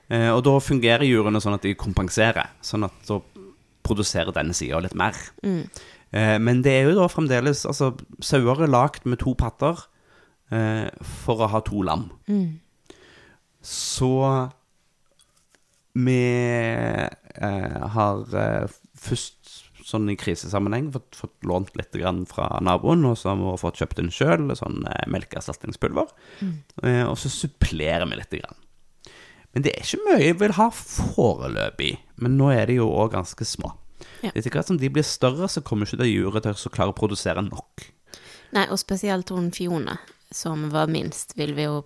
Eh, 0.08 0.30
og 0.30 0.44
da 0.46 0.54
fungerer 0.62 1.06
jurene 1.06 1.42
sånn 1.42 1.56
at 1.58 1.66
de 1.66 1.74
kompenserer, 1.78 2.52
sånn 2.62 2.86
at 2.86 2.94
da 3.08 3.18
produserer 3.86 4.34
denne 4.36 4.54
sida 4.56 4.82
litt 4.84 4.96
mer. 4.98 5.14
Eh, 6.10 6.36
men 6.42 6.62
det 6.66 6.72
er 6.72 6.88
jo 6.90 6.96
da 7.00 7.08
fremdeles 7.10 7.64
Altså, 7.66 7.92
sauer 8.22 8.62
er 8.66 8.70
lagd 8.70 9.06
med 9.10 9.18
to 9.22 9.32
patter 9.38 9.80
eh, 10.54 10.86
for 11.24 11.42
å 11.42 11.50
ha 11.54 11.62
to 11.66 11.82
lam. 11.86 12.08
Så 13.66 14.12
vi 15.96 16.20
eh, 16.22 17.86
har 17.96 18.36
eh, 18.36 18.74
først 19.00 19.54
sånn 19.86 20.08
i 20.10 20.16
krisesammenheng 20.18 20.88
fått, 20.94 21.14
fått 21.14 21.46
lånt 21.46 21.70
litt 21.78 21.94
grann 21.94 22.24
fra 22.26 22.48
naboen, 22.64 23.04
og 23.06 23.14
så 23.20 23.30
har 23.30 23.38
vi 23.38 23.52
fått 23.62 23.78
kjøpt 23.78 24.00
inn 24.02 24.10
sjøl 24.14 24.48
sånn 24.58 24.80
eh, 24.90 25.04
melkeerstatningspulver. 25.14 26.10
Eh, 26.82 27.04
og 27.06 27.14
så 27.22 27.30
supplerer 27.30 28.06
vi 28.10 28.18
litt. 28.18 28.34
Grann. 28.42 28.58
Men 29.54 29.62
det 29.64 29.72
er 29.76 29.84
ikke 29.86 30.02
mye 30.06 30.22
jeg 30.24 30.38
vil 30.40 30.54
ha 30.58 30.66
foreløpig. 30.74 31.92
Men 32.22 32.36
nå 32.40 32.50
er 32.54 32.66
de 32.70 32.78
jo 32.80 32.88
òg 32.92 33.12
ganske 33.14 33.46
små. 33.48 33.72
Ja. 34.24 34.30
Etter 34.34 34.50
hvert 34.52 34.68
som 34.68 34.78
de 34.80 34.88
blir 34.92 35.04
større, 35.06 35.48
så 35.52 35.62
kommer 35.64 35.86
ikke 35.88 36.00
det 36.02 36.10
juret 36.10 36.44
til 36.46 36.52
å 36.70 36.72
klare 36.74 36.92
å 36.92 36.96
produsere 36.96 37.42
nok. 37.44 37.86
Nei, 38.56 38.66
og 38.72 38.78
spesielt 38.80 39.30
hun 39.34 39.50
Fione, 39.54 39.98
som 40.32 40.68
var 40.72 40.88
minst, 40.92 41.34
vil 41.38 41.54
vi 41.56 41.66
jo, 41.66 41.82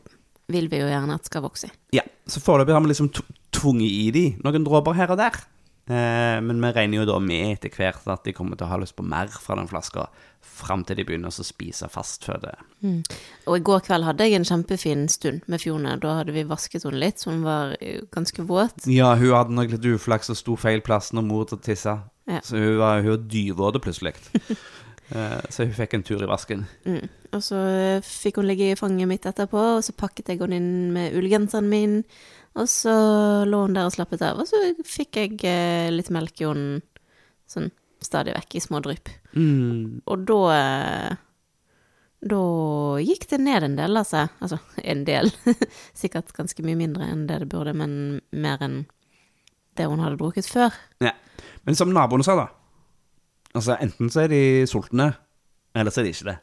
vil 0.51 0.69
vi 0.71 0.81
jo 0.83 0.91
gjerne 0.91 1.17
at 1.19 1.27
skal 1.31 1.45
vokse. 1.47 1.71
Ja, 1.97 2.03
Så 2.31 2.39
foreløpig 2.43 2.75
har 2.77 2.83
vi 2.85 2.93
liksom 2.93 3.09
tv- 3.11 3.35
tvunget 3.51 3.91
i 3.91 4.11
de 4.15 4.25
noen 4.45 4.65
dråper 4.67 4.95
her 4.95 5.11
og 5.11 5.19
der. 5.19 5.39
Eh, 5.91 6.39
men 6.45 6.61
vi 6.63 6.73
regner 6.77 7.01
jo 7.01 7.07
da 7.09 7.17
med 7.23 7.57
etter 7.57 7.73
hvert 7.75 8.07
at 8.13 8.23
de 8.27 8.35
kommer 8.37 8.59
til 8.59 8.69
å 8.69 8.71
ha 8.71 8.79
lyst 8.79 8.95
på 8.99 9.07
mer 9.07 9.33
fra 9.33 9.57
den 9.59 9.71
flaska, 9.71 10.07
fram 10.41 10.85
til 10.87 11.01
de 11.01 11.07
begynner 11.09 11.33
å 11.33 11.45
spise 11.45 11.89
fastføde. 11.91 12.53
Og 13.49 13.55
i 13.57 13.65
går 13.65 13.83
kveld 13.89 14.07
hadde 14.07 14.29
jeg 14.29 14.39
en 14.39 14.47
kjempefin 14.49 15.07
stund 15.13 15.49
med 15.51 15.63
Fjone. 15.63 15.97
Da 16.03 16.19
hadde 16.21 16.35
vi 16.37 16.47
vasket 16.49 16.85
henne 16.87 17.01
litt, 17.01 17.21
så 17.21 17.33
hun 17.33 17.43
var 17.47 17.75
ganske 18.15 18.45
våt. 18.49 18.87
Ja, 18.89 19.15
hun 19.19 19.35
hadde 19.35 19.57
nok 19.57 19.73
litt 19.75 19.89
uflaks 19.95 20.33
og 20.33 20.39
sto 20.39 20.57
feil 20.61 20.85
plass 20.85 21.15
når 21.17 21.27
mor 21.27 21.49
til 21.49 21.59
å 21.59 21.65
tisse. 21.65 21.97
Ja. 22.31 22.43
Så 22.47 22.61
hun 22.61 22.79
var, 22.79 23.03
hun 23.03 23.17
var 23.17 23.27
dyvåt 23.33 23.83
plutselig. 23.85 24.15
Eh, 25.11 25.41
så 25.51 25.65
hun 25.67 25.73
fikk 25.75 25.97
en 25.97 26.05
tur 26.07 26.21
i 26.23 26.27
vasken. 26.31 26.61
Mm. 26.87 27.09
Og 27.35 27.41
så 27.43 27.61
fikk 28.07 28.37
hun 28.39 28.47
ligge 28.47 28.69
i 28.71 28.77
fanget 28.79 29.11
mitt 29.11 29.25
etterpå, 29.27 29.59
og 29.77 29.83
så 29.83 29.95
pakket 29.99 30.31
jeg 30.31 30.39
henne 30.39 30.61
inn 30.61 30.93
med 30.95 31.17
ullgenseren 31.19 31.67
min. 31.67 31.97
Og 32.59 32.67
så 32.69 32.93
lå 33.47 33.63
hun 33.63 33.77
der 33.77 33.87
og 33.87 33.95
slappet 33.95 34.23
av, 34.27 34.41
og 34.43 34.49
så 34.51 34.59
fikk 34.87 35.21
jeg 35.21 35.37
eh, 35.47 35.91
litt 35.95 36.11
melk 36.11 36.41
i 36.43 36.49
henne 36.49 36.81
sånn 37.51 37.71
stadig 38.03 38.35
vekk 38.35 38.57
i 38.57 38.63
små 38.65 38.81
drypp. 38.83 39.11
Mm. 39.37 40.01
Og 40.09 40.25
da 40.29 40.39
eh, 40.57 41.19
Da 42.21 42.41
gikk 43.01 43.29
det 43.31 43.39
ned 43.41 43.65
en 43.65 43.77
del, 43.79 43.97
altså. 43.97 44.27
Altså 44.45 44.59
en 44.83 45.05
del. 45.07 45.31
Sikkert 46.03 46.35
ganske 46.37 46.65
mye 46.67 46.77
mindre 46.77 47.07
enn 47.09 47.27
det 47.31 47.39
det 47.45 47.49
burde, 47.49 47.73
men 47.73 48.21
mer 48.33 48.61
enn 48.67 48.83
det 49.79 49.87
hun 49.89 50.03
hadde 50.05 50.19
drukket 50.21 50.49
før. 50.51 50.75
Ja. 51.01 51.15
Men 51.65 51.79
som 51.79 51.95
naboene 51.95 52.27
sa, 52.27 52.37
da. 52.37 52.49
Altså, 53.55 53.79
enten 53.81 54.11
så 54.13 54.25
er 54.25 54.35
de 54.35 54.43
sultne, 54.69 55.15
eller 55.75 55.95
så 55.95 56.03
er 56.03 56.07
de 56.07 56.13
ikke 56.13 56.29
det. 56.29 56.37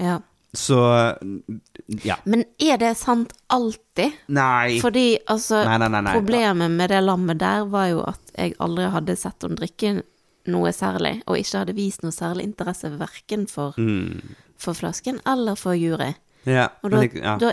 Ja. 0.00 0.18
Så 0.56 0.76
ja. 2.02 2.16
Men 2.24 2.44
er 2.58 2.78
det 2.82 2.94
sant 2.98 3.32
alltid? 3.54 4.16
Nei. 4.34 4.80
Fordi 4.82 5.18
altså 5.30 5.60
Nei, 5.66 5.76
nei, 5.78 5.88
nei. 6.02 6.14
Problemet 6.16 6.72
med 6.74 6.90
det 6.90 7.02
lammet 7.04 7.38
der 7.38 7.68
var 7.70 7.86
jo 7.92 8.00
at 8.02 8.32
jeg 8.34 8.56
aldri 8.58 8.88
hadde 8.90 9.16
sett 9.20 9.46
henne 9.46 9.58
drikke 9.60 9.92
noe 10.50 10.72
særlig, 10.74 11.20
og 11.28 11.36
ikke 11.38 11.60
hadde 11.62 11.76
vist 11.76 12.02
noe 12.02 12.14
særlig 12.16 12.48
interesse 12.48 12.90
verken 12.98 13.46
for, 13.46 13.74
Mm. 13.78 14.34
for 14.58 14.74
flasken 14.74 15.20
eller 15.28 15.54
for 15.54 15.76
jury. 15.78 16.14
Ja, 16.48 16.68
Og 16.82 16.90
da, 16.90 17.02
jeg, 17.04 17.14
ja. 17.22 17.36
da 17.38 17.52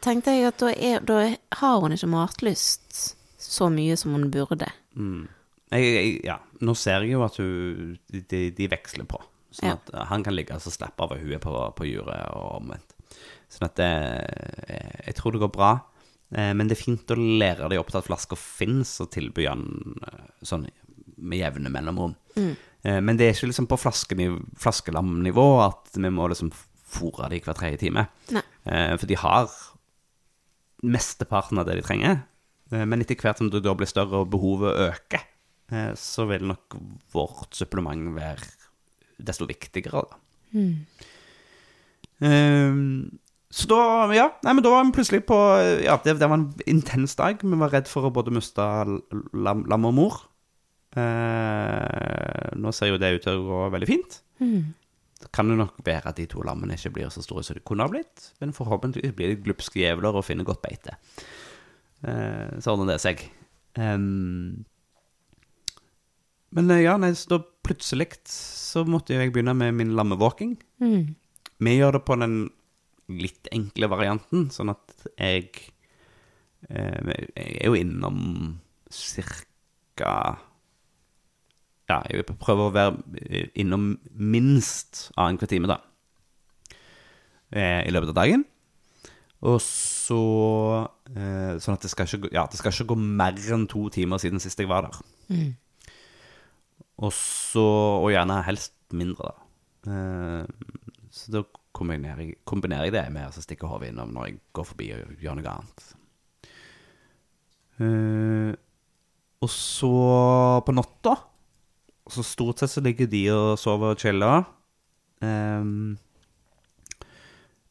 tenkte 0.00 0.32
jeg 0.32 0.46
at 0.48 0.58
da, 0.62 0.70
er, 0.72 1.00
da 1.04 1.34
har 1.58 1.80
hun 1.82 1.92
ikke 1.92 2.08
matlyst 2.08 3.16
så 3.38 3.68
mye 3.70 3.96
som 3.98 4.12
hun 4.16 4.30
burde. 4.30 4.70
Mm. 4.96 5.26
Jeg, 5.72 5.82
jeg, 5.84 6.20
ja. 6.24 6.38
Nå 6.64 6.74
ser 6.78 7.02
jeg 7.04 7.12
jo 7.12 7.24
at 7.26 7.36
hun, 7.36 7.98
de, 8.08 8.50
de 8.56 8.68
veksler 8.70 9.04
på. 9.04 9.20
Sånn 9.50 9.72
at 9.72 9.90
ja. 9.94 10.04
han 10.10 10.24
kan 10.26 10.34
ligge 10.36 10.56
og 10.56 10.60
slappe 10.64 11.04
av, 11.06 11.14
og 11.14 11.22
hun 11.22 11.32
er 11.32 11.40
på, 11.42 11.52
på 11.78 11.86
juret, 11.88 12.26
og 12.36 12.58
omvendt. 12.60 12.94
Sånn 13.48 13.68
at 13.70 13.78
det 13.80 13.92
eh, 14.68 14.98
Jeg 15.06 15.16
tror 15.16 15.32
det 15.32 15.40
går 15.46 15.52
bra. 15.54 15.70
Eh, 16.34 16.52
Men 16.54 16.68
det 16.68 16.76
er 16.76 16.82
fint 16.84 17.14
å 17.14 17.16
lære 17.16 17.70
dem 17.72 17.80
opp 17.80 17.88
til 17.92 18.02
at 18.02 18.08
flasker 18.10 18.36
fins, 18.40 18.98
og 19.00 19.10
tilby 19.14 19.46
den 19.48 19.96
eh, 20.04 20.26
sånn 20.44 20.68
med 21.18 21.40
jevne 21.40 21.72
mellomrom. 21.74 22.12
Mm. 22.36 22.52
Men 23.02 23.16
det 23.18 23.26
er 23.26 23.32
ikke 23.34 23.48
liksom 23.50 23.66
på 23.66 23.76
flaskelamnivå 23.82 25.46
at 25.64 25.96
vi 25.98 26.10
må 26.14 26.28
liksom 26.30 26.52
fôre 26.88 27.26
dem 27.32 27.42
hver 27.42 27.56
tredje 27.58 27.80
time. 27.82 28.04
Nei. 28.30 28.42
Eh, 28.70 28.92
For 28.96 29.10
de 29.10 29.16
har 29.18 29.48
mesteparten 30.86 31.58
av 31.58 31.66
det 31.66 31.78
de 31.80 31.86
trenger. 31.86 32.20
Eh, 32.70 32.84
Men 32.84 33.02
etter 33.02 33.18
hvert 33.18 33.40
som 33.40 33.50
det 33.50 33.64
da 33.64 33.74
blir 33.74 33.90
større 33.90 34.22
og 34.22 34.30
behovet 34.30 34.78
øker, 34.88 35.24
eh, 35.72 35.92
så 35.94 36.28
vil 36.30 36.46
nok 36.48 36.78
vårt 37.12 37.54
supplement 37.58 38.14
være 38.16 38.46
desto 39.18 39.46
viktigere. 39.48 40.02
Da. 40.06 40.18
Eh, 42.28 42.78
Så 43.50 43.64
da, 43.70 43.80
ja, 44.12 44.26
nei, 44.44 44.52
men 44.52 44.64
da 44.64 44.70
var 44.74 44.84
vi 44.84 44.92
plutselig 44.98 45.22
på 45.24 45.36
Ja, 45.80 45.94
det, 46.04 46.18
det 46.20 46.28
var 46.28 46.36
en 46.36 46.50
intens 46.68 47.14
dag. 47.16 47.40
Vi 47.40 47.56
var 47.60 47.72
redd 47.72 47.88
for 47.88 48.04
å 48.04 48.12
både 48.12 48.34
miste 48.34 48.60
lam, 49.32 49.62
lam 49.70 49.86
og 49.88 49.94
mor. 49.96 50.18
Uh, 50.96 52.48
nå 52.58 52.72
ser 52.74 52.90
jo 52.92 52.98
det 53.00 53.10
ut 53.14 53.24
til 53.24 53.38
å 53.38 53.46
gå 53.46 53.60
veldig 53.74 53.88
fint. 53.88 54.18
Det 55.18 55.30
kan 55.34 55.48
jo 55.50 55.56
nok 55.58 55.80
være 55.84 56.12
at 56.12 56.18
de 56.20 56.26
to 56.30 56.44
lammene 56.46 56.76
ikke 56.76 56.92
blir 56.94 57.08
så 57.10 57.22
store 57.24 57.42
som 57.46 57.56
de 57.56 57.64
kunne 57.66 57.82
ha 57.86 57.90
blitt, 57.90 58.28
men 58.40 58.52
forhåpentligvis 58.54 59.16
blir 59.18 59.32
de 59.32 59.40
glupske 59.48 59.80
jævler 59.80 60.14
og 60.14 60.24
finner 60.28 60.46
godt 60.46 60.62
beite. 60.62 60.94
Uh, 62.04 62.52
så 62.62 62.74
ordner 62.76 62.92
det 62.94 63.00
seg. 63.02 63.24
Em, 63.80 64.64
men 66.56 66.70
eh, 66.70 66.82
ja, 66.86 66.96
nei, 67.00 67.12
så 67.18 67.40
plutselig 67.66 68.08
så 68.30 68.84
måtte 68.88 69.14
jeg 69.16 69.32
begynne 69.34 69.54
med 69.56 69.74
min 69.76 69.94
lammevåking. 69.98 70.56
Vi 71.58 71.74
gjør 71.76 71.98
det 71.98 72.04
på 72.06 72.16
den 72.20 72.36
litt 73.08 73.48
enkle 73.52 73.88
varianten, 73.88 74.50
sånn 74.52 74.70
at 74.74 75.06
jeg 75.16 75.48
eh, 76.68 77.14
Jeg 77.34 77.56
er 77.62 77.66
jo 77.70 77.74
innom 77.78 78.18
cirka 78.92 80.12
Ja, 81.88 82.02
jeg 82.12 82.24
prøver 82.28 82.68
å 82.68 82.74
være 82.74 83.46
innom 83.56 83.94
minst 84.12 85.06
annenhver 85.16 85.48
time, 85.48 85.68
da. 85.70 85.78
Eh, 87.50 87.86
I 87.88 87.92
løpet 87.94 88.12
av 88.12 88.18
dagen. 88.20 88.44
Og 89.48 89.56
så 89.64 90.18
eh, 91.16 91.56
Sånn 91.62 91.76
at 91.78 91.84
det 91.86 91.90
skal, 91.92 92.08
ikke, 92.10 92.28
ja, 92.34 92.44
det 92.50 92.58
skal 92.60 92.74
ikke 92.74 92.90
gå 92.92 92.98
mer 93.00 93.38
enn 93.54 93.64
to 93.70 93.86
timer 93.94 94.20
siden 94.20 94.40
sist 94.42 94.60
jeg 94.60 94.68
var 94.68 94.84
der. 94.88 95.00
Og 96.98 97.12
så 97.14 97.64
Og 98.02 98.10
gjerne 98.10 98.40
helst 98.46 98.74
mindre, 98.96 99.30
da. 99.30 99.92
Eh, 99.92 100.46
så 101.14 101.32
da 101.32 101.42
kombinerer 101.76 102.24
jeg, 102.24 102.38
kombinerer 102.48 102.88
jeg 102.88 102.96
det 102.96 103.04
med 103.14 103.28
å 103.28 103.44
stikke 103.44 103.68
hodet 103.70 103.92
innom 103.92 104.10
når 104.14 104.26
jeg 104.28 104.38
går 104.56 104.66
forbi 104.72 104.88
og 104.96 105.22
gjør 105.22 105.38
noe 105.38 105.52
annet. 105.52 105.86
Eh, 107.78 108.52
og 109.38 109.50
så 109.54 109.92
på 110.66 110.74
natta 110.74 111.12
Så 112.10 112.24
stort 112.26 112.58
sett 112.58 112.72
så 112.72 112.82
ligger 112.82 113.06
de 113.06 113.22
og 113.30 113.58
sover 113.60 113.94
og 113.94 114.00
chiller. 114.00 114.46
Ehm, 115.22 115.98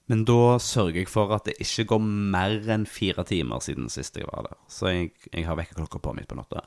men 0.08 0.24
da 0.30 0.56
sørger 0.62 1.02
jeg 1.02 1.10
for 1.12 1.34
at 1.36 1.50
det 1.50 1.58
ikke 1.64 1.88
går 1.90 2.04
mer 2.06 2.70
enn 2.76 2.86
fire 2.88 3.26
timer 3.28 3.64
siden 3.66 3.90
sist 3.92 4.16
jeg 4.16 4.30
var 4.30 4.46
der. 4.46 4.60
Så 4.72 4.94
jeg, 4.94 5.10
jeg 5.34 5.48
har 5.48 5.58
vekkerklokka 5.60 6.00
på 6.04 6.14
midt 6.16 6.30
på 6.30 6.38
natta. 6.38 6.62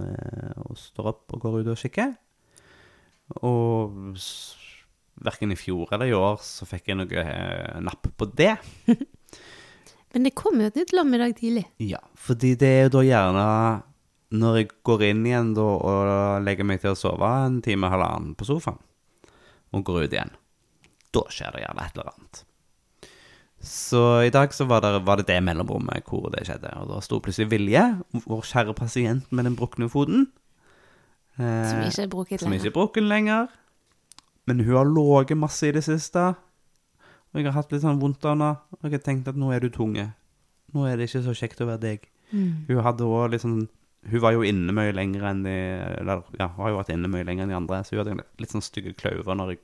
Eh, 0.00 0.54
og 0.64 0.78
står 0.78 1.10
opp 1.12 1.34
og 1.36 1.44
går 1.44 1.60
ut 1.60 1.72
og 1.74 1.80
kikker. 1.80 2.14
Og 3.46 4.14
verken 5.24 5.54
i 5.54 5.58
fjor 5.58 5.92
eller 5.94 6.10
i 6.10 6.16
år 6.16 6.40
så 6.44 6.66
fikk 6.68 6.90
jeg 6.90 6.98
noe 7.00 7.24
eh, 7.24 7.80
napp 7.84 8.10
på 8.18 8.28
det. 8.36 8.56
Men 10.14 10.28
det 10.28 10.36
kom 10.38 10.60
jo 10.60 10.68
et 10.68 10.78
nytt 10.78 10.94
lam 10.94 11.14
i 11.14 11.20
dag 11.20 11.34
tidlig. 11.38 11.64
Ja, 11.82 12.00
fordi 12.14 12.54
det 12.58 12.70
er 12.70 12.82
jo 12.86 12.96
da 12.98 13.04
gjerne 13.06 13.46
når 14.34 14.58
jeg 14.58 14.70
går 14.86 15.04
inn 15.10 15.26
igjen 15.26 15.52
da 15.54 15.66
og 15.74 16.42
legger 16.46 16.66
meg 16.66 16.80
til 16.82 16.94
å 16.94 16.98
sove 16.98 17.28
en 17.44 17.60
time 17.62 17.86
eller 17.86 17.94
halvannen 17.94 18.34
på 18.38 18.46
sofaen, 18.48 18.80
og 19.74 19.84
går 19.86 20.06
ut 20.06 20.16
igjen. 20.16 20.34
Da 21.14 21.22
skjer 21.30 21.54
det 21.54 21.64
gjerne 21.64 21.84
et 21.84 21.98
eller 21.98 22.10
annet. 22.14 22.42
Så 23.64 24.00
i 24.26 24.30
dag 24.34 24.52
så 24.54 24.66
var 24.68 24.80
det 24.84 24.92
var 25.06 25.16
det, 25.20 25.26
det 25.30 25.40
mellomrommet 25.44 26.04
hvor 26.08 26.30
det 26.32 26.44
skjedde. 26.46 26.70
Og 26.82 26.88
da 26.92 27.00
sto 27.04 27.18
plutselig 27.24 27.50
Vilje, 27.52 27.82
vår 28.26 28.42
kjære 28.50 28.74
pasient 28.76 29.30
med 29.32 29.48
den 29.48 29.56
brukne 29.58 29.88
foten. 29.92 30.26
eh, 31.38 31.70
Som 31.70 31.82
ikke 32.52 32.68
er 32.68 32.72
brukket 32.72 33.02
lenger. 33.08 33.44
er. 33.44 33.48
Men 34.46 34.60
hun 34.60 34.76
har 34.76 34.84
ligget 34.84 35.38
masse 35.40 35.68
i 35.68 35.72
det 35.72 35.84
siste. 35.84 36.34
Og 37.32 37.40
jeg 37.40 37.46
har 37.48 37.56
hatt 37.56 37.72
litt 37.72 37.82
sånn 37.82 38.00
vondt 38.00 38.24
av 38.24 38.36
henne. 38.36 38.50
Og 38.78 38.84
jeg 38.84 38.92
har 38.98 39.04
tenkt 39.06 39.28
at 39.28 39.36
nå 39.40 39.50
er 39.52 39.60
du 39.60 39.70
tunge. 39.70 40.12
Nå 40.74 40.84
er 40.86 40.96
det 40.96 41.08
ikke 41.08 41.24
så 41.24 41.34
kjekt 41.34 41.60
å 41.64 41.66
være 41.70 41.80
deg. 41.80 42.04
Hun 42.34 42.82
hadde 42.82 43.04
også 43.06 43.30
litt 43.30 43.42
sånn 43.44 43.68
Hun 44.10 44.20
var 44.20 44.32
jo 44.34 44.42
inne 44.42 44.72
mye 44.74 44.92
lenger 44.92 45.22
enn 45.28 45.42
de 45.44 45.52
Eller 46.00 46.22
ja, 46.40 46.48
har 46.48 46.70
jo 46.72 46.76
vært 46.80 46.90
inne 46.92 47.08
mye 47.08 47.24
lenger 47.24 47.44
enn 47.44 47.52
de 47.52 47.56
andre. 47.56 47.82
Så 47.84 47.94
hun 47.96 48.02
hadde 48.04 48.24
litt 48.40 48.50
sånn 48.52 48.64
stygge 48.64 48.92
klauver 48.96 49.34
når 49.38 49.54
jeg 49.54 49.60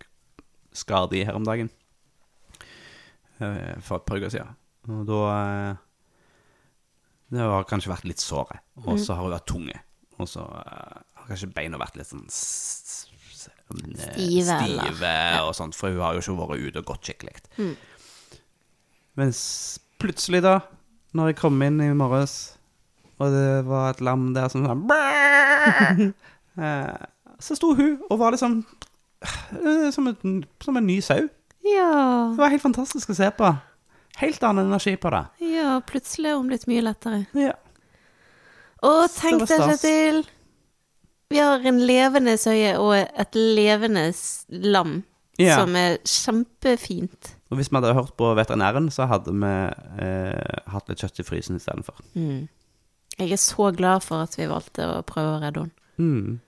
skar 0.73 1.09
de 1.11 1.25
her 1.25 1.35
om 1.37 1.45
dagen. 1.45 1.69
Eh, 3.41 3.77
For 3.81 3.97
et 4.01 4.05
par 4.09 4.21
uker 4.21 4.33
siden. 4.33 4.57
Og 4.91 5.05
da 5.09 5.21
eh, 5.35 5.77
Det 7.31 7.41
har 7.45 7.65
kanskje 7.71 7.93
vært 7.93 8.09
litt 8.09 8.21
såre. 8.23 8.59
Og 8.87 8.99
så 9.01 9.15
har 9.17 9.25
hun 9.25 9.33
vært 9.35 9.47
tunge. 9.49 9.77
Og 10.21 10.29
så 10.29 10.43
eh, 10.45 10.99
har 11.21 11.29
kanskje 11.31 11.53
beina 11.57 11.79
vært 11.81 11.97
litt 12.01 12.11
sånn 12.11 12.27
Stive, 13.71 14.57
stive 14.59 15.13
og 15.47 15.55
sånt, 15.57 15.77
for 15.79 15.93
hun 15.95 16.03
har 16.03 16.17
jo 16.17 16.21
ikke 16.25 16.35
vært 16.43 16.65
ute 16.67 16.81
og 16.83 16.89
gått 16.91 17.07
skikkelig. 17.07 17.37
Mens 19.17 19.41
plutselig, 20.03 20.43
da, 20.45 20.57
når 21.17 21.31
jeg 21.31 21.39
kom 21.41 21.63
inn 21.65 21.79
i 21.85 21.89
morges, 21.97 22.35
og 23.21 23.31
det 23.33 23.65
var 23.69 23.95
et 23.95 24.03
lam 24.05 24.33
der 24.37 24.49
som 24.53 24.67
sånn 24.67 24.85
Så 27.41 27.57
sto 27.57 27.73
hun 27.79 28.01
og 28.11 28.19
var 28.21 28.35
liksom 28.35 28.59
som, 29.95 30.09
en, 30.11 30.43
som 30.61 30.77
en 30.77 30.87
ny 30.89 30.99
sau. 31.05 31.29
Ja. 31.65 32.31
Det 32.35 32.41
var 32.41 32.53
helt 32.55 32.63
fantastisk 32.65 33.11
å 33.13 33.17
se 33.17 33.31
på. 33.37 33.51
Helt 34.21 34.43
annen 34.45 34.67
energi 34.71 34.97
på 35.01 35.11
det. 35.15 35.25
ja, 35.55 35.79
plutselig 35.87 36.31
er 36.33 36.37
hun 36.41 36.49
blitt 36.51 36.67
mye 36.69 36.83
lettere. 36.85 37.23
Ja. 37.37 37.53
Og 38.83 39.09
tenk 39.13 39.45
deg. 39.49 39.61
Kjetil. 39.71 40.23
Vi 41.31 41.39
har 41.39 41.63
en 41.69 41.79
levende 41.87 42.35
søye 42.41 42.73
og 42.81 42.95
et 42.99 43.37
levende 43.39 44.09
lam 44.51 45.03
Ja. 45.39 45.57
som 45.61 45.77
er 45.77 45.99
kjempefint. 46.05 47.35
Og 47.51 47.57
hvis 47.59 47.71
vi 47.71 47.77
hadde 47.79 47.95
hørt 47.95 48.17
på 48.19 48.33
veterinæren, 48.37 48.91
så 48.91 49.07
hadde 49.09 49.33
vi 49.33 49.53
eh, 50.05 50.71
hatt 50.73 50.89
litt 50.91 50.99
kjøtt 51.01 51.21
i 51.23 51.27
frysen 51.27 51.57
istedenfor. 51.57 51.95
Mm. 52.15 52.49
Jeg 53.19 53.33
er 53.33 53.41
så 53.41 53.71
glad 53.77 54.03
for 54.03 54.23
at 54.27 54.37
vi 54.39 54.47
valgte 54.51 54.85
å 54.87 55.03
prøve 55.07 55.37
å 55.37 55.41
redde 55.43 55.65
henne. 55.67 55.73
Mm. 56.01 56.41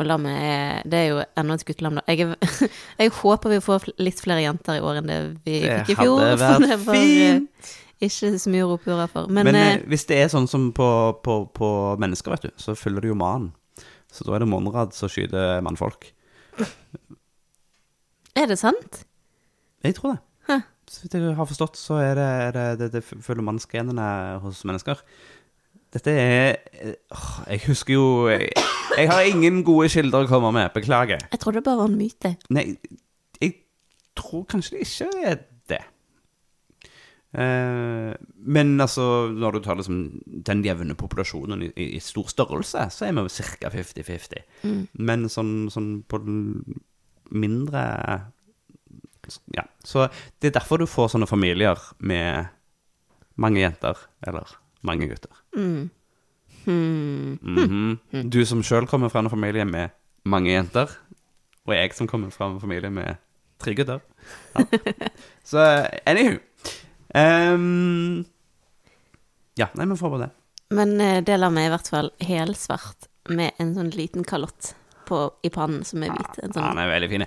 Og 0.00 0.06
lammet 0.08 0.32
er 0.40 0.88
Det 0.88 0.96
er 0.98 1.08
jo 1.10 1.20
enda 1.38 1.56
et 1.58 1.66
guttelam, 1.68 1.98
da. 2.00 2.04
Jeg, 2.08 2.24
er, 2.24 2.70
jeg 3.02 3.12
håper 3.20 3.52
vi 3.52 3.60
får 3.64 3.90
litt 4.00 4.22
flere 4.22 4.44
jenter 4.46 4.78
i 4.78 4.84
år 4.84 5.00
enn 5.02 5.10
det 5.10 5.20
vi 5.44 5.60
Det 5.60 5.76
fikk 5.82 5.92
i 5.92 5.98
fjor. 6.00 6.24
Det 6.24 6.48
hadde 6.48 6.70
vært 6.70 6.84
for 6.86 6.96
eh, 6.96 7.70
Ikke 8.08 8.32
så 8.40 8.52
mye 8.52 8.64
å 8.64 8.70
rope 8.72 8.88
hurra 8.88 9.06
for. 9.12 9.28
Men, 9.28 9.50
Men, 9.50 9.60
eh, 9.60 9.72
eh, 9.74 9.84
hvis 9.92 10.06
det 10.08 10.22
er 10.22 10.32
sånn 10.32 10.48
som 10.50 10.70
på, 10.76 10.88
på, 11.24 11.36
på 11.56 11.70
mennesker, 12.00 12.32
vet 12.32 12.48
du, 12.48 12.52
så 12.60 12.76
følger 12.78 13.04
det 13.04 13.12
jo 13.12 13.18
mannen. 13.20 13.52
Så 14.10 14.24
da 14.26 14.34
er 14.34 14.42
det 14.42 14.50
Monrad 14.50 14.96
som 14.96 15.10
skyter 15.12 15.60
mannfolk. 15.62 16.08
er 18.34 18.48
det 18.50 18.58
sant? 18.58 19.04
Jeg 19.84 19.94
tror 20.00 20.16
det. 20.16 20.22
Hæ. 20.48 20.56
Så 20.90 21.04
vidt 21.04 21.14
jeg 21.14 21.36
har 21.38 21.46
forstått, 21.46 21.78
så 21.78 22.00
er 22.02 22.16
det, 22.18 22.30
er 22.48 22.56
det, 22.56 22.64
det, 22.80 22.88
det 22.96 23.04
følger 23.06 23.44
mannsgenene 23.46 24.08
hos 24.42 24.64
mennesker. 24.66 25.04
Dette 25.90 26.12
er 26.14 26.56
eh, 26.72 26.94
åh, 27.10 27.30
Jeg 27.50 27.62
husker 27.66 27.94
jo 27.94 28.06
jeg, 28.30 28.50
jeg 28.96 29.10
har 29.10 29.26
ingen 29.26 29.62
gode 29.66 29.88
kilder 29.90 30.26
å 30.26 30.30
komme 30.30 30.52
med. 30.54 30.70
Beklager. 30.74 31.22
Jeg 31.32 31.40
trodde 31.42 31.60
det 31.60 31.66
bare 31.66 31.82
var 31.82 31.90
en 31.90 31.98
myte. 31.98 32.34
Nei, 32.54 32.66
jeg 33.40 33.56
tror 34.18 34.44
kanskje 34.50 34.78
det 34.78 34.86
ikke 34.86 35.10
er 35.24 35.40
det. 35.70 35.80
Eh, 37.30 38.12
men 38.56 38.72
altså, 38.80 39.30
når 39.30 39.56
du 39.56 39.60
tar 39.64 39.78
liksom 39.78 40.00
den 40.46 40.64
jevne 40.66 40.96
populasjonen 40.98 41.68
i, 41.68 41.70
i, 41.86 42.00
stor 42.02 42.30
størrelse, 42.30 42.88
så 42.90 43.06
er 43.06 43.14
vi 43.18 43.26
ca. 43.62 43.70
50-50. 43.74 44.46
Men 44.98 45.28
sånn, 45.30 45.70
sånn 45.72 45.92
på 46.10 46.22
mindre 47.30 47.86
Ja. 49.54 49.62
Så 49.86 50.08
det 50.42 50.50
er 50.50 50.58
derfor 50.58 50.80
du 50.80 50.88
får 50.90 51.12
sånne 51.12 51.28
familier 51.30 51.78
med 52.02 52.50
mange 53.38 53.62
jenter, 53.62 53.98
eller 54.26 54.48
mange 54.86 55.08
gutter. 55.10 55.32
Mm. 55.56 55.90
Hmm. 56.64 57.38
Mhm. 57.42 58.30
Du 58.30 58.42
som 58.46 58.62
sjøl 58.62 58.86
kommer 58.90 59.08
fra 59.12 59.22
en 59.24 59.30
familie 59.32 59.64
med 59.64 59.94
mange 60.28 60.52
jenter, 60.52 60.92
og 61.66 61.74
jeg 61.74 61.94
som 61.96 62.08
kommer 62.10 62.32
fra 62.34 62.50
en 62.50 62.60
familie 62.60 62.90
med 62.90 63.20
tre 63.60 63.74
gutter. 63.74 64.00
Ja. 64.54 64.64
Så 65.50 65.64
anywho. 66.06 66.38
um, 67.14 68.24
ja, 69.58 69.66
nei, 69.74 69.86
vi 69.86 69.96
får 69.96 70.12
bare 70.14 70.26
det. 70.26 70.30
Men 70.70 71.00
eh, 71.02 71.22
det 71.26 71.38
lar 71.40 71.50
meg 71.50 71.66
i 71.66 71.72
hvert 71.72 71.88
fall 71.90 72.12
helsvart 72.22 73.08
med 73.28 73.56
en 73.58 73.74
sånn 73.74 73.90
liten 73.94 74.24
kalott 74.24 74.74
på, 75.10 75.20
i 75.44 75.50
pannen 75.52 75.82
som 75.86 76.04
er 76.06 76.14
hvit. 76.14 76.38
En 76.44 76.54
sånn, 76.54 76.64
han 76.64 76.80
er 76.80 76.92
veldig 76.92 77.10
fin. 77.10 77.26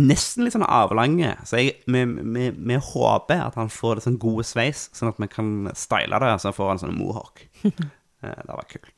Nesten 0.00 0.46
litt 0.46 0.56
sånn 0.56 0.66
avlange, 0.66 1.34
så 1.48 1.60
jeg, 1.60 1.76
vi, 1.86 2.04
vi, 2.06 2.48
vi 2.56 2.80
håper 2.90 3.44
at 3.44 3.58
han 3.60 3.70
får 3.72 3.98
det 3.98 4.06
sånn 4.08 4.18
gode 4.22 4.46
sveis, 4.48 4.88
sånn 4.96 5.12
at 5.12 5.20
vi 5.22 5.30
kan 5.32 5.52
style 5.78 6.22
det, 6.24 6.32
så 6.42 6.54
får 6.56 6.74
han 6.74 6.82
sånn 6.86 6.98
mohawk. 6.98 7.46
Eh, 8.18 8.32
det 8.34 8.50
var 8.50 8.64
kult. 8.66 8.96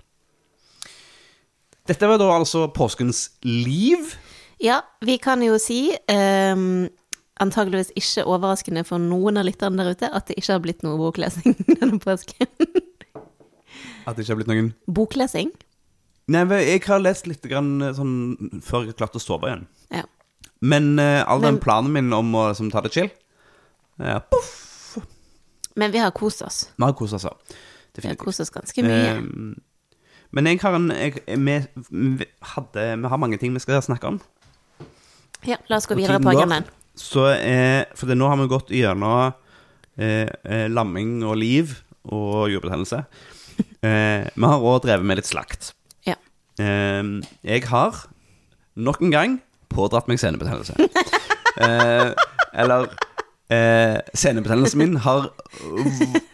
Dette 1.91 2.09
var 2.09 2.17
da 2.17 2.31
altså 2.33 2.63
påskens 2.73 3.19
liv. 3.45 4.15
Ja, 4.65 4.79
vi 5.05 5.19
kan 5.21 5.43
jo 5.45 5.59
si, 5.61 5.91
um, 6.09 6.87
antageligvis 7.41 7.93
ikke 8.01 8.25
overraskende 8.29 8.85
for 8.89 9.03
noen 9.03 9.41
av 9.41 9.45
lytterne 9.49 9.85
der 9.85 9.93
ute, 9.93 10.09
at 10.09 10.29
det 10.29 10.39
ikke 10.41 10.55
har 10.55 10.63
blitt 10.65 10.85
noe 10.87 10.97
boklesing 11.01 11.57
denne 11.83 12.01
påsken. 12.01 12.49
At 14.07 14.17
det 14.17 14.25
ikke 14.25 14.33
har 14.33 14.41
blitt 14.41 14.51
noen 14.51 14.73
Boklesing? 14.89 15.53
Nei, 16.31 16.45
men 16.47 16.61
jeg 16.63 16.83
har 16.87 17.01
lest 17.03 17.27
litt 17.27 17.43
grann, 17.51 17.71
eh, 17.83 17.95
sånn 17.97 18.61
før 18.63 18.85
jeg 18.87 18.97
klarte 19.01 19.19
å 19.19 19.23
sove 19.25 19.49
igjen. 19.51 19.65
Ja. 19.91 20.05
Men 20.63 20.93
eh, 21.01 21.23
all 21.27 21.41
den 21.43 21.57
Men- 21.57 21.63
planen 21.65 21.93
min 21.97 22.13
om 22.15 22.35
å 22.37 22.49
liksom, 22.51 22.69
ta 22.71 22.83
det 22.85 22.93
chill 22.95 23.09
eh, 24.01 24.21
Poff! 24.31 24.99
Men 25.81 25.91
vi 25.95 25.99
har 26.03 26.11
kost 26.13 26.43
oss. 26.43 26.65
Vi 26.77 26.85
har 26.85 26.93
kost 26.99 27.15
oss. 27.17 27.25
Vi 27.25 27.31
har 27.31 27.59
Definitivt. 27.97 28.19
kost 28.25 28.41
oss 28.45 28.51
ganske 28.53 28.83
mye. 28.85 29.17
Eh, 29.17 29.57
men 30.31 30.47
jeg 30.47 30.61
har 30.63 30.75
en 30.77 30.91
jeg, 30.95 31.23
vi, 31.27 31.57
vi, 32.21 32.27
hadde, 32.53 32.85
vi 33.03 33.09
har 33.11 33.19
mange 33.19 33.39
ting 33.41 33.55
vi 33.57 33.63
skal 33.65 33.81
snakke 33.83 34.07
om. 34.13 34.21
Ja, 35.49 35.57
la 35.71 35.79
oss 35.81 35.89
gå 35.89 35.97
videre 35.99 36.21
på 36.21 36.29
går. 36.31 36.43
agendaen. 36.43 36.69
Så, 37.01 37.25
eh, 37.33 37.87
for 37.97 38.07
det, 38.11 38.19
nå 38.21 38.29
har 38.29 38.37
vi 38.37 38.47
gått 38.51 38.69
gjennom 38.77 39.33
eh, 39.97 40.29
eh, 40.45 40.67
lamming 40.69 41.23
og 41.25 41.39
liv 41.41 41.79
og 42.05 42.51
jordbetennelse. 42.55 43.05
Eh, 43.81 44.27
vi 44.37 44.45
har 44.45 44.61
òg 44.65 44.83
drevet 44.85 45.05
med 45.09 45.17
litt 45.19 45.29
slakt. 45.29 45.71
Ja. 46.61 46.67
Eh, 46.67 47.13
jeg 47.57 47.67
har 47.71 48.03
nok 48.77 49.01
en 49.03 49.15
gang 49.15 49.39
pådratt 49.73 50.09
meg 50.11 50.21
senebetennelse. 50.21 50.77
eh, 51.65 52.13
eller 52.61 52.89
eh, 53.53 53.99
Senebetennelsen 54.15 54.81
min 54.81 54.97
har 55.05 55.31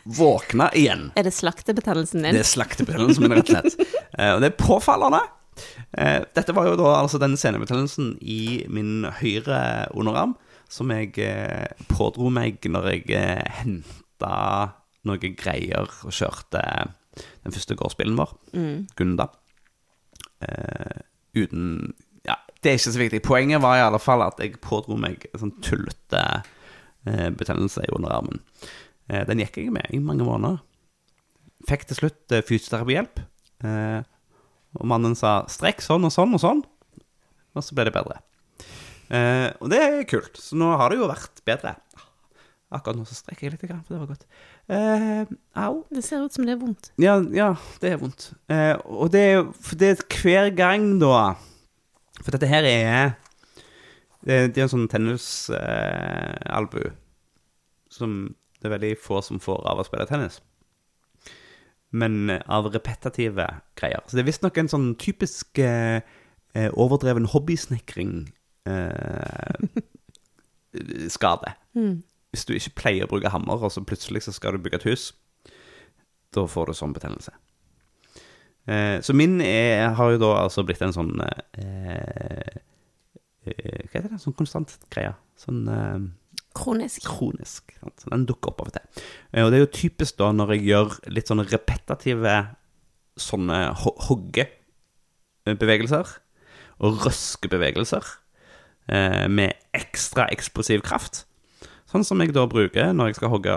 våkna 0.04 0.70
igjen. 0.76 1.10
Er 1.16 1.26
det 1.28 1.34
slaktebetennelsen 1.36 2.24
din? 2.24 2.36
Det 2.36 2.42
er 2.44 2.50
slaktebetennelsen 2.50 3.26
min, 3.26 3.36
rett 3.38 3.52
og 3.52 3.58
slett. 3.58 3.96
Eh, 4.16 4.32
og 4.34 4.42
det 4.44 4.52
er 4.52 4.58
påfallende. 4.60 5.22
Eh, 5.96 6.20
dette 6.36 6.54
var 6.56 6.68
jo 6.68 6.76
da 6.80 6.96
altså 7.00 7.20
den 7.22 7.36
senebetennelsen 7.40 8.16
i 8.20 8.66
min 8.72 9.06
høyre 9.20 9.60
underarm 9.96 10.34
som 10.72 10.90
jeg 10.90 11.14
eh, 11.22 11.68
pådro 11.92 12.28
meg 12.34 12.64
når 12.68 12.90
jeg 12.90 13.14
eh, 13.16 13.60
henta 13.62 14.36
noen 15.06 15.36
greier 15.38 15.86
og 15.86 16.14
kjørte 16.14 16.62
den 17.16 17.54
første 17.54 17.76
gårdsbilen 17.78 18.16
vår, 18.18 18.32
Gunda. 18.98 19.28
Eh, 20.44 20.98
uten 21.36 21.94
Ja, 22.26 22.36
det 22.62 22.70
er 22.70 22.78
ikke 22.80 22.92
så 22.92 22.98
viktig. 23.00 23.22
Poenget 23.22 23.62
var 23.62 23.78
i 23.78 23.84
alle 23.84 24.00
fall 24.02 24.24
at 24.24 24.40
jeg 24.42 24.58
pådro 24.64 24.96
meg 24.98 25.28
en 25.30 25.44
sånn 25.44 25.54
tullete 25.62 26.22
eh, 27.06 27.30
betennelse 27.30 27.84
i 27.86 27.92
underarmen. 27.94 28.40
Eh, 29.08 29.22
den 29.28 29.38
gikk 29.44 29.60
jeg 29.60 29.70
med 29.74 29.86
i 29.94 30.02
mange 30.02 30.26
måneder. 30.26 30.58
Fikk 31.70 31.86
til 31.86 32.00
slutt 32.00 32.34
eh, 32.34 32.42
fysioterapihjelp. 32.46 33.22
Eh, 33.64 34.00
og 34.76 34.88
mannen 34.90 35.14
sa 35.16 35.44
'strekk 35.48 35.80
sånn 35.80 36.04
og 36.04 36.12
sånn 36.12 36.34
og 36.36 36.42
sånn', 36.42 36.64
og 37.56 37.64
så 37.64 37.76
ble 37.78 37.86
det 37.88 37.94
bedre. 37.94 38.18
Eh, 39.08 39.54
og 39.62 39.70
det 39.70 39.78
er 39.80 40.08
kult. 40.10 40.36
Så 40.36 40.58
nå 40.58 40.74
har 40.76 40.90
det 40.90 40.98
jo 40.98 41.08
vært 41.08 41.40
bedre. 41.46 41.76
Akkurat 42.76 42.98
nå 42.98 43.04
så 43.08 43.16
strekker 43.16 43.48
jeg 43.48 43.56
litt, 43.56 43.64
for 43.66 43.94
det 43.94 44.00
var 44.02 44.10
godt. 44.12 44.24
Eh, 44.68 45.34
au. 45.64 45.82
Det 45.90 46.04
ser 46.04 46.24
ut 46.24 46.34
som 46.36 46.46
det 46.46 46.54
er 46.56 46.60
vondt. 46.62 46.90
Ja, 47.02 47.18
ja, 47.34 47.50
det 47.82 47.92
er 47.94 48.00
vondt. 48.02 48.30
Eh, 48.52 48.74
og 48.84 49.10
det 49.14 49.22
er 49.32 49.44
det 49.80 49.92
er 49.94 50.02
hver 50.22 50.50
gang, 50.56 50.88
da 51.02 51.34
For 52.22 52.32
dette 52.32 52.48
her 52.48 52.64
er 52.64 53.14
Det, 54.26 54.54
det 54.54 54.58
er 54.58 54.64
en 54.66 54.72
sånn 54.72 54.88
tennisalbu 54.90 56.82
eh, 56.82 56.94
som 57.96 58.34
det 58.60 58.68
er 58.68 58.74
veldig 58.78 58.96
få 58.98 59.20
som 59.22 59.38
får 59.42 59.60
av 59.70 59.78
å 59.80 59.84
spille 59.86 60.06
tennis. 60.08 60.40
Men 61.94 62.30
eh, 62.32 62.42
av 62.50 62.66
repetitive 62.74 63.46
greier. 63.78 64.02
Så 64.06 64.16
det 64.16 64.24
er 64.24 64.30
visstnok 64.30 64.58
en 64.58 64.72
sånn 64.72 64.88
typisk 65.00 65.60
eh, 65.62 66.00
eh, 66.56 66.70
overdreven 66.74 67.28
hobbysnekring 67.30 68.16
skade. 71.14 71.52
Hvis 72.36 72.44
du 72.44 72.52
ikke 72.52 72.76
pleier 72.82 73.06
å 73.06 73.10
bruke 73.14 73.32
hammer, 73.32 73.56
og 73.64 73.72
så 73.72 73.80
plutselig 73.80 74.26
så 74.26 74.34
skal 74.36 74.52
du 74.52 74.60
bygge 74.60 74.82
et 74.82 74.88
hus, 74.90 75.08
da 76.36 76.44
får 76.44 76.68
du 76.68 76.76
sånn 76.76 76.92
betennelse. 76.92 77.32
Eh, 78.68 78.98
så 79.00 79.14
min 79.16 79.40
er, 79.40 79.94
har 79.96 80.12
jo 80.12 80.20
da 80.20 80.30
altså 80.42 80.66
blitt 80.66 80.82
en 80.84 80.92
sånn 80.92 81.14
eh, 81.22 82.56
eh, 83.46 83.82
Hva 83.86 83.94
heter 83.94 84.10
det? 84.10 84.18
Sånn 84.20 84.36
konstant 84.36 84.74
greie. 84.92 85.14
Sånn 85.38 85.64
eh, 85.70 86.02
Kronisk. 86.56 87.04
kronisk. 87.06 87.72
Så 88.00 88.10
den 88.10 88.26
dukker 88.28 88.50
opp 88.52 88.60
av 88.64 88.68
og 88.72 88.74
til. 88.76 88.86
Eh, 89.32 89.44
og 89.44 89.50
det 89.52 89.56
er 89.58 89.64
jo 89.64 89.78
typisk 89.78 90.18
da 90.20 90.28
når 90.34 90.48
jeg 90.56 90.68
gjør 90.72 90.88
litt 91.14 91.28
sånne 91.30 91.48
repetitive 91.48 92.36
sånne 93.16 93.58
ho 93.80 93.90
hoggebevegelser 94.10 96.06
og 96.84 96.88
røskebevegelser 97.06 98.04
eh, 98.92 99.24
med 99.32 99.50
ekstra 99.76 100.28
eksplosiv 100.34 100.80
kraft. 100.84 101.14
Sånn 101.96 102.04
som 102.04 102.20
jeg 102.20 102.34
da 102.36 102.42
bruker 102.44 102.90
når 102.92 103.08
jeg 103.08 103.16
skal 103.16 103.30
hogge 103.32 103.52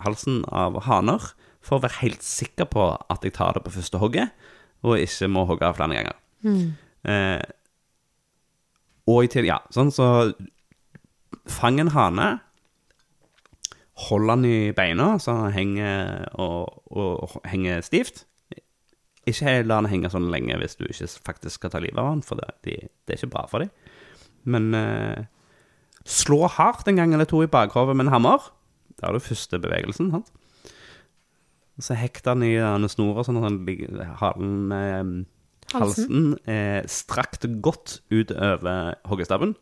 halsen 0.00 0.38
av 0.48 0.78
haner, 0.86 1.20
for 1.64 1.76
å 1.76 1.84
være 1.84 2.00
helt 2.00 2.24
sikker 2.24 2.68
på 2.72 2.86
at 3.12 3.24
jeg 3.24 3.34
tar 3.36 3.56
det 3.56 3.64
på 3.64 3.72
første 3.74 4.00
hogget, 4.00 4.32
og 4.84 5.00
ikke 5.00 5.28
må 5.32 5.44
hogge 5.48 5.68
flere 5.76 5.98
ganger. 5.98 6.16
Eh, 7.04 7.42
og 9.12 9.26
i 9.26 9.30
til, 9.32 9.48
ja, 9.48 9.60
sånn 9.74 9.92
så 9.92 10.08
Fang 11.50 11.76
en 11.76 11.90
hane, 11.92 12.28
hold 14.06 14.30
den 14.30 14.46
i 14.48 14.58
beina 14.72 15.10
så 15.20 15.34
den 15.42 15.52
henger, 15.52 16.22
og, 16.40 16.78
og 16.88 17.34
henger 17.50 17.84
stivt. 17.84 18.22
Ikke 19.28 19.58
la 19.66 19.82
den 19.82 19.90
henge 19.92 20.08
sånn 20.12 20.30
lenge 20.32 20.56
hvis 20.62 20.78
du 20.80 20.86
ikke 20.86 21.10
faktisk 21.28 21.60
skal 21.60 21.74
ta 21.74 21.82
livet 21.84 22.00
av 22.00 22.14
den, 22.14 22.24
for 22.24 22.40
det, 22.40 22.48
det 22.64 23.12
er 23.12 23.20
ikke 23.20 23.34
bra 23.36 23.44
for 23.50 23.60
dem. 23.60 23.74
Men 24.48 24.72
eh, 24.78 25.28
slå 26.04 26.46
hardt 26.52 26.88
en 26.88 26.96
gang 27.00 27.14
eller 27.14 27.28
to 27.28 27.42
i 27.44 27.50
bakhovet 27.50 27.96
med 27.96 28.06
en 28.06 28.12
hammer. 28.12 28.50
Det 28.94 29.06
er 29.08 29.16
den 29.16 29.24
første 29.24 29.58
bevegelsen. 29.58 30.10
sant? 30.12 30.32
Så 31.80 31.96
hekter 31.98 32.34
den 32.34 32.46
i 32.46 32.54
denne 32.60 32.88
snora, 32.88 33.24
sånn 33.26 33.40
at 33.40 33.48
den 33.48 33.64
ligger, 33.66 34.04
halen, 34.20 34.72
eh, 34.72 35.24
halsen 35.74 36.36
strakt 36.86 37.46
godt 37.64 38.00
ut 38.12 38.30
over 38.30 38.94
hoggestabben. 39.10 39.56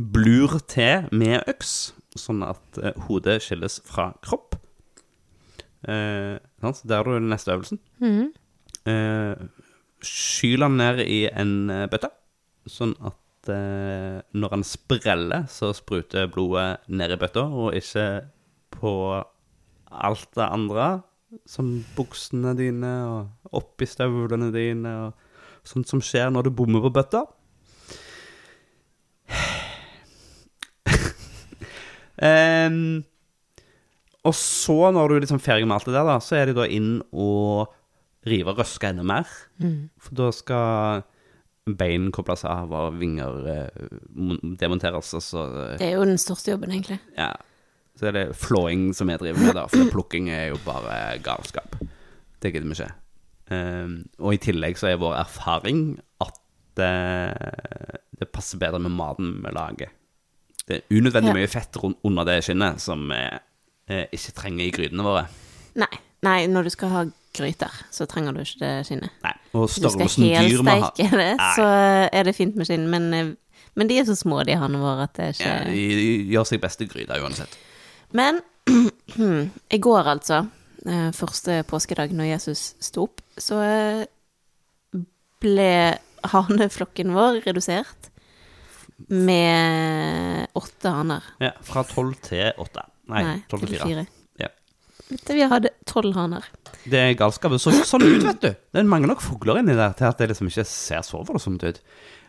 Blur 0.00 0.56
til 0.70 1.08
med 1.12 1.44
øks, 1.50 1.92
sånn 2.16 2.40
at 2.46 2.78
eh, 2.80 2.96
hodet 3.06 3.42
skilles 3.44 3.80
fra 3.84 4.14
kropp. 4.24 4.56
Eh, 5.84 6.38
sant? 6.62 6.80
Der 6.88 7.04
er 7.04 7.18
den 7.18 7.28
neste 7.32 7.52
øvelsen. 7.52 7.80
Mhm. 8.00 8.30
Eh, 8.88 9.36
skyl 10.00 10.64
den 10.64 10.78
ned 10.80 11.02
i 11.04 11.26
en 11.28 11.68
eh, 11.68 11.86
bøtte, 11.92 12.08
sånn 12.66 12.94
at 13.04 13.19
eh, 13.48 14.20
når 14.36 14.48
han 14.52 14.64
spreller, 14.66 15.46
så 15.48 15.72
spruter 15.76 16.28
blodet 16.32 16.76
ned 16.92 17.10
i 17.14 17.16
bøtta, 17.20 17.40
og 17.48 17.74
ikke 17.78 18.28
på 18.74 19.24
alt 19.90 20.28
det 20.36 20.46
andre, 20.46 21.02
som 21.46 21.84
buksene 21.96 22.52
dine 22.58 22.90
og 23.06 23.28
oppi 23.60 23.86
støvlene 23.86 24.50
dine, 24.54 24.90
og 25.06 25.12
sånt 25.66 25.88
som 25.90 26.00
skjer 26.02 26.30
når 26.32 26.42
du 26.46 26.50
bommer 26.58 26.80
på 26.84 26.90
bøtta. 26.98 27.22
um, 32.20 33.04
og 34.26 34.34
så, 34.36 34.90
når 34.92 35.08
du 35.08 35.14
er 35.16 35.20
liksom 35.24 35.40
ferdig 35.40 35.66
med 35.68 35.76
alt 35.78 35.86
det 35.88 35.96
der, 35.96 36.06
da, 36.08 36.18
så 36.20 36.32
er 36.36 36.44
det 36.50 36.58
da 36.58 36.66
inn 36.68 37.00
og 37.10 37.72
rive 38.28 38.52
og 38.52 38.58
røske 38.60 38.90
enda 38.90 39.04
mer. 39.06 39.24
For 40.02 40.12
da 40.18 40.28
skal 40.34 41.02
bein 41.78 42.10
kobles 42.12 42.44
av 42.48 42.72
og 42.72 42.98
vinger 43.00 43.46
eh, 43.52 43.88
demonteres, 44.60 45.12
Altså, 45.14 45.44
Det 45.78 45.86
er 45.88 45.96
jo 45.98 46.04
den 46.08 46.18
største 46.18 46.52
jobben, 46.54 46.70
egentlig. 46.74 47.00
ja. 47.18 47.32
Så 48.00 48.06
er 48.08 48.12
det 48.16 48.36
flåing 48.38 48.94
som 48.96 49.10
jeg 49.12 49.18
driver 49.20 49.40
med, 49.44 49.54
da. 49.58 49.66
For 49.68 49.90
plukking 49.92 50.30
er 50.32 50.46
jo 50.54 50.58
bare 50.64 51.18
galskap. 51.20 51.74
Det 52.40 52.52
gidder 52.54 52.68
vi 52.70 52.76
ikke. 52.78 52.92
Um, 53.50 53.96
og 54.22 54.32
i 54.32 54.38
tillegg 54.40 54.78
så 54.78 54.86
er 54.88 55.00
vår 55.02 55.18
erfaring 55.20 55.98
at 56.22 56.38
eh, 56.80 57.98
det 58.20 58.28
passer 58.32 58.60
bedre 58.62 58.78
med 58.80 58.94
maten 58.94 59.34
vi 59.44 59.52
lager. 59.52 59.90
Det 60.68 60.78
er 60.78 60.96
unødvendig 60.96 61.32
Ja. 61.32 61.34
mye 61.42 61.50
fett 61.50 61.76
under 62.06 62.24
det 62.24 62.38
skinnet 62.46 62.80
som 62.80 63.04
vi 63.10 63.20
eh, 63.90 64.06
ikke 64.14 64.32
trenger 64.38 64.64
i 64.64 64.70
grytene 64.78 65.04
våre. 65.04 65.26
Nei, 65.82 65.90
nei, 66.22 66.46
når 66.46 66.62
du 66.62 66.70
skal 66.70 66.88
ha 66.94 67.04
gryter, 67.36 67.74
så 67.90 68.06
trenger 68.08 68.32
du 68.32 68.40
ikke 68.44 68.62
det 68.62 68.72
skinnet. 68.86 69.10
Nei. 69.26 69.34
Og 69.52 69.66
du 69.66 69.72
skal 69.72 69.90
størrelsen 69.96 70.26
dyr 70.28 70.62
må 70.62 70.74
ha 70.76 70.90
helsteike 70.90 71.18
det, 71.18 71.30
så 71.56 71.66
er 72.20 72.28
det 72.28 72.36
fint 72.36 72.58
med 72.58 72.68
skinn, 72.68 72.86
men, 72.92 73.08
eh, 73.16 73.32
men 73.78 73.90
de 73.90 73.98
er 73.98 74.06
så 74.06 74.14
små, 74.18 74.42
de 74.46 74.54
hannene 74.58 74.82
våre, 74.82 75.08
at 75.08 75.16
det 75.18 75.32
ikke 75.34 75.48
ja, 75.48 75.58
de, 75.66 75.82
de 75.98 76.06
gjør 76.34 76.46
seg 76.52 76.62
best 76.62 76.84
i 76.84 76.88
gryta 76.90 77.18
uansett. 77.22 77.56
Men 78.16 78.38
i 79.76 79.80
går, 79.82 80.12
altså, 80.14 80.44
eh, 80.86 81.10
første 81.16 81.62
påskedag 81.70 82.14
når 82.14 82.32
Jesus 82.34 82.64
sto 82.82 83.08
opp, 83.08 83.24
så 83.40 83.58
eh, 83.64 84.04
ble 85.40 85.72
haneflokken 86.30 87.14
vår 87.16 87.40
redusert 87.46 88.10
med 89.08 90.46
åtte 90.60 90.92
haner. 90.92 91.26
Ja, 91.40 91.54
fra 91.64 91.82
tolv 91.88 92.18
til 92.22 92.52
åtte. 92.60 92.84
Nei, 93.10 93.40
tolv 93.50 93.64
til 93.66 93.80
fire. 93.80 94.04
Vi 95.10 95.46
hadde 95.50 95.72
tolv 95.88 96.14
haner. 96.16 96.46
Det 96.84 97.00
er 97.00 97.18
galskap. 97.18 97.56
Så 97.60 97.72
sånn 97.86 98.06
ut, 98.06 98.24
vet 98.24 98.42
du. 98.44 98.50
Det 98.54 98.80
er 98.82 98.88
mange 98.88 99.10
nok 99.10 99.22
fugler 99.24 99.60
inni 99.60 99.76
der 99.78 99.94
til 99.98 100.08
at 100.10 100.20
det 100.20 100.30
liksom 100.30 100.50
ikke 100.50 100.66
ser 100.68 101.04
så 101.06 101.22
voldsomt 101.26 101.64
ut. 101.66 101.80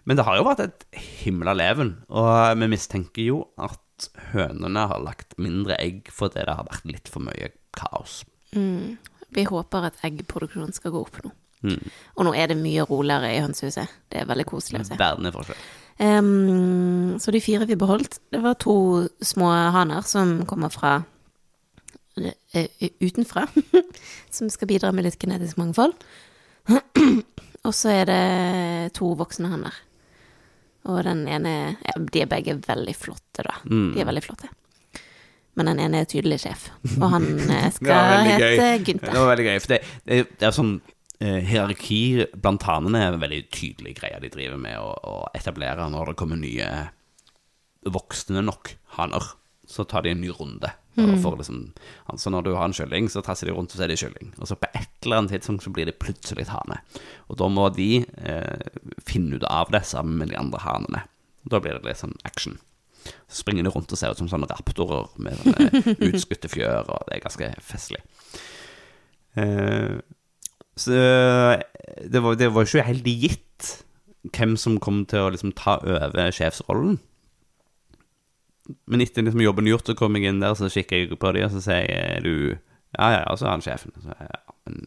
Men 0.09 0.17
det 0.17 0.25
har 0.25 0.39
jo 0.39 0.47
vært 0.47 0.63
et 0.65 0.85
himla 1.21 1.53
leven, 1.53 1.93
og 2.09 2.57
vi 2.57 2.69
mistenker 2.71 3.27
jo 3.27 3.43
at 3.61 4.09
hønene 4.31 4.87
har 4.89 5.03
lagt 5.05 5.35
mindre 5.37 5.77
egg 5.77 6.09
fordi 6.09 6.41
det 6.41 6.55
har 6.57 6.65
vært 6.65 6.87
litt 6.89 7.11
for 7.11 7.21
mye 7.21 7.51
kaos. 7.77 8.23
Vi 8.51 9.45
håper 9.47 9.87
at 9.91 10.01
eggproduksjonen 10.07 10.73
skal 10.75 10.95
gå 10.95 11.05
opp 11.05 11.21
nå. 11.23 11.31
Mm. 11.61 11.91
Og 12.17 12.25
nå 12.25 12.33
er 12.33 12.49
det 12.49 12.57
mye 12.57 12.83
roligere 12.89 13.29
i 13.35 13.41
hønsehuset. 13.43 13.93
Det 14.09 14.23
er 14.23 14.29
veldig 14.29 14.47
koselig 14.49 14.81
å 14.81 14.87
se. 14.89 14.97
Verden 14.99 15.29
er 15.29 15.35
forskjell. 15.35 15.61
Um, 16.01 17.19
så 17.21 17.33
de 17.35 17.43
fire 17.43 17.67
vi 17.69 17.77
beholdt, 17.77 18.17
det 18.33 18.41
var 18.41 18.57
to 18.57 19.05
små 19.21 19.51
haner 19.75 20.01
som 20.07 20.39
kommer 20.49 20.73
fra 20.73 20.95
eh, 20.97 21.10
utenfra, 22.99 23.45
som 24.35 24.49
skal 24.51 24.69
bidra 24.71 24.91
med 24.95 25.07
litt 25.07 25.19
genetisk 25.21 25.59
mangfold. 25.61 25.95
Og 27.67 27.73
så 27.77 27.93
er 27.93 28.09
det 28.09 28.21
to 28.97 29.13
voksne 29.17 29.51
haner. 29.51 29.75
Og 30.89 31.03
den 31.05 31.27
ene 31.29 31.51
ja, 31.77 31.93
De 31.99 32.23
er 32.23 32.29
begge 32.29 32.55
veldig 32.65 32.95
flotte, 32.97 33.45
da. 33.45 33.59
Mm. 33.69 33.91
De 33.93 34.01
er 34.01 34.09
veldig 34.09 34.23
flotte. 34.25 34.49
Men 35.59 35.67
den 35.67 35.81
ene 35.83 36.01
er 36.01 36.07
tydelig 36.09 36.39
sjef, 36.45 36.69
og 36.95 37.09
han 37.11 37.25
eh, 37.51 37.67
skal 37.75 38.23
hete 38.23 38.69
Gynter. 38.85 39.11
Det 39.11 39.19
var 39.19 39.31
veldig 39.33 39.47
gøy, 39.49 39.57
for 39.59 39.73
det, 39.73 39.79
det, 40.07 40.19
det 40.39 40.47
er 40.47 40.55
sånn 40.55 40.71
eh, 41.19 41.41
Hierarki 41.49 41.99
blant 42.31 42.63
hanene 42.69 43.01
er 43.03 43.17
en 43.17 43.23
veldig 43.23 43.41
tydelig 43.51 43.97
greie 43.99 44.21
de 44.23 44.31
driver 44.31 44.61
med 44.63 44.79
å, 44.79 44.93
å 44.95 45.15
etablere 45.37 45.89
når 45.91 46.13
det 46.13 46.17
kommer 46.21 46.39
nye 46.39 46.69
voksne 47.83 48.45
nok 48.47 48.71
haner. 48.95 49.27
Så 49.67 49.83
tar 49.89 50.05
de 50.05 50.15
en 50.15 50.23
ny 50.23 50.31
runde. 50.39 50.71
Og 50.99 51.13
for 51.23 51.37
liksom, 51.39 51.59
altså 52.11 52.31
når 52.33 52.43
du 52.43 52.49
har 52.55 52.67
en 52.67 52.75
kylling, 52.75 53.07
så 53.09 53.21
tasser 53.23 53.47
de 53.47 53.53
rundt, 53.55 53.71
og 53.71 53.79
så 53.79 53.85
er 53.85 53.93
de 53.93 53.99
kylling. 53.99 54.33
Og 54.39 54.49
så 54.49 54.57
på 54.59 54.67
et 54.75 55.05
eller 55.05 55.21
annet 55.21 55.31
tidspunkt 55.37 55.63
så 55.63 55.71
blir 55.71 55.87
det 55.87 55.99
plutselig 56.01 56.49
hane. 56.51 56.81
Og 57.31 57.39
da 57.39 57.47
må 57.47 57.69
de 57.75 58.03
eh, 58.03 58.81
finne 59.07 59.39
ut 59.39 59.47
av 59.47 59.71
det 59.71 59.85
sammen 59.87 60.19
med 60.19 60.33
de 60.33 60.39
andre 60.39 60.59
hanene. 60.65 61.05
Da 61.47 61.61
blir 61.63 61.77
det 61.77 61.87
litt 61.87 62.01
sånn 62.01 62.17
action. 62.27 62.59
Så 63.31 63.39
springer 63.41 63.65
de 63.65 63.71
rundt 63.73 63.93
og 63.93 63.97
ser 63.97 64.11
ut 64.13 64.19
som 64.19 64.29
sånne 64.29 64.49
raptorer 64.51 65.07
med 65.23 65.39
sånne 65.39 65.85
utskutte 66.11 66.51
fjør, 66.51 66.91
og 66.91 67.07
det 67.07 67.17
er 67.17 67.23
ganske 67.23 67.53
festlig. 67.65 68.03
Eh, 69.39 70.01
så 70.75 70.91
det 72.03 72.21
var, 72.23 72.35
det 72.39 72.51
var 72.51 72.67
ikke 72.67 72.87
helt 72.87 73.07
gitt 73.07 73.71
hvem 74.35 74.53
som 74.59 74.77
kom 74.81 75.01
til 75.09 75.25
å 75.25 75.31
liksom 75.33 75.53
ta 75.57 75.79
over 75.81 76.35
sjefsrollen. 76.35 76.99
Men 78.85 79.01
etter 79.01 79.25
liksom 79.25 79.41
jobben 79.41 79.69
gjort, 79.69 79.87
så 79.89 79.95
kom 79.97 80.15
jeg 80.17 80.29
inn 80.29 80.41
der, 80.43 80.55
så 80.57 80.69
kikker 80.71 81.01
jeg 81.03 81.19
på 81.19 81.31
dem, 81.35 81.47
og 81.47 81.55
så 81.55 81.63
sier 81.65 81.87
jeg, 81.87 82.23
du 82.25 82.33
Ja, 82.97 83.07
ja, 83.13 83.19
ja, 83.23 83.35
så 83.39 83.47
er 83.47 83.53
han 83.55 83.63
sjefen. 83.63 83.93
Så, 84.03 84.15
ja, 84.19 84.55
men 84.67 84.81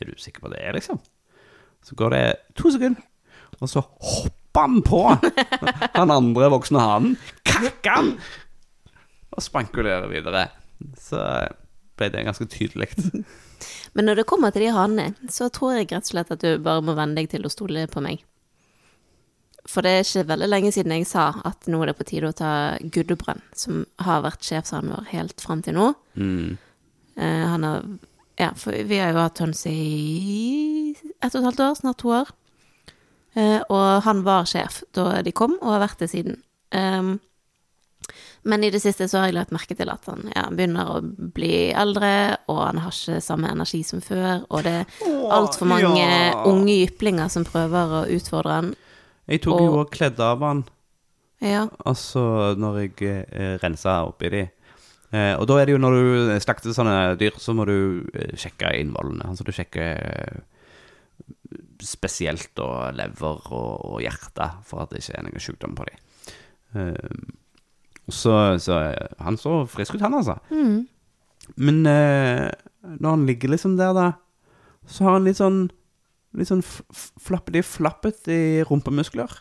er 0.00 0.10
du 0.10 0.18
sikker 0.18 0.42
på 0.42 0.50
det, 0.52 0.62
liksom? 0.74 0.98
Så 1.86 1.96
går 1.98 2.14
det 2.14 2.24
to 2.58 2.70
sekunder, 2.74 3.02
og 3.60 3.70
så 3.70 3.82
hopper 3.82 4.66
han 4.66 4.82
på 4.86 5.02
han 5.98 6.14
andre 6.14 6.50
voksne 6.52 6.82
hanen, 6.82 7.14
kakker 7.46 7.94
han, 7.94 8.10
og 9.32 9.44
spankulerer 9.46 10.10
videre. 10.10 10.48
Så 10.98 11.22
ble 11.98 12.10
det 12.12 12.26
ganske 12.26 12.48
tydelig. 12.50 12.90
Men 13.94 14.08
når 14.08 14.22
det 14.22 14.28
kommer 14.30 14.50
til 14.50 14.66
de 14.66 14.74
hanene, 14.74 15.14
så 15.30 15.48
tror 15.52 15.76
jeg 15.76 15.90
rett 15.90 16.02
og 16.02 16.10
slett 16.10 16.34
at 16.34 16.42
du 16.42 16.62
bare 16.62 16.84
må 16.84 16.96
venne 16.98 17.18
deg 17.18 17.30
til 17.30 17.46
å 17.46 17.52
stole 17.52 17.86
på 17.90 18.02
meg. 18.04 18.24
For 19.68 19.84
det 19.84 19.92
er 19.94 20.04
ikke 20.04 20.28
veldig 20.32 20.48
lenge 20.50 20.72
siden 20.74 20.94
jeg 20.96 21.06
sa 21.06 21.28
at 21.46 21.68
nå 21.70 21.82
er 21.82 21.92
det 21.92 21.98
på 22.00 22.06
tide 22.08 22.30
å 22.32 22.36
ta 22.36 22.52
Guddebrønn, 22.82 23.42
som 23.54 23.84
har 24.02 24.24
vært 24.24 24.42
sjefshanen 24.46 24.90
vår 24.90 25.10
helt 25.12 25.44
fram 25.44 25.62
til 25.62 25.76
nå. 25.78 25.92
Mm. 26.18 26.56
Eh, 27.16 27.44
han 27.54 27.68
har 27.68 27.84
Ja, 28.40 28.48
for 28.56 28.72
vi 28.72 28.96
har 28.98 29.12
jo 29.12 29.20
hatt 29.20 29.38
høns 29.42 29.60
i 29.68 30.96
ett 31.20 31.34
og 31.34 31.42
et 31.42 31.46
halvt 31.46 31.60
år, 31.60 31.74
snart 31.78 31.98
to 32.00 32.14
år. 32.16 32.30
Eh, 33.36 33.60
og 33.68 34.02
han 34.06 34.22
var 34.26 34.48
sjef 34.48 34.82
da 34.96 35.20
de 35.22 35.34
kom, 35.36 35.58
og 35.60 35.76
har 35.76 35.84
vært 35.84 36.02
det 36.02 36.10
siden. 36.10 36.40
Um, 36.72 37.20
men 38.42 38.64
i 38.64 38.70
det 38.74 38.80
siste 38.82 39.06
så 39.08 39.20
har 39.20 39.30
jeg 39.30 39.36
lagt 39.36 39.52
merke 39.54 39.76
til 39.78 39.90
at 39.92 40.06
han 40.10 40.24
ja, 40.32 40.46
begynner 40.50 40.96
å 40.96 41.00
bli 41.04 41.70
eldre, 41.70 42.38
og 42.50 42.62
han 42.64 42.80
har 42.82 42.94
ikke 42.94 43.22
samme 43.22 43.52
energi 43.52 43.82
som 43.86 44.02
før, 44.02 44.42
og 44.50 44.64
det 44.66 44.74
er 44.82 45.28
altfor 45.30 45.70
mange 45.70 45.92
ja. 46.02 46.32
unge 46.48 46.80
jyplinger 46.80 47.30
som 47.32 47.46
prøver 47.46 48.00
å 48.00 48.06
utfordre 48.16 48.58
han. 48.58 48.72
Jeg 49.28 49.40
tok 49.44 49.60
jo 49.60 49.66
Og- 49.72 49.78
og 49.86 49.90
kledde 49.94 50.20
av 50.20 50.40
den, 50.40 50.64
Ja. 51.42 51.66
Altså, 51.86 52.54
når 52.56 52.76
jeg 52.80 53.26
eh, 53.32 53.58
rensa 53.58 54.06
oppi 54.06 54.28
de. 54.30 54.42
Eh, 55.12 55.34
og 55.36 55.46
da 55.48 55.56
er 55.58 55.66
det 55.66 55.72
jo 55.74 55.78
når 55.82 55.90
du 55.96 56.40
slakter 56.40 56.70
sånne 56.72 57.16
dyr, 57.18 57.32
så 57.36 57.52
må 57.54 57.66
du 57.66 58.06
eh, 58.14 58.36
sjekke 58.38 58.70
innvollene. 58.78 59.26
Altså 59.26 59.44
du 59.44 59.50
sjekker 59.50 59.98
eh, 59.98 60.40
spesielt 61.82 62.50
da 62.54 62.90
lever 62.94 63.42
og, 63.52 63.84
og 63.92 64.00
hjerte, 64.04 64.46
for 64.68 64.84
at 64.84 64.90
det 64.94 65.02
ikke 65.02 65.18
er 65.18 65.26
noen 65.26 65.42
sykdom 65.42 65.74
på 65.78 65.86
dem. 65.88 65.98
Eh, 66.78 67.26
så, 68.08 68.36
så 68.62 68.78
eh, 68.92 69.08
han 69.22 69.36
så 69.40 69.62
frisk 69.70 69.96
ut, 69.96 70.00
han 70.06 70.14
altså. 70.20 70.38
Mm. 70.54 70.86
Men 71.58 71.86
eh, 71.90 72.48
når 73.00 73.10
han 73.16 73.26
ligger 73.26 73.50
liksom 73.56 73.76
der, 73.80 73.92
da, 73.98 74.06
så 74.86 75.04
har 75.08 75.18
han 75.18 75.26
litt 75.26 75.40
sånn 75.42 75.64
Litt 76.38 76.48
sånn 76.48 76.64
flapp, 76.64 77.50
de 77.52 77.60
er 77.60 77.66
flappet 77.66 78.28
i 78.32 78.42
rumpemuskler. 78.68 79.32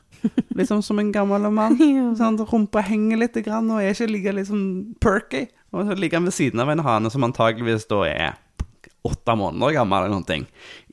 Sånn 0.67 0.84
som 0.86 0.99
en 1.01 1.12
gammel 1.13 1.47
mann. 1.54 1.80
Sånn, 2.19 2.38
rumpa 2.45 2.84
henger 2.86 3.23
litt 3.23 3.39
grann, 3.45 3.71
og 3.73 3.82
er 3.82 3.95
ikke 3.95 4.10
like 4.12 4.45
sånn 4.45 4.65
perky. 5.01 5.47
Og 5.71 5.88
så 5.88 5.95
ligger 5.97 6.19
han 6.19 6.27
ved 6.27 6.36
siden 6.36 6.62
av 6.62 6.69
en 6.69 6.84
hane 6.86 7.11
som 7.13 7.26
antageligvis 7.26 7.88
da 7.89 8.03
er 8.09 8.39
åtte 9.07 9.34
måneder 9.36 9.74
gammel 9.80 10.05
eller 10.05 10.20
noe. 10.20 10.43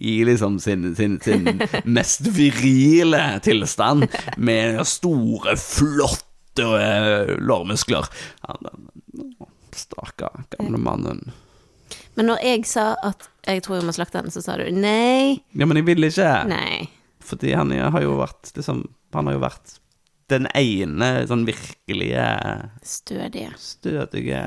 I 0.00 0.14
liksom 0.24 0.56
sin, 0.62 0.94
sin, 0.96 1.18
sin 1.20 1.48
mest 1.84 2.28
virile 2.32 3.40
tilstand, 3.44 4.08
med 4.40 4.80
store, 4.88 5.58
flotte 5.60 6.70
eh, 6.78 7.34
lårmuskler. 7.42 8.08
Stakkar 9.76 10.46
gamle 10.56 10.80
mannen. 10.80 11.26
Men 12.16 12.32
når 12.32 12.40
jeg 12.42 12.64
sa 12.66 12.92
at 13.04 13.28
jeg 13.48 13.62
tror 13.64 13.78
jeg 13.80 13.86
må 13.88 13.94
slakte 13.96 14.20
den, 14.22 14.30
så 14.34 14.42
sa 14.44 14.56
du 14.60 14.66
nei, 14.74 15.40
Ja, 15.56 15.66
men 15.66 15.76
jeg 15.80 15.86
vil 15.88 16.04
ikke. 16.10 16.32
nei. 16.50 16.88
Fordi 17.28 17.50
han 17.56 17.70
har 17.74 18.00
jo 18.04 18.14
vært 18.20 18.52
liksom 18.56 18.84
Han 19.12 19.26
har 19.28 19.34
jo 19.38 19.40
vært 19.42 19.78
den 20.28 20.44
ene 20.52 21.24
sånn 21.28 21.46
virkelige 21.48 22.24
Stødige. 22.84 23.50
stødige, 23.56 24.40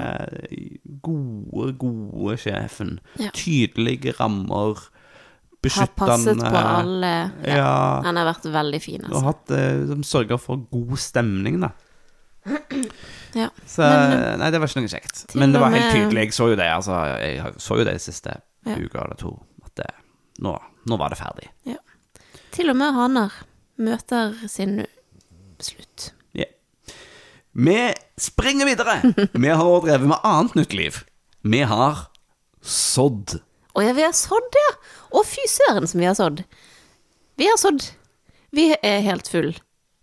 gode, 1.01 1.71
gode 1.81 2.35
sjefen. 2.37 2.99
Ja. 3.17 3.31
Tydelige 3.33 4.13
rammer. 4.19 4.77
Beskyttende. 5.61 5.97
Har 5.97 6.17
passet 6.17 6.41
på 6.41 6.61
alle. 6.61 7.11
Ja. 7.45 7.55
Ja. 7.57 7.73
Han 8.05 8.17
har 8.17 8.29
vært 8.29 8.45
veldig 8.53 8.81
fin, 8.81 9.01
Og 9.05 9.09
altså. 9.11 9.23
hatt 9.27 9.51
liksom, 9.55 9.87
som 9.91 10.03
sørga 10.11 10.37
for 10.41 10.61
god 10.71 10.97
stemning, 11.01 11.59
da. 11.65 11.71
Ja. 13.33 13.45
Så 13.63 13.79
Men, 13.85 14.39
Nei, 14.41 14.47
det 14.51 14.59
var 14.59 14.67
ikke 14.67 14.81
noe 14.83 14.91
kjekt. 14.91 15.19
Men 15.39 15.53
det 15.53 15.59
var 15.61 15.71
helt 15.71 15.93
tydelig. 15.95 16.25
Jeg 16.25 16.33
så 16.35 16.49
jo 16.51 16.55
det, 16.59 16.65
altså. 16.67 16.97
Jeg 17.21 17.53
så 17.63 17.77
jo 17.79 17.85
det 17.87 17.93
i 17.95 18.01
siste 18.03 18.33
Ja. 18.67 18.77
uke 18.77 18.99
eller 19.01 19.17
to. 19.19 19.35
At 19.65 19.75
det, 19.79 19.89
nå, 20.43 20.55
nå 20.85 20.97
var 21.01 21.13
det 21.13 21.19
ferdig. 21.21 21.49
Til 22.51 22.71
og 22.71 22.75
med 22.77 22.95
haner 22.97 23.35
møter 23.81 24.35
sin 24.51 24.81
slutt. 25.63 26.11
Ja. 26.37 26.47
Vi 27.53 27.77
springer 28.19 28.67
videre. 28.67 28.99
Vi 29.33 29.47
har 29.47 29.85
drevet 29.85 30.09
med 30.11 30.27
annet 30.27 30.57
nytt 30.59 30.75
liv. 30.75 31.01
Vi 31.41 31.63
har 31.65 32.05
sådd. 32.61 33.39
Å 33.71 33.83
ja, 33.85 33.95
vi 33.95 34.03
har 34.03 34.13
sådd, 34.15 34.59
ja! 34.59 34.71
Å, 35.15 35.23
fy 35.25 35.47
søren 35.49 35.87
som 35.87 36.01
vi 36.03 36.09
har 36.09 36.17
sådd. 36.17 36.43
Vi 37.39 37.47
har 37.47 37.57
sådd. 37.59 37.87
Vi 38.51 38.73
er 38.75 39.05
helt 39.05 39.29
full 39.31 39.53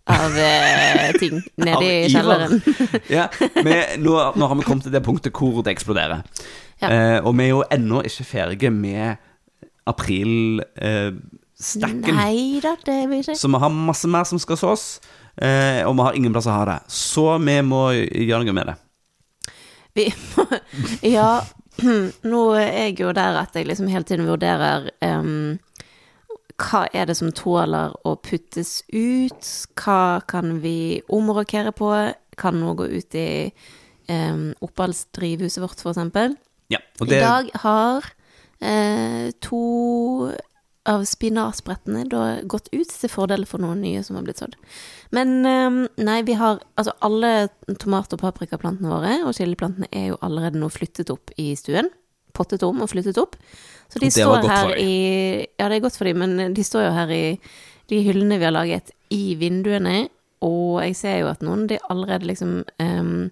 av 0.09 0.37
eh, 0.37 1.11
ting 1.21 1.37
nede 1.61 1.85
i 1.85 2.09
kjelleren. 2.09 2.57
Ja, 3.13 3.27
vi, 3.53 3.75
nå, 4.01 4.15
nå 4.35 4.49
har 4.49 4.57
vi 4.57 4.65
kommet 4.65 4.87
til 4.87 4.95
det 4.95 5.03
punktet 5.05 5.37
hvor 5.37 5.61
det 5.65 5.75
eksploderer. 5.75 6.25
Ja. 6.79 6.89
Eh, 6.89 7.25
og 7.25 7.37
vi 7.37 7.45
er 7.45 7.51
jo 7.53 7.63
ennå 7.75 8.01
ikke 8.07 8.25
ferdige 8.27 8.71
med 8.71 9.15
aprilstakken. 9.89 12.15
Nei 12.15 12.59
da, 12.63 12.75
det 12.85 12.99
vil 13.09 13.17
jeg 13.19 13.25
si. 13.31 13.35
så 13.41 13.47
vi 13.51 13.57
har 13.63 13.71
masse 13.73 14.07
mer 14.11 14.25
som 14.29 14.39
skal 14.39 14.57
sås, 14.59 14.83
eh, 15.35 15.81
og 15.87 15.93
vi 15.97 16.05
har 16.07 16.19
ingen 16.19 16.35
plass 16.35 16.47
å 16.47 16.55
ha 16.55 16.63
det. 16.69 16.79
Så 16.93 17.25
vi 17.43 17.57
må 17.67 17.81
gjøre 17.95 18.45
noe 18.47 18.59
med 18.59 18.65
det. 18.71 18.77
Vi 19.97 20.05
må 20.35 20.45
Ja, 21.17 21.31
nå 22.31 22.43
er 22.59 22.71
jeg 22.85 22.99
jo 23.01 23.09
der 23.15 23.41
at 23.41 23.55
jeg 23.55 23.67
liksom 23.67 23.91
hele 23.91 24.07
tiden 24.07 24.29
vurderer 24.29 24.79
um, 25.01 25.57
hva 26.59 26.81
er 26.91 27.07
det 27.07 27.15
som 27.15 27.31
tåler 27.31 27.93
å 28.03 28.17
puttes 28.19 28.81
ut? 28.91 29.47
Hva 29.79 30.19
kan 30.27 30.59
vi 30.63 30.99
omrokere 31.07 31.71
på? 31.75 31.87
Kan 32.39 32.59
noe 32.59 32.75
gå 32.79 32.85
ut 32.91 33.15
i 33.15 33.47
um, 34.11 34.51
oppholdsdrivhuset 34.65 35.63
vårt, 35.63 35.79
eksempel? 35.79 36.35
Ja, 36.69 36.81
og 37.01 37.09
I 37.09 37.19
dag 37.19 37.49
har 37.63 38.05
eh, 38.61 39.29
to 39.41 39.63
av 40.89 41.03
spinatsprettene 41.05 42.05
da 42.09 42.23
gått 42.49 42.69
ut 42.73 42.89
til 42.89 43.11
fordel 43.11 43.43
for 43.49 43.61
noen 43.61 43.81
nye 43.83 44.01
som 44.05 44.17
har 44.17 44.25
blitt 44.25 44.41
sådd. 44.41 44.55
Men 45.15 45.39
eh, 45.45 45.79
nei, 46.01 46.19
vi 46.27 46.37
har 46.39 46.61
altså 46.79 46.95
alle 47.05 47.49
tomat- 47.81 48.13
og 48.15 48.21
paprikaplantene 48.23 48.91
våre 48.91 49.17
og 49.25 49.35
chiliplantene 49.37 49.89
er 49.91 50.11
jo 50.11 50.21
allerede 50.25 50.61
nå 50.61 50.71
flyttet 50.73 51.11
opp 51.13 51.33
i 51.37 51.51
stuen. 51.59 51.91
Pottet 52.37 52.63
om 52.63 52.81
og 52.85 52.91
flyttet 52.91 53.17
opp. 53.21 53.35
Så 53.89 53.99
de 53.99 54.07
det 54.07 54.15
står 54.21 54.45
her 54.47 54.75
i 54.77 54.93
Ja, 55.59 55.67
det 55.67 55.79
er 55.79 55.85
godt 55.85 55.97
for 55.97 56.09
dem, 56.09 56.21
men 56.21 56.53
de 56.53 56.65
står 56.65 56.87
jo 56.87 56.95
her 56.95 57.11
i 57.13 57.23
de 57.89 58.01
hyllene 58.05 58.37
vi 58.37 58.45
har 58.45 58.53
laget 58.53 58.91
i 59.09 59.33
vinduene, 59.35 60.09
og 60.45 60.83
jeg 60.85 60.95
ser 60.95 61.15
jo 61.23 61.31
at 61.31 61.41
noen 61.43 61.65
de 61.67 61.79
allerede 61.89 62.29
liksom 62.29 62.61
um, 62.79 63.31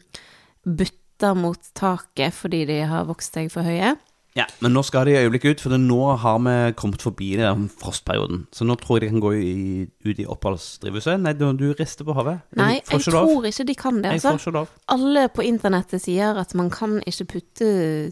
butter 0.66 1.07
mot 1.38 1.57
taket 1.74 2.34
fordi 2.34 2.65
de 2.70 2.82
har 2.86 3.05
vokst 3.09 3.34
seg 3.34 3.49
for 3.51 3.63
høye. 3.65 3.95
ja, 4.38 4.45
men 4.61 4.74
nå 4.76 4.84
skal 4.86 5.05
de 5.07 5.15
i 5.15 5.22
øyeblikket 5.26 5.55
ut, 5.57 5.61
for 5.65 5.74
nå 5.82 6.18
har 6.22 6.38
vi 6.45 6.55
kommet 6.78 7.01
forbi 7.01 7.32
den 7.39 7.63
frostperioden. 7.74 8.43
Så 8.53 8.68
nå 8.70 8.76
tror 8.78 8.99
jeg 8.99 9.07
de 9.07 9.13
kan 9.15 9.24
gå 9.24 9.32
i, 9.34 9.88
ut 10.05 10.20
i 10.22 10.26
oppholdsdrivhuset. 10.30 11.18
Nei, 11.20 11.34
du, 11.34 11.47
du 11.57 11.72
rister 11.74 12.05
på 12.05 12.13
hodet. 12.13 12.36
Nei, 12.55 12.76
jeg 12.78 12.86
ikke 12.99 13.11
tror 13.15 13.47
ikke 13.49 13.65
de 13.65 13.76
kan 13.76 13.97
det, 14.03 14.11
Jeg 14.13 14.22
får 14.22 14.36
altså. 14.36 14.49
ikke 14.51 14.57
lov. 14.59 14.68
Alle 14.93 15.24
på 15.34 15.41
internettet 15.47 16.03
sier 16.05 16.38
at 16.38 16.53
man 16.53 16.70
kan 16.70 16.99
ikke 17.09 17.26
putte 17.34 17.72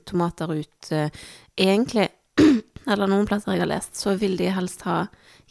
tomater 0.10 0.50
ut 0.58 0.92
eh, 0.92 1.10
egentlig, 1.62 2.08
eller 2.90 3.06
noen 3.12 3.30
plasser 3.30 3.54
jeg 3.54 3.62
har 3.62 3.70
lest, 3.76 3.94
så 4.02 4.16
vil 4.18 4.34
de 4.42 4.50
helst 4.50 4.82
ha 4.90 5.04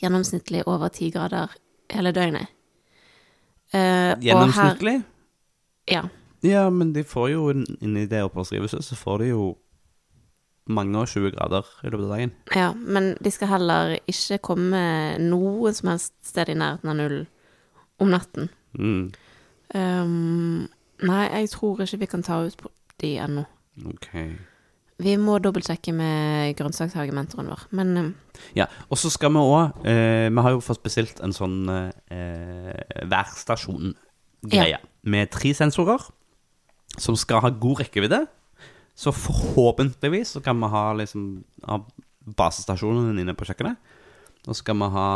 gjennomsnittlig 0.03 0.65
over 0.67 0.91
ti 0.91 1.13
grader 1.15 1.55
hele 1.95 2.11
døgnet. 2.17 2.51
Eh, 3.71 3.79
og 3.79 3.79
her- 3.79 4.21
Gjennomsnittlig? 4.27 4.99
Ja. 5.91 6.03
Ja, 6.45 6.69
men 6.71 6.93
de 6.93 7.05
får 7.09 7.31
jo 7.33 7.51
inni 7.55 8.07
det 8.11 8.23
oppholdsdrivhuset, 8.27 8.85
så 8.85 8.97
får 9.01 9.23
de 9.25 9.31
jo 9.33 9.45
mange 10.69 10.97
og 10.97 11.09
20 11.09 11.35
grader 11.35 11.67
i 11.85 11.91
løpet 11.93 12.05
av 12.05 12.13
dagen. 12.15 12.31
ja, 12.57 12.71
men 12.73 13.17
de 13.21 13.31
skal 13.33 13.51
heller 13.51 13.99
ikke 14.09 14.39
komme 14.53 14.81
noe 15.21 15.73
som 15.77 15.91
helst 15.93 16.15
sted 16.25 16.49
i 16.53 16.57
nærheten 16.57 16.89
av 16.93 16.97
null 17.01 17.19
om 18.01 18.13
natten. 18.13 18.49
Mm, 18.77 19.13
Um, 19.75 20.69
nei, 21.03 21.23
jeg 21.33 21.49
tror 21.51 21.81
ikke 21.83 21.99
vi 21.99 22.07
kan 22.07 22.23
ta 22.23 22.37
ut 22.47 22.57
på 22.61 22.69
de 23.03 23.17
ennå. 23.19 23.43
ok. 23.91 24.11
Vi 25.03 25.17
må 25.19 25.41
dobbeltsjekke 25.43 25.91
med 25.91 26.53
grønnsakshagementoren 26.55 27.49
vår, 27.51 27.65
men 27.75 27.97
um, 27.97 28.15
Ja, 28.55 28.69
og 28.89 29.01
så 29.01 29.11
skal 29.11 29.33
vi 29.35 29.43
òg 29.43 29.87
eh, 29.91 30.29
Vi 30.31 30.45
har 30.47 30.55
jo 30.55 30.61
fått 30.63 30.85
bestilt 30.85 31.19
en 31.25 31.35
sånn 31.35 31.67
eh, 31.67 32.77
værstasjon-greie 33.11 34.79
med 35.03 35.33
tre 35.35 35.51
sensorer 35.59 36.07
som 36.99 37.17
skal 37.19 37.43
ha 37.45 37.51
god 37.51 37.81
rekkevidde. 37.85 38.25
Så 38.95 39.13
forhåpentligvis 39.13 40.37
så 40.37 40.41
kan 40.41 40.61
vi 40.61 40.71
ha 40.71 40.85
liksom 40.95 41.45
ha 41.67 41.81
basestasjonen 42.39 43.19
inne 43.19 43.35
på 43.37 43.47
kjøkkenet. 43.49 43.77
Og 44.45 44.53
så 44.53 44.61
skal 44.61 44.79
vi 44.79 44.91
ha 44.95 45.09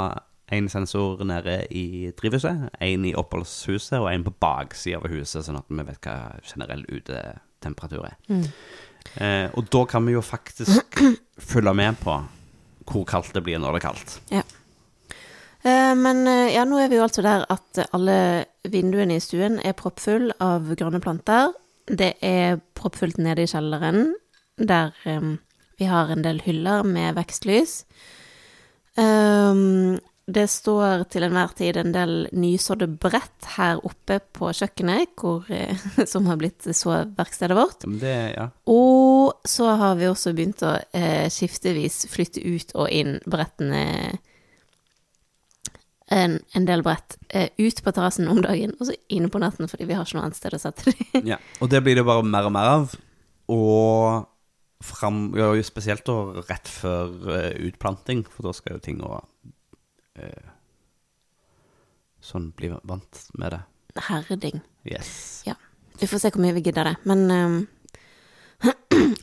én 0.57 0.69
sensor 0.73 1.21
nede 1.29 1.61
i 1.77 2.11
drivhuset, 2.17 2.71
én 2.81 3.05
i 3.07 3.15
oppholdshuset 3.19 3.99
og 4.01 4.09
én 4.11 4.25
på 4.25 4.33
baksida 4.41 4.97
av 5.03 5.11
huset, 5.13 5.45
sånn 5.45 5.61
at 5.61 5.69
vi 5.69 5.85
vet 5.85 6.01
hva 6.09 6.17
generell 6.41 6.85
utetemperatur 6.89 8.07
er. 8.09 8.17
Eh, 9.17 9.47
og 9.53 9.69
da 9.73 9.85
kan 9.89 10.07
vi 10.09 10.17
jo 10.17 10.25
faktisk 10.25 11.03
følge 11.53 11.75
med 11.77 12.01
på 12.01 12.17
hvor 12.89 13.05
kaldt 13.09 13.35
det 13.37 13.45
blir 13.45 13.61
når 13.61 13.77
det 13.77 13.83
er 13.83 13.87
kaldt. 13.91 14.15
Ja. 14.33 14.43
Eh, 15.63 15.95
Men 16.01 16.25
eh, 16.27 16.55
ja, 16.55 16.65
nå 16.65 16.81
er 16.81 16.89
vi 16.89 16.97
jo 16.97 17.05
altså 17.05 17.25
der 17.25 17.45
at 17.53 17.83
alle 17.93 18.47
vinduene 18.69 19.19
i 19.19 19.23
stuen 19.23 19.61
er 19.61 19.77
proppfull 19.77 20.31
av 20.41 20.73
grønne 20.75 21.01
planter. 21.05 21.53
Det 21.89 22.15
er 22.25 22.61
proppfullt 22.77 23.19
nede 23.19 23.45
i 23.45 23.51
kjelleren, 23.51 24.13
der 24.59 24.95
eh, 25.09 25.35
vi 25.79 25.89
har 25.89 26.11
en 26.13 26.25
del 26.25 26.41
hyller 26.45 26.87
med 26.87 27.17
vekstlys. 27.19 27.83
Um, 28.99 29.99
det 30.29 30.45
står 30.53 31.07
til 31.09 31.25
enhver 31.25 31.55
tid 31.57 31.79
en 31.81 31.93
del 31.95 32.15
nysådde 32.37 32.91
brett 33.01 33.47
her 33.55 33.79
oppe 33.87 34.19
på 34.37 34.51
kjøkkenet, 34.53 35.15
hvor, 35.17 35.47
eh, 35.49 35.87
som 36.13 36.27
har 36.29 36.37
blitt 36.41 36.67
soveverkstedet 36.67 37.57
vårt. 37.57 37.87
Det, 38.03 38.17
ja. 38.35 38.51
Og 38.69 39.39
så 39.49 39.71
har 39.81 39.97
vi 40.01 40.11
også 40.11 40.35
begynt 40.37 40.65
å 40.67 40.75
eh, 40.93 41.31
skiftevis 41.33 42.05
flytte 42.13 42.45
ut 42.45 42.75
og 42.77 42.91
inn 42.93 43.17
brettene 43.25 44.19
en, 46.15 46.39
en 46.57 46.67
del 46.69 46.83
brett 46.87 47.19
eh, 47.29 47.51
ut 47.61 47.83
på 47.85 47.93
terrassen 47.93 48.29
om 48.33 48.41
dagen, 48.45 48.73
og 48.79 48.89
så 48.89 48.97
inne 49.13 49.31
på 49.33 49.41
natten, 49.43 49.69
fordi 49.71 49.89
vi 49.89 49.97
har 49.97 50.07
ikke 50.07 50.19
noe 50.19 50.29
annet 50.29 50.41
sted 50.41 50.57
å 50.57 50.61
sette 50.63 50.91
dem. 50.91 51.29
ja. 51.35 51.39
Og 51.61 51.71
det 51.73 51.83
blir 51.85 51.99
det 51.99 52.07
bare 52.09 52.25
mer 52.25 52.49
og 52.49 52.55
mer 52.57 52.73
av. 52.73 52.99
Og 53.53 54.29
fram, 54.85 55.29
ja, 55.37 55.51
spesielt 55.67 56.07
da 56.07 56.45
rett 56.49 56.69
før 56.71 57.15
uh, 57.29 57.51
utplanting, 57.67 58.23
for 58.31 58.49
da 58.49 58.55
skal 58.57 58.79
jo 58.79 58.85
ting 58.85 59.03
og 59.03 59.21
uh, 60.21 60.55
Sånn 62.29 62.49
bli 62.59 62.69
vant 62.69 63.21
med 63.39 63.55
det. 63.55 63.61
Herding. 64.09 64.59
Yes. 64.85 65.43
Ja. 65.47 65.55
Vi 66.01 66.07
får 66.07 66.19
se 66.19 66.31
hvor 66.35 66.43
mye 66.43 66.57
vi 66.57 66.65
gidder 66.67 66.91
det. 66.91 66.97
Men 67.09 67.31
eh, 67.31 68.69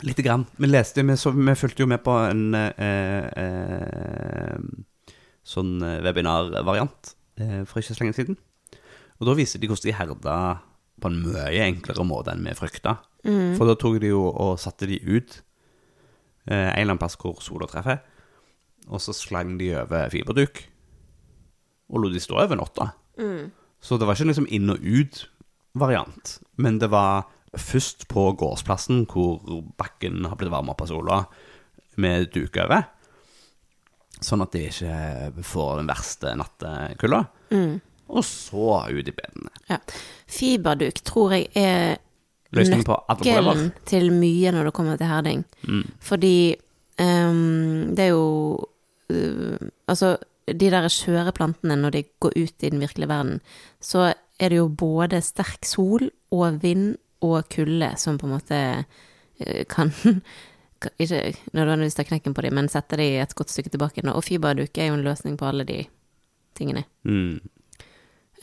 Lite 0.07 0.23
grann. 0.23 0.45
Vi 0.55 0.67
leste, 0.67 1.03
vi, 1.03 1.17
så, 1.19 1.31
vi 1.35 1.55
fulgte 1.59 1.83
jo 1.83 1.89
med 1.91 2.03
på 2.03 2.15
en 2.23 2.55
uh, 2.55 2.71
eh, 2.87 4.55
sånn 5.45 5.77
eh, 5.85 6.01
webinarvariant 6.05 7.13
eh, 7.41 7.61
for 7.69 7.81
ikke 7.81 7.93
så 7.95 8.03
lenge 8.03 8.17
siden. 8.17 8.37
Og 9.19 9.29
da 9.29 9.35
viste 9.37 9.61
de 9.61 9.69
hvordan 9.69 9.87
de 9.87 9.95
herda 9.95 10.37
på 11.01 11.11
en 11.11 11.21
mye 11.23 11.65
enklere 11.65 12.05
måte 12.07 12.33
enn 12.33 12.45
vi 12.47 12.55
frykta. 12.57 12.97
For 13.57 13.67
da 13.67 13.75
tok 13.79 13.99
de 14.03 14.11
jo 14.11 14.27
og 14.29 14.59
satte 14.61 14.87
de 14.89 14.99
ut 15.01 15.39
eh, 16.49 16.53
en 16.53 16.73
eller 16.75 16.93
annen 16.93 17.01
plass 17.01 17.17
hvor 17.19 17.39
sola 17.43 17.67
treffer, 17.69 18.01
og 18.85 19.01
så 19.01 19.15
slang 19.17 19.55
de 19.57 19.71
over 19.81 20.11
fiberduk, 20.13 20.61
og 21.89 22.03
lot 22.03 22.13
de 22.13 22.21
stå 22.21 22.37
over 22.43 22.59
natta. 22.59 22.91
Så 23.81 23.97
det 23.97 24.07
var 24.07 24.17
ikke 24.17 24.29
liksom 24.29 24.49
inn 24.53 24.69
og 24.73 24.81
ut-variant, 24.81 26.35
men 26.61 26.77
det 26.81 26.91
var 26.93 27.25
først 27.55 28.07
på 28.11 28.27
gårdsplassen 28.37 29.05
hvor 29.09 29.41
bakken 29.79 30.25
har 30.27 30.37
blitt 30.37 30.53
varma 30.53 30.75
av 30.77 30.89
sola, 30.89 31.23
med 32.01 32.27
duk 32.35 32.57
over. 32.59 32.89
Sånn 34.23 34.41
at 34.45 34.51
de 34.55 34.61
ikke 34.69 35.43
får 35.43 35.77
den 35.81 35.87
verste 35.91 36.35
nattekulda. 36.39 37.23
Og 38.07 38.23
så 38.23 38.67
ut 38.93 39.07
i 39.07 39.11
bedene. 39.17 39.49
ja. 39.69 39.79
Fiberduk 40.27 41.01
tror 41.03 41.33
jeg 41.35 41.47
er 41.57 41.97
nøkkelen 43.55 43.71
til 43.89 44.11
mye 44.13 44.51
når 44.55 44.69
det 44.69 44.73
kommer 44.77 44.97
til 45.01 45.07
herding. 45.09 45.43
Fordi 45.99 46.55
um, 46.99 47.95
det 47.95 48.05
er 48.05 48.11
jo 48.13 48.65
uh, 49.11 49.57
Altså, 49.89 50.15
de 50.47 50.69
der 50.71 50.87
skjøre 50.89 51.33
plantene, 51.33 51.75
når 51.81 51.91
de 51.97 52.03
går 52.21 52.31
ut 52.37 52.63
i 52.63 52.69
den 52.69 52.79
virkelige 52.81 53.09
verden, 53.09 53.41
så 53.81 54.13
er 54.39 54.49
det 54.49 54.57
jo 54.59 54.67
både 54.69 55.21
sterk 55.25 55.65
sol 55.65 56.07
og 56.31 56.61
vind 56.63 56.95
og 57.25 57.47
kulde 57.49 57.91
som 57.97 58.17
på 58.21 58.27
en 58.27 58.33
måte 58.35 58.59
eh, 59.39 59.63
kan- 59.69 59.93
ikke 60.83 61.33
nødvendigvis 61.55 61.97
ta 61.97 62.05
knekken 62.05 62.35
på 62.35 62.43
dem, 62.45 62.55
men 62.57 62.69
sette 62.71 62.97
dem 62.99 63.21
et 63.21 63.35
godt 63.35 63.53
stykke 63.53 63.71
tilbake. 63.73 64.03
Og 64.11 64.23
fiberduk 64.23 64.77
er 64.77 64.89
jo 64.89 64.97
en 64.97 65.05
løsning 65.05 65.37
på 65.39 65.47
alle 65.49 65.65
de 65.67 65.83
tingene. 66.57 66.85
Mm. 67.03 67.39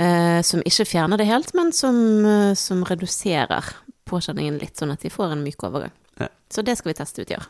Eh, 0.01 0.41
som 0.43 0.64
ikke 0.64 0.89
fjerner 0.89 1.20
det 1.20 1.28
helt, 1.28 1.53
men 1.55 1.72
som, 1.72 1.97
eh, 2.24 2.55
som 2.55 2.85
reduserer 2.89 3.74
påkjenningen 4.09 4.59
litt, 4.61 4.76
sånn 4.76 4.93
at 4.93 5.05
de 5.05 5.12
får 5.12 5.33
en 5.33 5.45
myk 5.45 5.62
overgang. 5.68 5.93
Ja. 6.18 6.28
Så 6.51 6.64
det 6.64 6.78
skal 6.78 6.93
vi 6.93 6.99
teste 6.99 7.22
ut 7.22 7.30
i 7.30 7.37
år. 7.37 7.47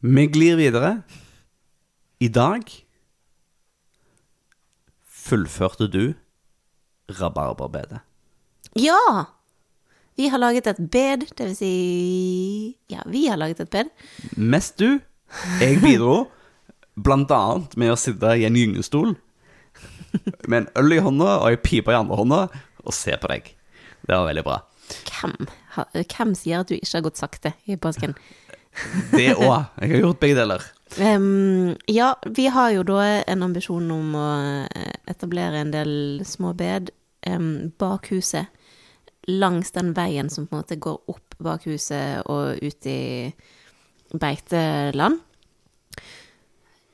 Vi 0.00 0.26
glir 0.32 0.56
videre. 0.56 1.02
I 2.20 2.28
dag 2.28 2.68
fullførte 5.04 5.88
du 5.90 6.14
rabarberbedet. 7.08 8.00
Ja! 8.74 9.39
Vi 10.20 10.28
har 10.28 10.38
laget 10.38 10.66
et 10.68 10.80
bed, 10.92 11.22
det 11.36 11.46
vil 11.48 11.56
si 11.56 11.74
Ja, 12.92 13.00
vi 13.08 13.24
har 13.30 13.38
laget 13.40 13.62
et 13.64 13.70
bed. 13.72 13.88
Mest 14.36 14.76
du. 14.76 14.98
Jeg 15.62 15.78
bidro 15.80 16.26
blant 17.00 17.30
annet 17.32 17.76
med 17.80 17.94
å 17.94 17.96
sitte 17.96 18.34
i 18.36 18.44
en 18.44 18.58
gyngestol 18.58 19.14
med 20.50 20.58
en 20.58 20.68
øl 20.82 20.96
i 20.96 21.00
hånda 21.00 21.38
og 21.38 21.46
ei 21.48 21.60
pipe 21.62 21.94
i 21.94 21.96
andre 21.96 22.18
hånda 22.20 22.40
og 22.82 22.96
se 22.96 23.16
på 23.16 23.30
deg. 23.32 23.48
Det 24.02 24.12
var 24.12 24.26
veldig 24.28 24.44
bra. 24.44 24.58
Hvem, 25.08 25.48
hvem 26.02 26.36
sier 26.36 26.66
at 26.66 26.68
du 26.68 26.76
ikke 26.76 26.96
har 26.98 27.06
gått 27.06 27.22
sakte 27.22 27.54
i 27.64 27.78
påsken? 27.80 28.16
Det 29.14 29.32
òg. 29.38 29.70
Jeg 29.80 29.94
har 29.94 30.04
gjort 30.04 30.20
begge 30.20 30.36
deler. 30.42 30.66
Um, 31.00 31.78
ja, 31.88 32.12
vi 32.26 32.50
har 32.52 32.74
jo 32.74 32.84
da 32.86 33.06
en 33.24 33.46
ambisjon 33.46 33.88
om 33.94 34.14
å 34.18 34.30
eh, 34.68 34.94
etablere 35.08 35.62
en 35.62 35.72
del 35.72 35.92
små 36.26 36.52
bed 36.58 36.92
um, 37.30 37.70
bak 37.80 38.10
huset. 38.12 38.50
Langs 39.30 39.70
den 39.76 39.92
veien 39.96 40.30
som 40.32 40.48
på 40.48 40.56
en 40.56 40.64
måte 40.64 40.80
går 40.80 40.98
opp 41.12 41.36
bak 41.40 41.66
huset 41.68 42.24
og 42.30 42.58
ut 42.60 42.88
i 42.90 43.00
beiteland. 44.10 45.20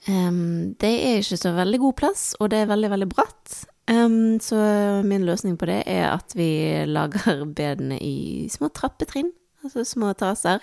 Um, 0.07 0.77
det 0.79 0.93
er 1.03 1.23
ikke 1.23 1.39
så 1.41 1.51
veldig 1.57 1.81
god 1.83 1.97
plass, 1.99 2.27
og 2.39 2.53
det 2.53 2.63
er 2.63 2.71
veldig, 2.71 2.91
veldig 2.93 3.09
bratt. 3.11 3.57
Um, 3.91 4.39
så 4.43 4.59
min 5.07 5.27
løsning 5.27 5.57
på 5.59 5.69
det 5.71 5.81
er 5.91 6.11
at 6.13 6.35
vi 6.39 6.51
lager 6.87 7.45
bedene 7.59 7.99
i 8.03 8.47
små 8.53 8.71
trappetrinn, 8.75 9.33
altså 9.65 9.87
små 9.87 10.13
taser. 10.19 10.63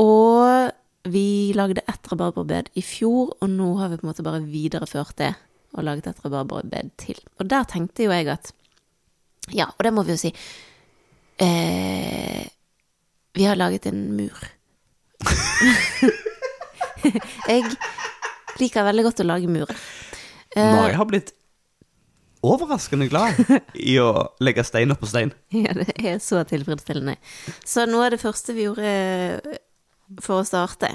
Og 0.00 0.70
vi 1.10 1.52
lagde 1.56 1.84
ett 1.88 2.08
rabarberbed 2.12 2.72
i 2.76 2.82
fjor, 2.84 3.34
og 3.40 3.52
nå 3.52 3.74
har 3.80 3.90
vi 3.90 4.00
på 4.00 4.06
en 4.06 4.12
måte 4.12 4.24
bare 4.24 4.44
videreført 4.44 5.16
det 5.20 5.34
og 5.76 5.84
laget 5.86 6.08
et 6.10 6.24
rabarberbed 6.24 6.90
til. 6.98 7.20
Og 7.38 7.50
der 7.50 7.68
tenkte 7.68 8.08
jo 8.08 8.14
jeg 8.14 8.28
at 8.32 8.50
Ja, 9.56 9.70
og 9.72 9.86
det 9.86 9.92
må 9.94 10.04
vi 10.06 10.14
jo 10.14 10.20
si. 10.20 10.30
Eh, 11.40 12.46
vi 13.34 13.46
har 13.48 13.58
laget 13.58 13.88
en 13.90 14.02
mur. 14.16 14.38
jeg 17.50 17.64
liker 18.60 18.86
veldig 18.86 19.06
godt 19.08 19.22
å 19.24 19.28
lage 19.28 19.50
murer. 19.50 19.76
Eh, 20.56 20.72
Mari 20.74 20.96
har 20.98 21.08
blitt 21.08 21.32
overraskende 22.40 23.08
glad 23.10 23.36
i 23.76 23.98
å 24.00 24.10
legge 24.42 24.64
stein 24.66 24.92
oppå 24.94 25.08
stein. 25.10 25.32
Ja, 25.64 25.74
det 25.76 25.92
er 25.96 26.20
så 26.24 26.42
tilfredsstillende. 26.48 27.18
Så 27.64 27.86
noe 27.88 28.08
av 28.08 28.14
det 28.14 28.22
første 28.22 28.56
vi 28.56 28.66
gjorde 28.66 29.58
for 30.24 30.40
å 30.40 30.48
starte, 30.48 30.94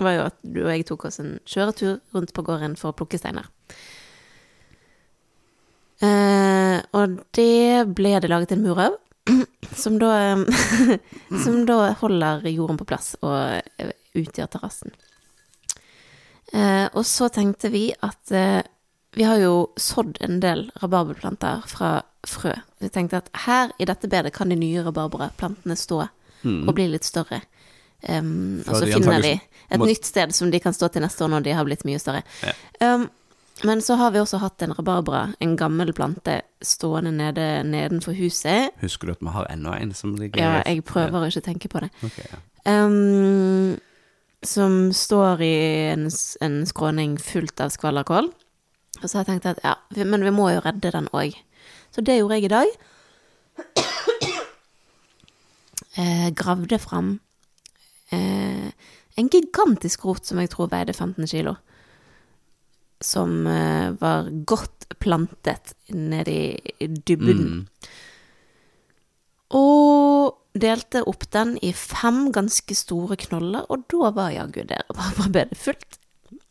var 0.00 0.16
jo 0.16 0.26
at 0.30 0.36
du 0.44 0.62
og 0.64 0.70
jeg 0.72 0.86
tok 0.88 1.08
oss 1.08 1.20
en 1.20 1.34
kjøretur 1.48 1.98
rundt 2.14 2.32
på 2.36 2.44
gården 2.46 2.78
for 2.80 2.92
å 2.92 2.96
plukke 2.96 3.20
steiner. 3.20 3.48
Eh, 6.02 6.78
og 6.98 7.18
det 7.36 7.94
ble 7.94 8.16
det 8.22 8.30
laget 8.30 8.54
en 8.56 8.64
mur 8.64 8.80
av, 8.82 8.98
som 9.82 9.98
da, 10.02 10.10
eh, 10.32 10.98
som 11.44 11.62
da 11.68 11.92
holder 12.00 12.46
jorden 12.50 12.80
på 12.80 12.88
plass 12.88 13.14
og 13.22 13.36
eh, 13.78 13.92
utgjør 14.18 14.50
terrassen. 14.50 14.94
Eh, 16.52 16.86
og 16.90 17.04
så 17.08 17.30
tenkte 17.32 17.70
vi 17.72 17.86
at 18.04 18.32
vi 19.12 19.24
har 19.28 19.38
jo 19.40 19.54
sådd 19.80 20.18
en 20.24 20.40
del 20.40 20.66
rabarberplanter 20.82 21.62
fra 21.68 22.00
frø. 22.26 22.52
Vi 22.80 22.90
tenkte 22.92 23.22
at 23.22 23.30
her 23.44 23.72
i 23.78 23.86
dette 23.88 24.08
bedet 24.08 24.32
kan 24.34 24.52
de 24.52 24.56
nye 24.56 24.82
rabarberplantene 24.84 25.76
stå 25.76 26.04
og 26.42 26.70
bli 26.74 26.88
litt 26.90 27.06
større. 27.06 27.42
Um, 28.02 28.62
og 28.66 28.80
så 28.80 28.88
finner 28.88 29.22
vi 29.22 29.34
et 29.36 29.82
nytt 29.82 30.08
sted 30.08 30.32
som 30.34 30.50
de 30.50 30.58
kan 30.62 30.74
stå 30.74 30.88
til 30.90 31.04
neste 31.04 31.22
år 31.22 31.30
når 31.30 31.44
de 31.46 31.52
har 31.54 31.66
blitt 31.68 31.84
mye 31.86 32.00
større. 32.02 32.24
Ja. 32.42 32.54
Um, 32.82 33.04
men 33.64 33.82
så 33.82 33.94
har 34.00 34.10
vi 34.14 34.20
også 34.20 34.40
hatt 34.42 34.62
en 34.64 34.74
rabarbra, 34.74 35.22
en 35.40 35.56
gammel 35.56 35.92
plante, 35.94 36.40
stående 36.62 37.12
nede 37.14 37.46
nedenfor 37.68 38.16
huset. 38.18 38.74
Husker 38.82 39.08
du 39.08 39.14
at 39.14 39.22
vi 39.22 39.34
har 39.34 39.48
enda 39.52 39.76
en 39.78 39.94
som 39.94 40.16
ligger 40.18 40.42
Ja, 40.42 40.62
jeg 40.66 40.84
prøver 40.88 41.22
å 41.22 41.30
ikke 41.30 41.44
tenke 41.46 41.70
på 41.72 41.82
det. 41.84 41.90
Okay, 42.02 42.26
ja. 42.30 42.42
Um, 42.66 43.78
som 44.42 44.92
står 44.94 45.42
i 45.42 45.54
en, 45.92 46.08
en 46.42 46.62
skråning 46.66 47.16
fullt 47.22 47.62
av 47.62 47.70
skvallerkål. 47.74 48.30
Og 49.02 49.08
så 49.08 49.18
har 49.18 49.24
jeg 49.24 49.30
tenkt 49.32 49.50
at 49.50 49.62
ja, 49.64 49.76
men 50.04 50.24
vi 50.26 50.34
må 50.34 50.50
jo 50.52 50.62
redde 50.64 50.92
den 50.94 51.10
òg. 51.14 51.36
Så 51.94 52.02
det 52.02 52.18
gjorde 52.18 52.38
jeg 52.40 52.50
i 52.50 52.54
dag. 52.56 52.78
Eh, 55.92 56.30
gravde 56.32 56.78
fram 56.80 57.18
eh, 58.16 58.70
en 59.20 59.26
gigantisk 59.28 60.06
rot 60.08 60.24
som 60.24 60.38
jeg 60.40 60.48
tror 60.48 60.70
veide 60.72 60.94
15 60.94 61.26
kilo. 61.28 61.52
Som 63.02 63.46
eh, 63.50 63.90
var 64.00 64.28
godt 64.46 64.86
plantet 65.02 65.74
nede 65.90 66.30
i, 66.30 66.74
i 66.78 66.86
dybden. 66.86 67.42
Mm. 67.42 67.66
Og 69.58 70.38
delte 70.56 71.02
opp 71.08 71.24
den 71.32 71.56
i 71.64 71.72
fem 71.76 72.26
ganske 72.34 72.76
store 72.76 73.16
knoller, 73.20 73.66
og 73.72 73.84
da 73.92 74.10
var 74.16 74.32
jaggu 74.34 74.62
det 74.68 74.80
bedet 75.32 75.58
fullt. 75.58 75.98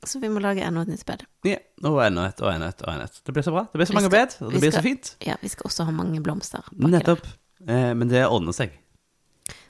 Så 0.06 0.18
vi 0.22 0.30
må 0.34 0.42
lage 0.42 0.64
enda 0.66 0.82
et 0.82 0.90
nytt 0.90 1.06
bed. 1.06 1.24
Ja, 1.46 1.58
og 1.86 2.00
enda 2.06 2.28
et, 2.32 2.40
og 2.42 2.50
enda 2.54 2.72
et, 2.74 2.82
og 2.86 2.90
enda 2.96 3.06
et. 3.06 3.20
Det 3.26 3.34
blir 3.36 3.46
så 3.46 3.54
bra. 3.54 3.64
Det 3.70 3.78
blir 3.78 3.90
så 3.90 3.94
Vi 3.94 3.98
mange 4.00 4.10
skal- 4.10 4.26
bed, 4.26 4.36
og 4.48 4.52
det 4.56 4.62
blir 4.64 4.72
skal- 4.72 4.82
så 4.82 4.88
fint. 4.90 5.12
Ja, 5.28 5.36
vi 5.42 5.50
skal 5.54 5.70
også 5.70 5.86
ha 5.86 5.92
mange 5.94 6.22
blomster. 6.26 6.64
baki 6.72 6.82
der. 6.82 6.98
Nettopp. 6.98 7.28
Eh, 7.68 7.94
men 7.94 8.08
det 8.10 8.24
ordner 8.26 8.54
seg. 8.58 8.72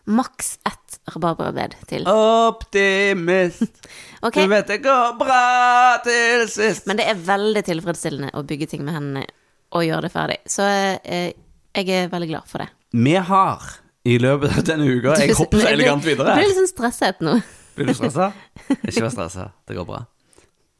Maks 0.06 0.56
ett 0.66 1.00
rabarbrabed 1.14 1.76
til. 1.90 2.08
Optimist, 2.10 3.88
okay. 4.26 4.44
du 4.44 4.54
vet 4.54 4.68
det 4.68 4.80
går 4.84 5.14
bra 5.20 6.00
til 6.06 6.48
sist. 6.50 6.88
men 6.90 7.00
det 7.00 7.06
er 7.12 7.22
veldig 7.26 7.64
tilfredsstillende 7.68 8.34
å 8.38 8.44
bygge 8.48 8.70
ting 8.74 8.84
med 8.88 8.98
hendene 8.98 9.26
og 9.72 9.86
gjøre 9.86 10.08
det 10.08 10.12
ferdig. 10.14 10.40
Så 10.50 10.66
eh, 10.66 11.32
jeg 11.78 11.90
er 11.96 12.12
veldig 12.12 12.30
glad 12.34 12.50
for 12.50 12.64
det. 12.64 12.72
Vi 12.92 13.16
har 13.16 13.70
i 14.04 14.18
løpet 14.20 14.58
av 14.58 14.66
denne 14.66 14.88
uka 14.90 15.14
Jeg 15.22 15.38
hopper 15.38 15.62
så 15.62 15.70
elegant 15.72 16.06
videre. 16.06 16.34
Jeg 16.34 16.42
blir 16.42 16.50
litt 16.50 16.60
sånn 16.60 16.72
stresset 16.72 17.22
nå. 17.24 17.38
Blir 17.78 17.88
du 17.88 17.96
stressa? 17.96 18.32
Ikke 18.90 19.06
vær 19.06 19.14
stressa. 19.14 19.48
Det 19.70 19.78
går 19.78 19.88
bra. 19.88 20.02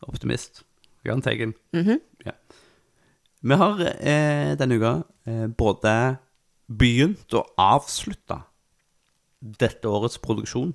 Optimist. 0.10 0.66
Jahn 1.08 1.22
Teigen. 1.24 1.56
Mhm. 1.78 2.02
ja. 2.26 2.36
Vi 3.42 3.58
har 3.58 3.80
eh, 3.88 4.52
denne 4.60 4.78
uka 4.78 4.94
eh, 5.26 5.48
både 5.48 5.94
begynt 6.70 7.34
og 7.38 7.56
avslutta 7.60 8.44
dette 9.42 9.90
årets 9.90 10.22
produksjon 10.22 10.74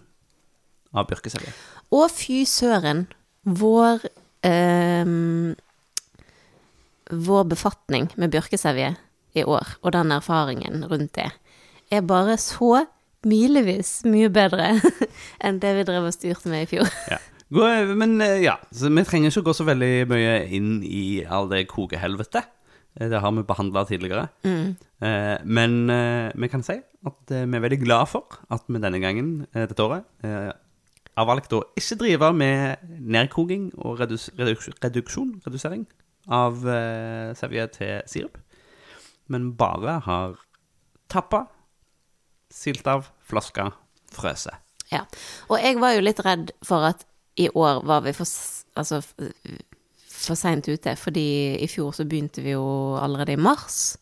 av 0.97 1.09
Bjørkeselje. 1.11 1.53
Og 1.95 2.11
fy 2.11 2.43
søren, 2.49 3.07
vår 3.47 4.09
eh, 4.47 5.15
Vår 7.07 7.45
befatning 7.47 8.09
med 8.19 8.33
bjørkesevje 8.35 8.89
i 9.39 9.45
år, 9.47 9.77
og 9.87 9.93
den 9.95 10.11
erfaringen 10.11 10.83
rundt 10.91 11.13
det, 11.15 11.29
er 11.95 12.03
bare 12.03 12.35
så 12.43 12.81
milevis 13.27 14.01
mye 14.09 14.31
bedre 14.33 14.73
enn 15.45 15.61
det 15.63 15.71
vi 15.77 15.85
drev 15.87 16.09
og 16.09 16.17
styrte 16.17 16.51
med 16.51 16.67
i 16.67 16.71
fjor. 16.73 16.91
Ja. 17.13 17.21
Men 17.95 18.19
eh, 18.25 18.43
ja, 18.43 18.57
så 18.75 18.91
vi 18.91 19.05
trenger 19.07 19.31
ikke 19.31 19.45
å 19.45 19.49
gå 19.53 19.55
så 19.55 19.69
veldig 19.69 19.93
mye 20.11 20.35
inn 20.57 20.81
i 20.83 21.23
all 21.23 21.47
det 21.53 21.69
kokehelvetet. 21.71 22.49
Eh, 23.01 23.09
Det 23.11 23.21
har 23.21 23.33
vi 23.33 23.43
behandla 23.43 23.85
tidligere. 23.85 24.29
Eh, 24.45 25.39
men 25.45 25.91
eh, 25.91 26.33
vi 26.35 26.49
kan 26.49 26.63
si 26.63 26.81
at 27.07 27.31
vi 27.31 27.57
er 27.57 27.63
veldig 27.63 27.83
glad 27.85 28.09
for 28.09 28.41
at 28.51 28.65
vi 28.69 28.81
denne 28.81 29.01
gangen, 29.01 29.47
dette 29.55 29.83
året, 29.83 30.05
har 31.17 31.27
valgt 31.29 31.53
å 31.55 31.63
ikke 31.79 31.99
drive 32.01 32.33
med 32.35 32.83
nedkoking 33.01 33.71
og 33.79 34.01
redus 34.01 34.29
reduk 34.37 34.65
reduksjon, 34.83 35.37
redusering, 35.47 35.87
av 36.29 36.59
sevje 37.39 37.67
til 37.77 38.03
sirup. 38.11 38.41
Men 39.31 39.53
bare 39.55 40.01
har 40.03 40.35
tappa, 41.09 41.47
silt 42.51 42.87
av, 42.91 43.07
flaska, 43.23 43.71
frøse. 44.13 44.51
Ja. 44.91 45.05
Og 45.49 45.63
jeg 45.63 45.79
var 45.79 45.95
jo 45.95 46.03
litt 46.03 46.25
redd 46.27 46.51
for 46.67 46.91
at 46.91 47.07
i 47.39 47.49
år 47.55 47.85
var 47.87 48.03
vi 48.03 48.13
for, 48.17 48.27
altså, 48.75 49.03
for 50.27 50.39
seint 50.39 50.69
ute, 50.69 50.97
fordi 50.99 51.57
i 51.63 51.69
fjor 51.71 51.95
så 51.97 52.07
begynte 52.09 52.45
vi 52.45 52.55
jo 52.57 52.67
allerede 53.01 53.37
i 53.37 53.41
mars. 53.41 53.97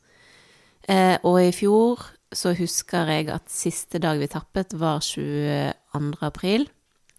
Eh, 0.88 1.16
og 1.24 1.40
i 1.40 1.52
fjor 1.54 2.02
så 2.34 2.52
husker 2.56 3.10
jeg 3.12 3.30
at 3.32 3.52
siste 3.52 4.00
dag 4.02 4.18
vi 4.20 4.28
tappet 4.30 4.74
var 4.78 5.04
22. 5.04 6.16
april. 6.26 6.66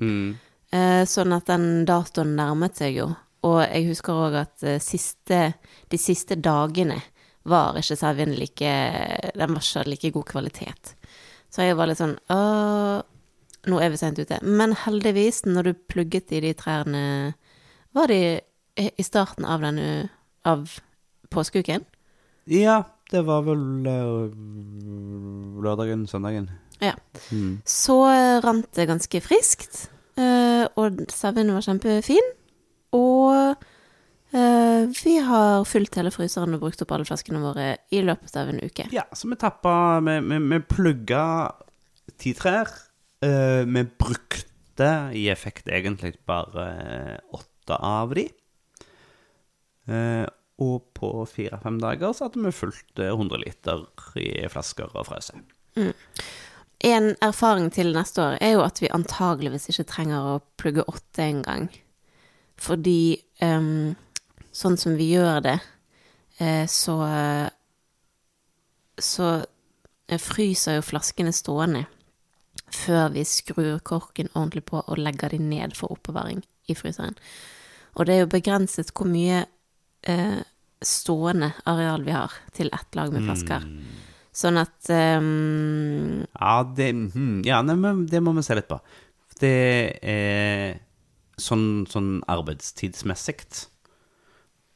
Mm. 0.03 0.35
Eh, 0.75 1.03
sånn 1.07 1.33
at 1.35 1.47
den 1.49 1.85
datoen 1.87 2.35
nærmet 2.37 2.81
seg 2.81 2.99
jo. 2.99 3.09
Og 3.45 3.59
jeg 3.63 3.89
husker 3.91 4.21
òg 4.27 4.39
at 4.41 4.65
eh, 4.65 4.81
siste, 4.83 5.41
de 5.91 5.99
siste 6.01 6.37
dagene 6.41 6.99
var 7.45 7.77
ikke 7.77 7.97
sauen 7.99 8.31
like 8.33 8.69
Den 9.37 9.53
var 9.53 9.61
ikke 9.61 9.83
like 9.89 10.11
god 10.15 10.25
kvalitet. 10.31 10.95
Så 11.53 11.67
jeg 11.67 11.77
var 11.77 11.87
litt 11.89 12.01
sånn 12.01 12.17
Åh, 12.33 13.03
nå 13.69 13.79
er 13.81 13.93
vi 13.93 13.99
sent 14.01 14.19
ute. 14.19 14.39
Men 14.41 14.73
heldigvis, 14.85 15.43
når 15.45 15.69
du 15.69 15.83
plugget 15.93 16.33
i 16.33 16.41
de 16.41 16.53
trærne 16.57 17.03
Var 17.95 18.11
de 18.11 18.21
i 18.75 19.03
starten 19.03 19.47
av 19.47 19.63
denne 19.63 20.09
Av 20.45 20.69
påskeuken? 21.33 21.85
Ja, 22.45 22.83
det 23.09 23.23
var 23.25 23.41
vel 23.47 23.87
eh, 23.89 24.35
lørdagen, 25.65 26.05
søndagen. 26.05 26.51
Ja. 26.83 26.93
Mm. 27.31 27.61
Så 27.65 27.97
rant 28.45 28.69
det 28.77 28.85
ganske 28.89 29.21
friskt, 29.25 29.87
eh, 30.19 30.65
og 30.77 31.01
sauen 31.09 31.53
var 31.55 31.65
kjempefin. 31.65 32.29
Og 32.95 33.55
eh, 34.35 34.93
vi 35.01 35.17
har 35.25 35.65
fylt 35.67 35.97
hele 35.97 36.13
fryseren 36.13 36.55
og 36.57 36.65
brukt 36.67 36.85
opp 36.85 36.93
alle 36.95 37.07
flaskene 37.07 37.41
våre 37.43 37.67
i 37.89 38.03
løpet 38.05 38.37
av 38.39 38.53
en 38.53 38.61
uke. 38.61 38.87
Ja, 38.93 39.07
så 39.13 39.31
vi 39.31 39.39
tappa 39.41 39.99
Vi, 40.05 40.19
vi, 40.29 40.41
vi 40.53 40.61
plugga 40.69 41.25
ti 42.21 42.35
trær. 42.37 42.69
Eh, 43.25 43.63
vi 43.65 43.85
brukte 43.97 44.89
i 45.15 45.27
effekt 45.31 45.69
egentlig 45.71 46.17
bare 46.27 47.19
åtte 47.33 47.77
av 47.81 48.13
de. 48.15 48.29
Eh, 49.91 50.25
og 50.63 50.85
på 50.95 51.09
fire-fem 51.27 51.77
dager 51.83 52.13
så 52.15 52.27
hadde 52.27 52.43
vi 52.45 52.55
fulgt 52.55 52.99
eh, 53.01 53.11
100 53.11 53.41
liter 53.43 53.85
i 54.21 54.47
flasker 54.51 54.93
og 54.93 55.07
frøse. 55.09 55.41
En 56.85 57.15
erfaring 57.23 57.71
til 57.73 57.91
neste 57.95 58.21
år 58.23 58.37
er 58.43 58.55
jo 58.55 58.63
at 58.63 58.79
vi 58.83 58.91
antageligvis 58.93 59.69
ikke 59.71 59.87
trenger 59.89 60.29
å 60.35 60.43
plugge 60.59 60.85
åtte 60.87 61.23
engang. 61.25 61.67
Fordi 62.55 63.17
um, 63.43 63.95
sånn 64.55 64.77
som 64.79 64.95
vi 64.95 65.09
gjør 65.11 65.41
det, 65.43 65.59
eh, 66.39 66.65
så 66.67 66.95
Så 68.95 69.27
eh, 70.07 70.19
fryser 70.19 70.77
jo 70.77 70.81
flaskene 70.87 71.33
stående 71.35 71.81
før 72.71 73.09
vi 73.11 73.25
skrur 73.27 73.79
korken 73.83 74.29
ordentlig 74.33 74.63
på 74.69 74.79
og 74.79 74.97
legger 74.97 75.29
de 75.29 75.39
ned 75.39 75.75
for 75.75 75.91
oppbevaring 75.91 76.45
i 76.71 76.75
fryseren. 76.75 77.17
Og 77.95 78.05
det 78.05 78.15
er 78.15 78.23
jo 78.23 78.31
begrenset 78.31 78.93
hvor 78.95 79.07
mye 79.07 79.43
eh, 80.09 80.41
stående 80.85 81.51
areal 81.65 82.03
vi 82.05 82.13
har 82.15 82.33
til 82.55 82.71
ett 82.73 82.97
lag 82.97 83.13
med 83.13 83.25
flasker. 83.25 83.63
Sånn 84.35 84.59
at 84.59 84.89
um, 84.91 86.25
Ja, 86.27 86.55
det, 86.75 86.89
hmm, 86.91 87.39
ja 87.47 87.61
nei, 87.63 87.77
men 87.79 88.03
det 88.11 88.19
må 88.23 88.33
vi 88.35 88.43
se 88.43 88.57
litt 88.57 88.67
på. 88.67 88.81
Det 89.39 89.55
er 90.03 90.81
sånn, 91.39 91.85
sånn 91.91 92.19
arbeidstidsmessig 92.31 93.39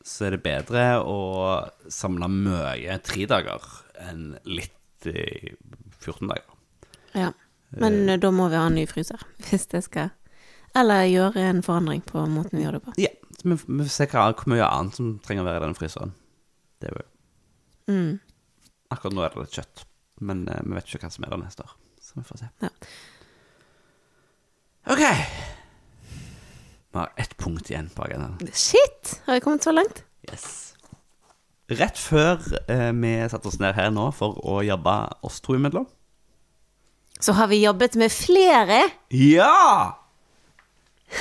så 0.09 0.29
er 0.29 0.35
det 0.35 0.43
bedre 0.45 0.85
å 1.03 1.19
samle 1.91 2.29
mye 2.31 2.97
tre 3.05 3.27
dager 3.29 3.65
enn 3.99 4.31
litt 4.47 5.07
i 5.07 5.53
14 5.99 6.29
dager. 6.31 6.47
Ja. 7.13 7.33
Men 7.77 8.07
eh, 8.09 8.17
da 8.19 8.31
må 8.33 8.47
vi 8.49 8.57
ha 8.57 8.67
en 8.69 8.79
ny 8.79 8.85
fryser, 8.89 9.21
hvis 9.49 9.67
det 9.69 9.83
skal 9.85 10.15
Eller 10.77 11.03
gjøre 11.09 11.43
en 11.49 11.61
forandring 11.65 12.01
på 12.05 12.23
måten 12.29 12.59
vi 12.59 12.63
gjør 12.65 12.77
det 12.77 12.83
på. 12.85 12.93
Ja, 13.01 13.11
vi, 13.43 13.55
vi 13.55 13.83
får 13.85 13.91
se 13.93 14.07
hva, 14.11 14.27
hvor 14.33 14.51
mye 14.53 14.65
annet 14.67 14.97
som 14.99 15.13
trenger 15.25 15.43
å 15.45 15.49
være 15.49 15.61
i 15.61 15.65
den 15.67 15.77
fryseren. 15.79 16.15
Det 16.81 16.91
er 16.91 16.97
jo 16.99 17.07
Mm. 17.89 18.19
Akkurat 18.93 19.15
nå 19.17 19.23
er 19.25 19.31
det 19.33 19.41
litt 19.41 19.55
kjøtt, 19.57 19.79
men 20.21 20.43
eh, 20.47 20.59
vi 20.61 20.75
vet 20.77 20.85
ikke 20.91 20.99
hva 21.07 21.09
som 21.09 21.23
er 21.25 21.31
der 21.33 21.39
neste 21.41 21.63
år. 21.65 21.71
Så 22.05 22.19
vi 22.19 22.25
får 22.27 22.37
se. 22.43 22.49
Ja. 22.61 22.69
OK. 24.93 25.01
Vi 26.91 26.97
har 26.99 27.11
ett 27.17 27.33
punkt 27.37 27.69
igjen 27.69 27.89
på 27.93 28.03
agendaen. 28.05 28.37
Shit! 28.53 29.15
Har 29.25 29.33
vi 29.37 29.43
kommet 29.45 29.63
så 29.65 29.73
langt? 29.73 30.03
Yes. 30.29 30.45
Rett 31.69 31.97
før 32.01 32.39
eh, 32.69 32.89
vi 32.97 33.11
satte 33.29 33.49
oss 33.49 33.59
ned 33.61 33.73
her 33.77 33.89
nå 33.93 34.07
for 34.17 34.37
å 34.41 34.59
jobbe 34.65 34.95
oss 35.25 35.37
to 35.45 35.53
imellom. 35.57 35.85
Så 37.19 37.33
har 37.37 37.49
vi 37.51 37.59
jobbet 37.63 37.97
med 37.99 38.13
flere, 38.13 38.83
Ja! 39.13 39.95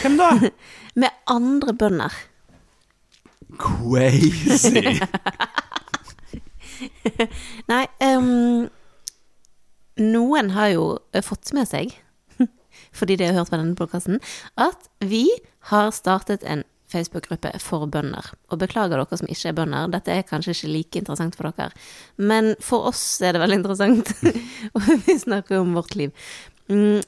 Hvem 0.03 0.17
da? 0.21 0.31
med 0.99 1.15
andre 1.31 1.75
bønder. 1.79 2.19
Crazy. 3.59 4.83
Nei, 7.71 7.85
um, 8.05 8.69
noen 9.99 10.53
har 10.55 10.73
jo 10.75 10.85
eh, 11.13 11.25
fått 11.25 11.53
med 11.57 11.69
seg, 11.71 11.95
fordi 12.99 13.19
de 13.19 13.29
har 13.29 13.39
hørt 13.39 13.53
på 13.53 13.59
denne 13.59 13.79
podkasten, 13.79 14.21
at 14.61 14.91
vi 15.03 15.27
har 15.73 15.91
startet 15.97 16.45
en 16.47 16.65
Facebook-gruppe 16.89 17.51
for 17.61 17.85
bønder. 17.91 18.31
Og 18.49 18.63
beklager 18.63 18.97
dere 18.97 19.19
som 19.21 19.29
ikke 19.29 19.51
er 19.51 19.59
bønder, 19.59 19.91
dette 19.93 20.15
er 20.15 20.29
kanskje 20.29 20.55
ikke 20.55 20.73
like 20.73 21.03
interessant 21.03 21.37
for 21.37 21.51
dere. 21.51 21.75
Men 22.17 22.55
for 22.65 22.89
oss 22.93 23.03
er 23.21 23.37
det 23.37 23.43
veldig 23.43 23.61
interessant, 23.61 24.15
og 24.75 24.89
vi 25.07 25.19
snakker 25.21 25.61
om 25.61 25.75
vårt 25.77 25.99
liv. 25.99 26.15
Mm, 26.73 27.01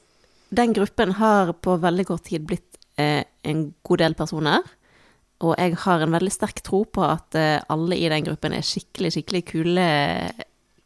Den 0.51 0.73
gruppen 0.75 1.13
har 1.15 1.53
på 1.63 1.77
veldig 1.79 2.03
kort 2.09 2.25
tid 2.27 2.43
blitt 2.43 2.75
eh, 2.99 3.23
en 3.47 3.67
god 3.83 4.03
del 4.03 4.15
personer. 4.17 4.65
Og 5.41 5.55
jeg 5.57 5.77
har 5.83 6.03
en 6.03 6.13
veldig 6.13 6.33
sterk 6.33 6.61
tro 6.65 6.83
på 6.85 7.03
at 7.05 7.37
eh, 7.37 7.61
alle 7.73 7.97
i 7.97 8.09
den 8.11 8.27
gruppen 8.27 8.53
er 8.53 8.65
skikkelig, 8.65 9.13
skikkelig 9.15 9.45
kule 9.49 9.85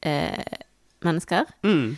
eh, 0.01 0.59
mennesker. 1.03 1.49
Mm. 1.67 1.97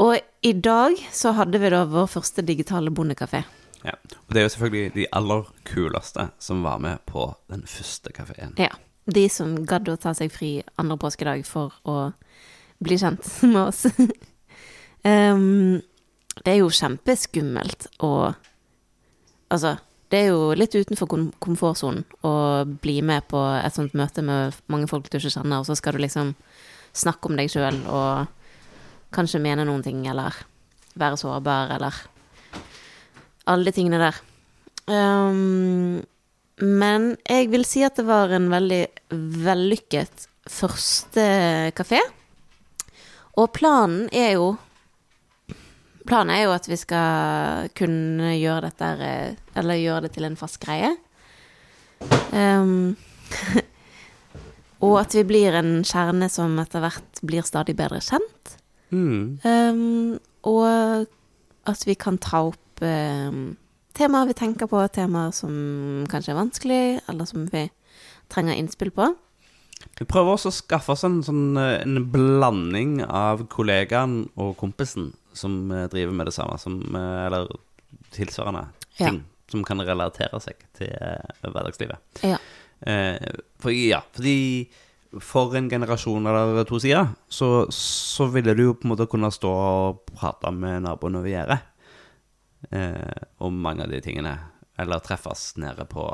Og 0.00 0.46
i 0.46 0.52
dag 0.52 1.00
så 1.12 1.34
hadde 1.36 1.60
vi 1.60 1.72
da 1.72 1.82
vår 1.90 2.06
første 2.14 2.44
digitale 2.46 2.92
bondekafé. 2.94 3.42
Ja. 3.84 3.96
Og 4.28 4.34
det 4.34 4.40
er 4.40 4.46
jo 4.46 4.52
selvfølgelig 4.54 4.94
de 4.94 5.06
aller 5.16 5.50
kuleste 5.68 6.28
som 6.38 6.62
var 6.64 6.78
med 6.78 7.02
på 7.08 7.26
den 7.50 7.66
første 7.66 8.12
kafeen. 8.12 8.54
Ja. 8.60 8.70
De 9.10 9.26
som 9.32 9.56
gadd 9.66 9.88
å 9.90 9.98
ta 9.98 10.12
seg 10.14 10.30
fri 10.32 10.60
andre 10.78 10.98
påskedag 11.00 11.42
for 11.48 11.74
å 11.88 12.12
bli 12.80 12.98
kjent 13.00 13.26
med 13.52 13.62
oss. 13.66 13.86
um, 15.04 15.80
det 16.44 16.54
er 16.54 16.60
jo 16.60 16.70
kjempeskummelt 16.72 17.90
å 18.06 18.12
Altså, 19.50 19.76
det 20.10 20.24
er 20.24 20.32
jo 20.32 20.50
litt 20.58 20.74
utenfor 20.74 21.08
kom 21.10 21.28
komfortsonen 21.42 22.04
å 22.26 22.32
bli 22.82 22.98
med 23.06 23.26
på 23.30 23.40
et 23.58 23.74
sånt 23.74 23.94
møte 23.98 24.22
med 24.26 24.56
mange 24.70 24.88
folk 24.90 25.06
du 25.06 25.18
ikke 25.18 25.30
kjenner, 25.30 25.60
og 25.60 25.68
så 25.68 25.76
skal 25.78 25.96
du 25.96 26.02
liksom 26.02 26.34
snakke 26.96 27.30
om 27.30 27.38
deg 27.38 27.50
sjøl 27.52 27.78
og 27.86 28.30
kanskje 29.14 29.42
mene 29.42 29.66
noen 29.66 29.84
ting, 29.86 30.02
eller 30.10 30.34
være 30.98 31.18
sårbar, 31.18 31.74
eller 31.76 31.98
alle 33.50 33.70
de 33.70 33.74
tingene 33.74 34.00
der. 34.02 34.18
Um, 34.90 36.00
men 36.60 37.14
jeg 37.24 37.50
vil 37.52 37.64
si 37.66 37.82
at 37.86 37.98
det 37.98 38.06
var 38.08 38.32
en 38.34 38.50
veldig 38.52 38.82
vellykket 39.46 40.26
første 40.50 41.24
kafé. 41.78 42.00
Og 43.38 43.50
planen 43.54 44.08
er 44.12 44.34
jo 44.36 44.52
Planen 46.08 46.32
er 46.34 46.44
jo 46.46 46.54
at 46.54 46.68
vi 46.68 46.78
skal 46.80 47.70
kunne 47.76 48.32
gjøre 48.38 48.70
dette 48.70 48.90
eh, 49.04 49.38
Eller 49.58 49.80
gjøre 49.80 50.06
det 50.06 50.14
til 50.16 50.26
en 50.28 50.38
fast 50.38 50.60
greie. 50.62 50.94
Um, 52.32 52.96
og 54.86 54.94
at 55.02 55.14
vi 55.18 55.26
blir 55.28 55.56
en 55.58 55.80
kjerne 55.84 56.30
som 56.32 56.56
etter 56.62 56.84
hvert 56.84 57.20
blir 57.26 57.44
stadig 57.44 57.76
bedre 57.76 58.00
kjent. 58.04 58.54
Mm. 58.90 59.40
Um, 59.44 60.16
og 60.48 61.06
at 61.68 61.84
vi 61.86 61.94
kan 62.00 62.16
ta 62.22 62.46
opp 62.48 62.80
um, 62.80 63.58
temaer 63.96 64.30
vi 64.30 64.38
tenker 64.38 64.70
på, 64.70 64.80
temaer 64.94 65.34
som 65.36 66.06
kanskje 66.10 66.32
er 66.32 66.40
vanskelig, 66.40 66.84
eller 67.10 67.28
som 67.28 67.44
vi 67.52 67.66
trenger 68.32 68.56
innspill 68.56 68.92
på. 68.94 69.10
Vi 70.00 70.06
prøver 70.08 70.34
også 70.34 70.50
å 70.50 70.56
skaffe 70.56 70.92
oss 70.94 71.04
en, 71.04 71.18
sånn, 71.24 71.56
eh, 71.60 71.80
en 71.84 72.04
blanding 72.12 72.98
av 73.06 73.46
kollegaen 73.52 74.22
og 74.40 74.54
kompisen 74.60 75.10
som 75.36 75.70
eh, 75.72 75.86
driver 75.92 76.12
med 76.16 76.26
det 76.30 76.34
samme, 76.36 76.58
som, 76.60 76.78
eh, 76.96 77.26
eller 77.26 77.48
tilsvarende 78.16 78.66
Ja. 78.98 79.10
ting 79.10 79.22
som 79.50 79.64
kan 79.64 79.80
relatere 79.82 80.40
seg 80.40 80.54
til 80.78 80.92
hverdagslivet. 81.42 81.98
Ja. 82.22 82.36
For, 83.60 83.70
ja, 83.74 83.98
fordi 84.14 84.68
for 85.18 85.56
en 85.58 85.68
generasjon 85.68 86.26
eller 86.30 86.62
to 86.68 86.78
siden, 86.78 87.16
så, 87.28 87.66
så 87.74 88.28
ville 88.30 88.54
du 88.54 88.62
jo 88.68 88.74
på 88.78 88.86
en 88.86 88.92
måte 88.92 89.08
kunne 89.10 89.30
stå 89.34 89.50
og 89.50 90.04
prate 90.14 90.52
med 90.54 90.84
naboen 90.86 91.18
over 91.18 91.28
gjerdet 91.32 91.58
eh, 92.70 93.24
om 93.42 93.58
mange 93.64 93.82
av 93.84 93.90
de 93.90 94.00
tingene. 94.04 94.36
Eller 94.80 95.02
treffes 95.04 95.56
nede 95.60 95.84
på 95.90 96.04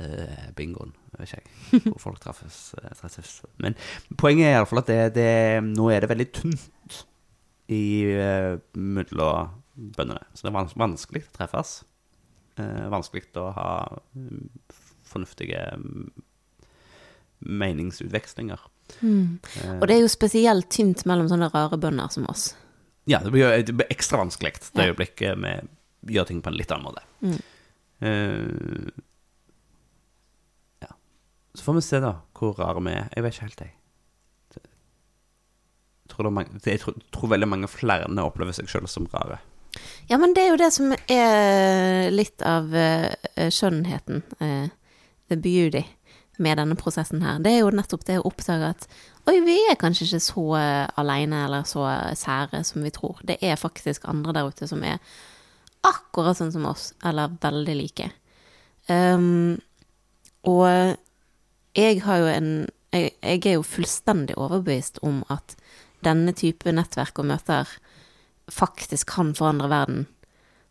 uh, 0.00 0.46
bingoen, 0.56 0.94
vet 1.18 1.34
ikke 1.36 1.80
hvor 1.90 2.00
folk 2.00 2.22
treffes. 2.22 2.60
eh, 2.80 2.94
treffes. 2.96 3.34
Men 3.62 3.76
poenget 4.16 4.48
er 4.48 4.56
iallfall 4.56 4.80
at 4.80 4.92
det, 4.92 5.00
det, 5.18 5.32
nå 5.66 5.90
er 5.92 6.04
det 6.04 6.10
veldig 6.12 6.28
tynt 6.38 7.02
i 7.72 7.82
uh, 8.16 8.56
mellom 8.72 9.50
bøndene. 9.76 10.22
Så 10.32 10.46
det 10.46 10.52
er 10.52 10.56
vans 10.56 10.76
vanskelig 10.78 11.26
å 11.26 11.34
treffes. 11.36 11.80
Uh, 12.56 12.86
vanskelig 12.92 13.26
å 13.36 13.50
ha 13.56 13.70
mm, 14.16 14.46
fornuftige 15.04 15.66
mm, 15.76 16.06
meningsutvekslinger. 17.44 18.62
Mm. 19.02 19.38
Og 19.80 19.88
det 19.88 19.96
er 19.96 20.04
jo 20.04 20.12
spesielt 20.12 20.70
tynt 20.72 21.04
mellom 21.10 21.28
sånne 21.28 21.50
rare 21.52 21.76
bønder 21.80 22.08
som 22.14 22.28
oss. 22.30 22.52
Ja, 23.06 23.20
det 23.22 23.30
blir, 23.34 23.50
det 23.62 23.74
blir 23.76 23.92
ekstra 23.92 24.18
vanskelig 24.18 24.56
det 24.74 24.88
øyeblikket 24.90 25.38
vi 26.06 26.16
gjør 26.16 26.30
ting 26.30 26.40
på 26.42 26.50
en 26.50 26.58
litt 26.58 26.72
annen 26.74 26.88
måte. 26.88 27.02
Mm. 27.22 27.38
Eh, 28.00 28.88
ja. 30.82 30.92
Så 31.54 31.64
får 31.64 31.78
vi 31.78 31.84
se, 31.86 32.00
da, 32.04 32.12
hvor 32.36 32.56
rare 32.60 32.82
vi 32.84 32.94
er. 32.94 33.10
Jeg 33.16 33.24
vet 33.24 33.36
ikke 33.36 33.48
helt, 33.48 33.60
jeg. 33.60 33.72
Jeg 36.06 36.14
tror, 36.14 36.30
mange, 36.30 36.60
jeg 36.64 36.80
tror, 36.80 36.94
tror 37.12 37.28
veldig 37.28 37.48
mange 37.48 37.68
flere 37.68 38.06
opplever 38.22 38.54
seg 38.54 38.70
selv 38.70 38.86
som 38.88 39.08
rare. 39.12 39.40
Ja, 40.08 40.16
men 40.16 40.32
det 40.36 40.44
er 40.44 40.52
jo 40.52 40.60
det 40.60 40.70
som 40.72 40.92
er 40.94 42.08
litt 42.14 42.42
av 42.46 42.70
uh, 42.72 43.10
skjønnheten, 43.52 44.22
uh, 44.40 44.68
the 45.28 45.36
beauty, 45.36 45.82
med 46.38 46.60
denne 46.60 46.76
prosessen 46.76 47.24
her. 47.24 47.40
Det 47.42 47.52
er 47.52 47.62
jo 47.64 47.72
nettopp 47.74 48.04
det 48.06 48.18
å 48.20 48.26
oppdage 48.28 48.70
at 48.74 48.86
oi, 49.26 49.38
vi 49.44 49.56
er 49.70 49.78
kanskje 49.80 50.06
ikke 50.06 50.22
så 50.28 50.46
uh, 50.54 50.86
aleine 51.00 51.42
eller 51.48 51.66
så 51.68 51.88
sære 52.16 52.62
som 52.64 52.84
vi 52.86 52.92
tror. 52.94 53.20
Det 53.26 53.38
er 53.42 53.60
faktisk 53.60 54.06
andre 54.08 54.36
der 54.36 54.52
ute 54.52 54.68
som 54.70 54.84
er 54.86 55.00
akkurat 55.86 56.38
sånn 56.38 56.52
som 56.54 56.66
oss, 56.68 56.90
eller 57.06 57.36
veldig 57.42 57.76
like. 57.78 58.10
Um, 58.88 59.56
og 60.46 60.96
jeg 61.76 62.02
har 62.06 62.22
jo 62.22 62.28
en 62.30 62.50
jeg, 62.94 63.10
jeg 63.20 63.40
er 63.50 63.56
jo 63.58 63.66
fullstendig 63.66 64.36
overbevist 64.40 65.00
om 65.04 65.20
at 65.32 65.56
denne 66.06 66.32
type 66.36 66.70
nettverk 66.72 67.18
og 67.20 67.28
møter 67.32 67.70
faktisk 68.52 69.10
kan 69.16 69.34
forandre 69.36 69.70
verden. 69.72 70.06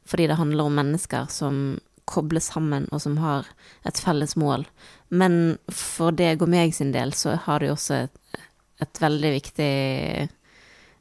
Fordi 0.07 0.30
det 0.30 0.39
handler 0.39 0.70
om 0.70 0.80
mennesker 0.80 1.28
som 1.34 1.78
kobles 2.05 2.51
sammen, 2.53 2.86
og 2.93 3.01
som 3.01 3.18
har 3.18 3.47
et 3.86 3.99
felles 3.99 4.36
mål. 4.38 4.66
Men 5.09 5.57
for 5.74 6.13
deg 6.16 6.43
og 6.45 6.51
meg 6.53 6.76
sin 6.78 6.93
del 6.93 7.13
så 7.18 7.36
har 7.47 7.59
det 7.59 7.72
jo 7.72 7.78
også 7.78 8.03
et, 8.05 8.41
et 8.86 9.01
veldig 9.01 9.32
viktig 9.34 9.72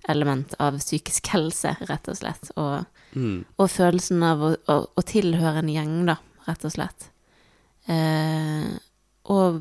element 0.09 0.55
av 0.59 0.79
psykisk 0.79 1.29
helse, 1.33 1.77
rett 1.89 2.09
og 2.09 2.17
slett. 2.21 2.51
Og, 2.57 2.85
Mm. 3.15 3.45
og 3.63 3.69
følelsen 3.71 4.23
av 4.27 4.41
å, 4.43 4.49
å, 4.67 4.75
å 4.99 5.03
tilhøre 5.07 5.61
en 5.63 5.69
gjeng, 5.71 5.93
da, 6.09 6.17
rett 6.49 6.65
og 6.67 6.73
slett. 6.75 7.05
Eh, 7.87 8.73
og 9.31 9.61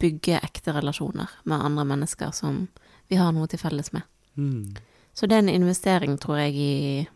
bygge 0.00 0.38
ekte 0.40 0.72
relasjoner 0.72 1.28
med 1.44 1.60
andre 1.60 1.84
mennesker 1.84 2.32
som 2.32 2.62
vi 3.10 3.18
har 3.20 3.34
noe 3.36 3.46
til 3.52 3.60
felles 3.60 3.92
med. 3.92 4.02
Mm. 4.40 4.76
Så 5.12 5.28
det 5.28 5.36
er 5.36 5.44
en 5.44 5.52
investering, 5.52 6.16
tror 6.18 6.38
jeg, 6.40 6.54
i, 6.56 7.08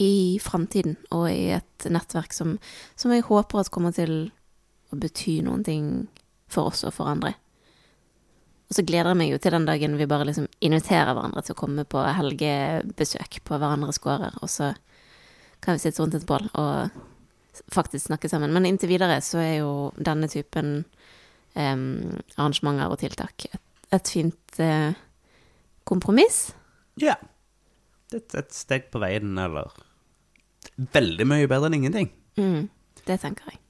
i 0.00 0.38
framtiden, 0.40 0.96
og 1.12 1.28
i 1.30 1.50
et 1.58 1.86
nettverk 1.92 2.32
som, 2.32 2.56
som 2.96 3.12
jeg 3.12 3.26
håper 3.28 3.60
at 3.60 3.70
kommer 3.74 3.92
til 3.92 4.30
å 4.92 4.96
bety 4.98 5.42
noen 5.44 5.64
ting 5.68 5.92
for 6.48 6.72
oss 6.72 6.82
og 6.88 6.94
for 6.96 7.12
andre. 7.12 7.34
Og 8.72 8.76
så 8.78 8.86
gleder 8.88 9.10
jeg 9.12 9.20
meg 9.20 9.28
jo 9.28 9.36
til 9.36 9.52
den 9.52 9.66
dagen 9.68 9.98
vi 10.00 10.08
bare 10.08 10.24
liksom 10.24 10.46
inviterer 10.64 11.12
hverandre 11.12 11.42
til 11.44 11.52
å 11.52 11.58
komme 11.60 11.82
på 11.84 12.00
helgebesøk 12.16 13.42
på 13.44 13.58
hverandres 13.60 13.98
gårder, 14.00 14.38
og 14.40 14.48
så 14.48 14.70
kan 15.60 15.76
vi 15.76 15.82
sitte 15.82 16.00
rundt 16.00 16.16
et 16.16 16.24
bål 16.24 16.46
og 16.56 16.94
faktisk 17.68 18.06
snakke 18.06 18.30
sammen. 18.32 18.54
Men 18.56 18.64
inntil 18.64 18.88
videre 18.94 19.18
så 19.20 19.42
er 19.42 19.58
jo 19.58 19.74
denne 20.00 20.30
typen 20.32 20.70
um, 21.52 21.84
arrangementer 22.38 22.94
og 22.94 22.96
tiltak 23.02 23.44
et, 23.50 23.60
et 23.92 24.12
fint 24.14 24.62
uh, 24.64 24.96
kompromiss. 25.84 26.40
Ja. 26.96 27.18
Det 28.08 28.24
er 28.32 28.40
et 28.46 28.56
steg 28.56 28.88
på 28.88 29.04
veien, 29.04 29.36
eller 29.36 29.68
Veldig 30.96 31.28
mye 31.28 31.44
bedre 31.50 31.68
enn 31.68 31.76
ingenting. 31.82 32.08
Mm, 32.40 32.70
det 33.04 33.20
tenker 33.20 33.52
jeg. 33.52 33.60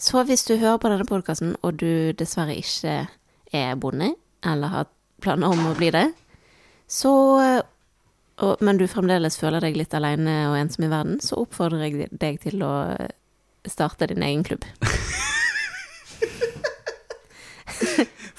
Så 0.00 0.26
hvis 0.26 0.42
du 0.48 0.56
hører 0.56 0.82
på 0.82 0.90
denne 0.90 1.06
podkasten, 1.06 1.54
og 1.62 1.78
du 1.78 2.10
dessverre 2.18 2.58
ikke 2.58 3.04
er 3.52 3.74
bonde, 3.80 4.12
eller 4.46 4.68
har 4.72 4.86
planer 5.20 5.46
om 5.52 5.66
å 5.70 5.74
bli 5.78 5.90
det, 5.94 6.06
så 6.90 7.12
og, 8.40 8.56
Men 8.64 8.78
du 8.80 8.86
fremdeles 8.88 9.36
føler 9.36 9.60
deg 9.60 9.76
litt 9.76 9.92
aleine 9.94 10.48
og 10.48 10.56
ensom 10.56 10.84
i 10.86 10.88
verden, 10.88 11.18
så 11.20 11.36
oppfordrer 11.42 11.82
jeg 11.90 12.08
deg 12.18 12.38
til 12.40 12.62
å 12.64 12.70
starte 13.68 14.06
din 14.08 14.22
egen 14.24 14.40
klubb. 14.46 14.64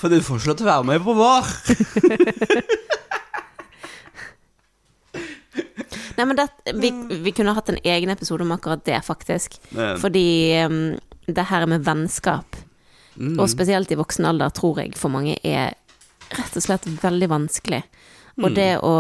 For 0.01 0.09
du 0.09 0.17
får 0.25 0.39
ikke 0.41 0.49
lov 0.49 0.57
til 0.57 0.65
å 0.65 0.71
være 0.71 0.87
med 0.89 1.03
på 1.05 1.13
vår. 1.13 1.45
Nei, 6.17 6.25
men 6.27 6.35
det, 6.37 6.47
vi, 6.81 6.89
vi 7.25 7.31
kunne 7.35 7.53
hatt 7.57 7.69
en 7.71 7.79
egen 7.81 8.09
episode 8.13 8.43
om 8.45 8.51
akkurat 8.55 8.83
det, 8.85 8.97
faktisk. 9.05 9.55
Men- 9.73 9.97
Fordi 10.01 10.25
um, 10.65 10.81
det 11.29 11.45
her 11.49 11.65
med 11.69 11.85
vennskap, 11.87 12.55
Mm. 13.21 13.35
og 13.37 13.49
spesielt 13.51 13.91
i 13.93 13.99
voksen 13.99 14.25
alder, 14.25 14.49
tror 14.49 14.79
jeg 14.81 14.95
for 14.97 15.13
mange 15.13 15.35
er 15.45 15.75
rett 16.31 16.55
og 16.57 16.63
slett 16.63 16.87
veldig 17.03 17.27
vanskelig. 17.29 17.83
Og 18.41 18.55
det 18.55 18.71
å 18.81 18.93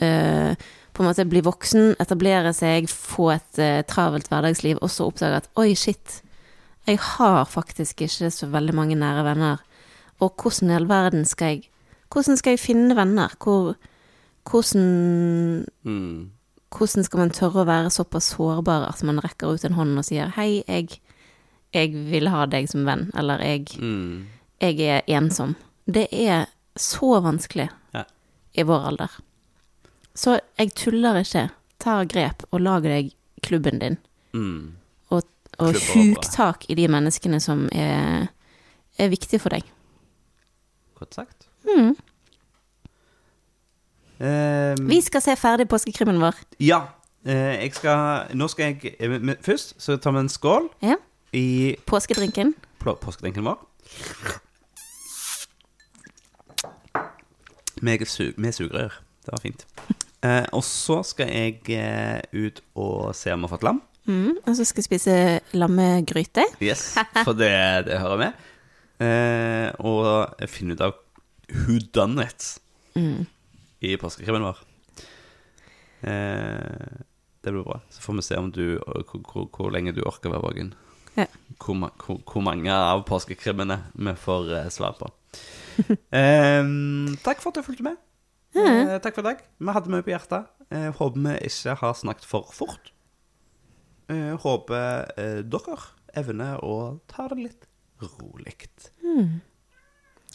eh, 0.00 0.54
på 0.92 1.02
en 1.02 1.08
måte 1.08 1.24
bli 1.28 1.40
voksen, 1.44 1.94
etablere 2.02 2.52
seg, 2.56 2.88
få 2.90 3.30
et 3.32 3.60
uh, 3.60 3.80
travelt 3.88 4.28
hverdagsliv, 4.28 4.80
og 4.84 4.90
så 4.92 5.08
oppdage 5.08 5.40
at 5.40 5.48
oi, 5.60 5.72
shit, 5.78 6.18
jeg 6.88 6.98
har 7.00 7.46
faktisk 7.48 8.02
ikke 8.04 8.28
så 8.34 8.48
veldig 8.52 8.74
mange 8.76 8.98
nære 9.00 9.24
venner. 9.24 9.62
Og 10.20 10.34
hvordan 10.36 10.70
i 10.70 10.76
all 10.76 10.88
verden 10.90 11.24
skal 11.28 11.56
jeg 11.56 11.68
Hvordan 12.12 12.36
skal 12.36 12.52
jeg 12.52 12.60
finne 12.60 12.92
venner? 12.92 13.32
Hvor, 13.40 13.72
hvordan 14.44 15.64
Mm. 15.82 16.28
hvordan 16.68 17.04
skal 17.04 17.18
man 17.18 17.30
tørre 17.30 17.62
å 17.62 17.64
være 17.64 17.90
såpass 17.90 18.34
sårbar 18.34 18.84
at 18.88 19.02
man 19.02 19.20
rekker 19.24 19.48
ut 19.48 19.64
en 19.64 19.72
hånd 19.72 19.96
og 19.96 20.04
sier 20.04 20.28
hei, 20.36 20.62
jeg, 20.68 21.00
jeg 21.74 21.92
vil 22.10 22.28
ha 22.28 22.46
deg 22.46 22.68
som 22.68 22.84
venn, 22.86 23.10
eller 23.16 23.38
jeg, 23.40 23.66
Mm. 23.80 24.26
jeg 24.60 24.80
er 24.80 25.02
ensom. 25.08 25.54
Det 25.86 26.08
er 26.12 26.46
så 26.76 27.20
vanskelig 27.22 27.68
Ja. 27.94 28.04
i 28.54 28.62
vår 28.62 28.86
alder. 28.88 29.10
Så 30.14 30.38
jeg 30.58 30.74
tuller 30.74 31.14
ikke. 31.22 31.50
Ta 31.78 32.04
grep 32.04 32.42
og 32.52 32.60
lag 32.60 32.82
deg 32.82 33.12
klubben 33.42 33.78
din, 33.80 33.96
Mm. 34.32 34.72
og, 35.10 35.22
og 35.58 35.74
huk 35.74 36.22
tak 36.32 36.64
i 36.70 36.74
de 36.74 36.86
menneskene 36.88 37.40
som 37.40 37.68
er, 37.72 38.28
er 38.98 39.08
viktige 39.08 39.40
for 39.40 39.48
deg. 39.50 39.62
Godt 40.98 41.14
sagt. 41.14 41.48
Mm. 41.66 41.96
Um, 44.22 44.88
Vi 44.88 45.00
skal 45.02 45.20
se 45.24 45.34
ferdig 45.36 45.66
påskekrimmen 45.68 46.20
vår. 46.22 46.36
Ja. 46.62 46.82
Eh, 47.24 47.62
jeg 47.62 47.74
skal 47.74 48.28
Nå 48.34 48.48
skal 48.50 48.72
jeg 48.74 48.96
eh, 48.98 49.34
Først 49.46 49.76
så 49.78 49.94
tar 50.02 50.10
vi 50.16 50.18
en 50.24 50.28
skål 50.28 50.68
Ja. 50.82 50.96
I 51.32 51.76
Påskedrinken. 51.86 52.54
påskedrinken 52.78 53.44
vår. 53.44 53.58
Med, 57.82 58.08
su 58.08 58.32
med 58.36 58.54
sugerør. 58.54 58.92
Det 59.24 59.32
var 59.32 59.42
fint. 59.42 59.66
Eh, 60.22 60.44
og 60.54 60.62
så 60.62 61.00
skal 61.02 61.32
jeg 61.34 61.64
eh, 61.74 62.20
ut 62.46 62.60
og 62.78 63.08
se 63.18 63.32
om 63.34 63.40
vi 63.42 63.48
har 63.48 63.50
fått 63.50 63.64
lam. 63.66 63.80
Mm. 64.06 64.36
Og 64.46 64.52
så 64.54 64.62
skal 64.68 64.78
jeg 64.78 64.86
spise 64.86 65.14
lammegryte. 65.58 66.44
Yes, 66.62 66.92
for 67.26 67.34
det, 67.34 67.48
det 67.88 67.96
hører 67.98 68.20
med. 68.20 68.44
Eh, 69.02 69.72
og 69.82 70.46
finne 70.46 70.76
ut 70.78 70.84
av 70.86 70.94
who 71.64 71.80
done 71.90 72.22
it 72.22 72.52
Mm. 72.94 73.26
i 73.82 73.96
påskekrimmen 73.98 74.46
vår. 74.46 74.62
Eh, 76.06 77.02
det 77.42 77.50
blir 77.56 77.66
bra. 77.66 77.80
Så 77.90 78.06
får 78.06 78.20
vi 78.20 78.26
se 78.28 78.38
om 78.38 78.52
du, 78.54 78.78
hvor, 78.78 79.24
hvor, 79.26 79.50
hvor 79.58 79.74
lenge 79.74 79.90
du 79.96 80.04
orker 80.06 80.30
å 80.30 80.36
være 80.36 80.46
våken. 80.46 80.70
Ja. 81.18 81.26
Hvor, 81.60 81.76
ma- 81.78 81.92
hvor, 82.00 82.20
hvor 82.26 82.44
mange 82.46 82.72
av 82.72 83.02
påskekrimmene 83.08 83.78
vi 83.94 84.14
får 84.18 84.52
eh, 84.58 84.68
svar 84.72 84.96
på. 84.98 85.10
um, 85.88 87.12
takk 87.24 87.40
for 87.42 87.52
at 87.52 87.60
du 87.60 87.66
fulgte 87.66 87.86
med. 87.86 88.00
Uh, 88.56 88.98
takk 89.00 89.16
for 89.16 89.22
i 89.24 89.30
dag. 89.30 89.44
Vi 89.60 89.74
hadde 89.76 89.92
mye 89.92 90.04
på 90.04 90.12
hjertet. 90.12 90.48
Uh, 90.72 90.90
håper 90.98 91.20
vi 91.26 91.34
ikke 91.48 91.76
har 91.82 91.94
snakket 91.96 92.28
for 92.28 92.48
fort. 92.52 92.92
Uh, 94.12 94.34
håper 94.42 95.12
dere 95.48 95.78
evner 96.20 96.60
å 96.64 96.74
ta 97.08 97.28
det 97.32 97.38
litt 97.40 97.68
rolig. 98.02 98.56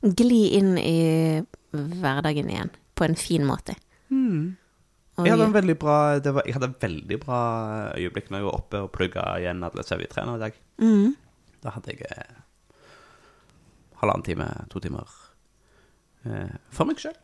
Gli 0.01 0.41
inn 0.57 0.77
i 0.79 0.97
hverdagen 1.73 2.49
igjen 2.49 2.71
på 2.97 3.05
en 3.05 3.17
fin 3.19 3.45
måte. 3.45 3.75
Og 4.09 4.55
Jeg 5.17 5.33
hadde 5.33 5.47
en 5.49 5.55
veldig 5.55 5.75
bra 5.81 5.93
det 6.21 6.33
var, 6.35 6.45
Jeg 6.45 6.53
hadde 6.53 6.67
en 6.69 6.81
veldig 6.81 7.17
bra 7.23 7.39
øyeblikk 7.97 8.27
når 8.29 8.41
jeg 8.41 8.47
var 8.47 8.57
oppe 8.59 8.81
og 8.85 8.91
plugga 8.93 9.23
igjen 9.41 9.63
alle 9.65 9.85
sauetrener 9.85 10.37
i 10.37 10.43
dag. 10.45 10.59
mm. 10.77 11.15
Da 11.65 11.71
hadde 11.73 11.95
jeg 11.95 12.05
eh, 12.13 12.35
halvannen 13.97 14.25
time, 14.27 14.45
to 14.69 14.81
timer 14.83 15.09
eh, 16.27 16.53
for 16.69 16.85
meg 16.85 17.01
sjøl. 17.01 17.17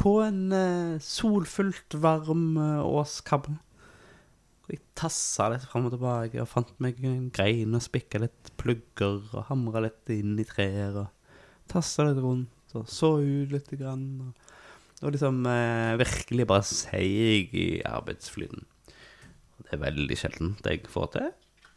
På 0.00 0.20
en 0.24 0.44
eh, 0.54 1.00
solfullt, 1.02 1.98
varm 2.00 2.54
eh, 2.54 2.86
åskabbe. 2.86 3.56
Hvor 4.62 4.76
jeg 4.76 4.84
tassa 4.96 5.48
litt 5.50 5.66
fram 5.66 5.88
og 5.90 5.96
tilbake 5.96 6.40
og 6.40 6.48
fant 6.52 6.70
meg 6.80 7.02
en 7.02 7.26
grein 7.34 7.74
og 7.74 7.82
spikka 7.84 8.22
litt 8.22 8.52
plugger 8.60 9.18
og 9.34 9.48
hamra 9.50 9.82
litt 9.88 10.14
inn 10.14 10.38
i 10.38 10.46
trær 10.46 11.02
og 11.02 11.34
tassa 11.70 12.06
litt 12.06 12.22
rundt 12.22 12.78
og 12.78 12.86
så 12.86 13.16
ut 13.18 13.50
litt 13.50 13.74
grann. 13.74 14.06
Og, 14.30 14.49
og 15.02 15.12
liksom 15.14 15.42
eh, 15.48 15.94
virkelig 16.00 16.46
bare 16.50 16.66
seig 16.68 17.54
i 17.56 17.68
arbeidsflyten. 17.88 18.66
Det 19.64 19.72
er 19.76 19.80
veldig 19.84 20.16
sjeldent 20.18 20.66
jeg 20.68 20.82
får 20.92 21.06
til. 21.14 21.28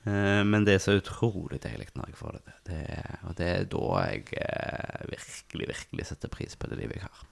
Eh, 0.09 0.41
Men 0.43 0.65
det 0.67 0.73
er 0.75 0.81
så 0.83 0.97
utrolig 0.99 1.61
deilig 1.63 1.87
når 1.95 2.09
jeg 2.11 2.17
får 2.19 2.31
det 2.37 2.41
til. 2.47 2.57
Det, 2.71 2.79
er- 2.97 3.21
og 3.29 3.37
det 3.39 3.47
er 3.53 3.63
da 3.71 3.83
jeg 4.09 4.25
eh, 4.41 5.05
virkelig, 5.13 5.67
virkelig 5.71 6.05
setter 6.09 6.27
pris 6.33 6.55
på 6.59 6.67
det 6.71 6.79
livet 6.81 6.97
jeg 6.99 7.07
har. 7.07 7.23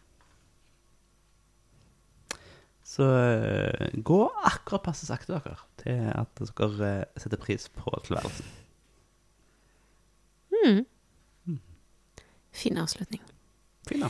Så 2.92 3.06
eh, 3.08 3.92
gå 4.04 4.22
akkurat 4.48 4.84
passe 4.84 5.06
sakte, 5.08 5.38
dere, 5.38 5.56
til 5.80 6.08
at 6.12 6.42
dere 6.60 6.90
eh, 7.02 7.20
setter 7.24 7.40
pris 7.40 7.68
på 7.76 7.92
tilværelsen. 8.08 8.58
Fin 12.52 12.78
avslutning. 12.78 13.22
Fin, 13.88 14.04
da. 14.04 14.10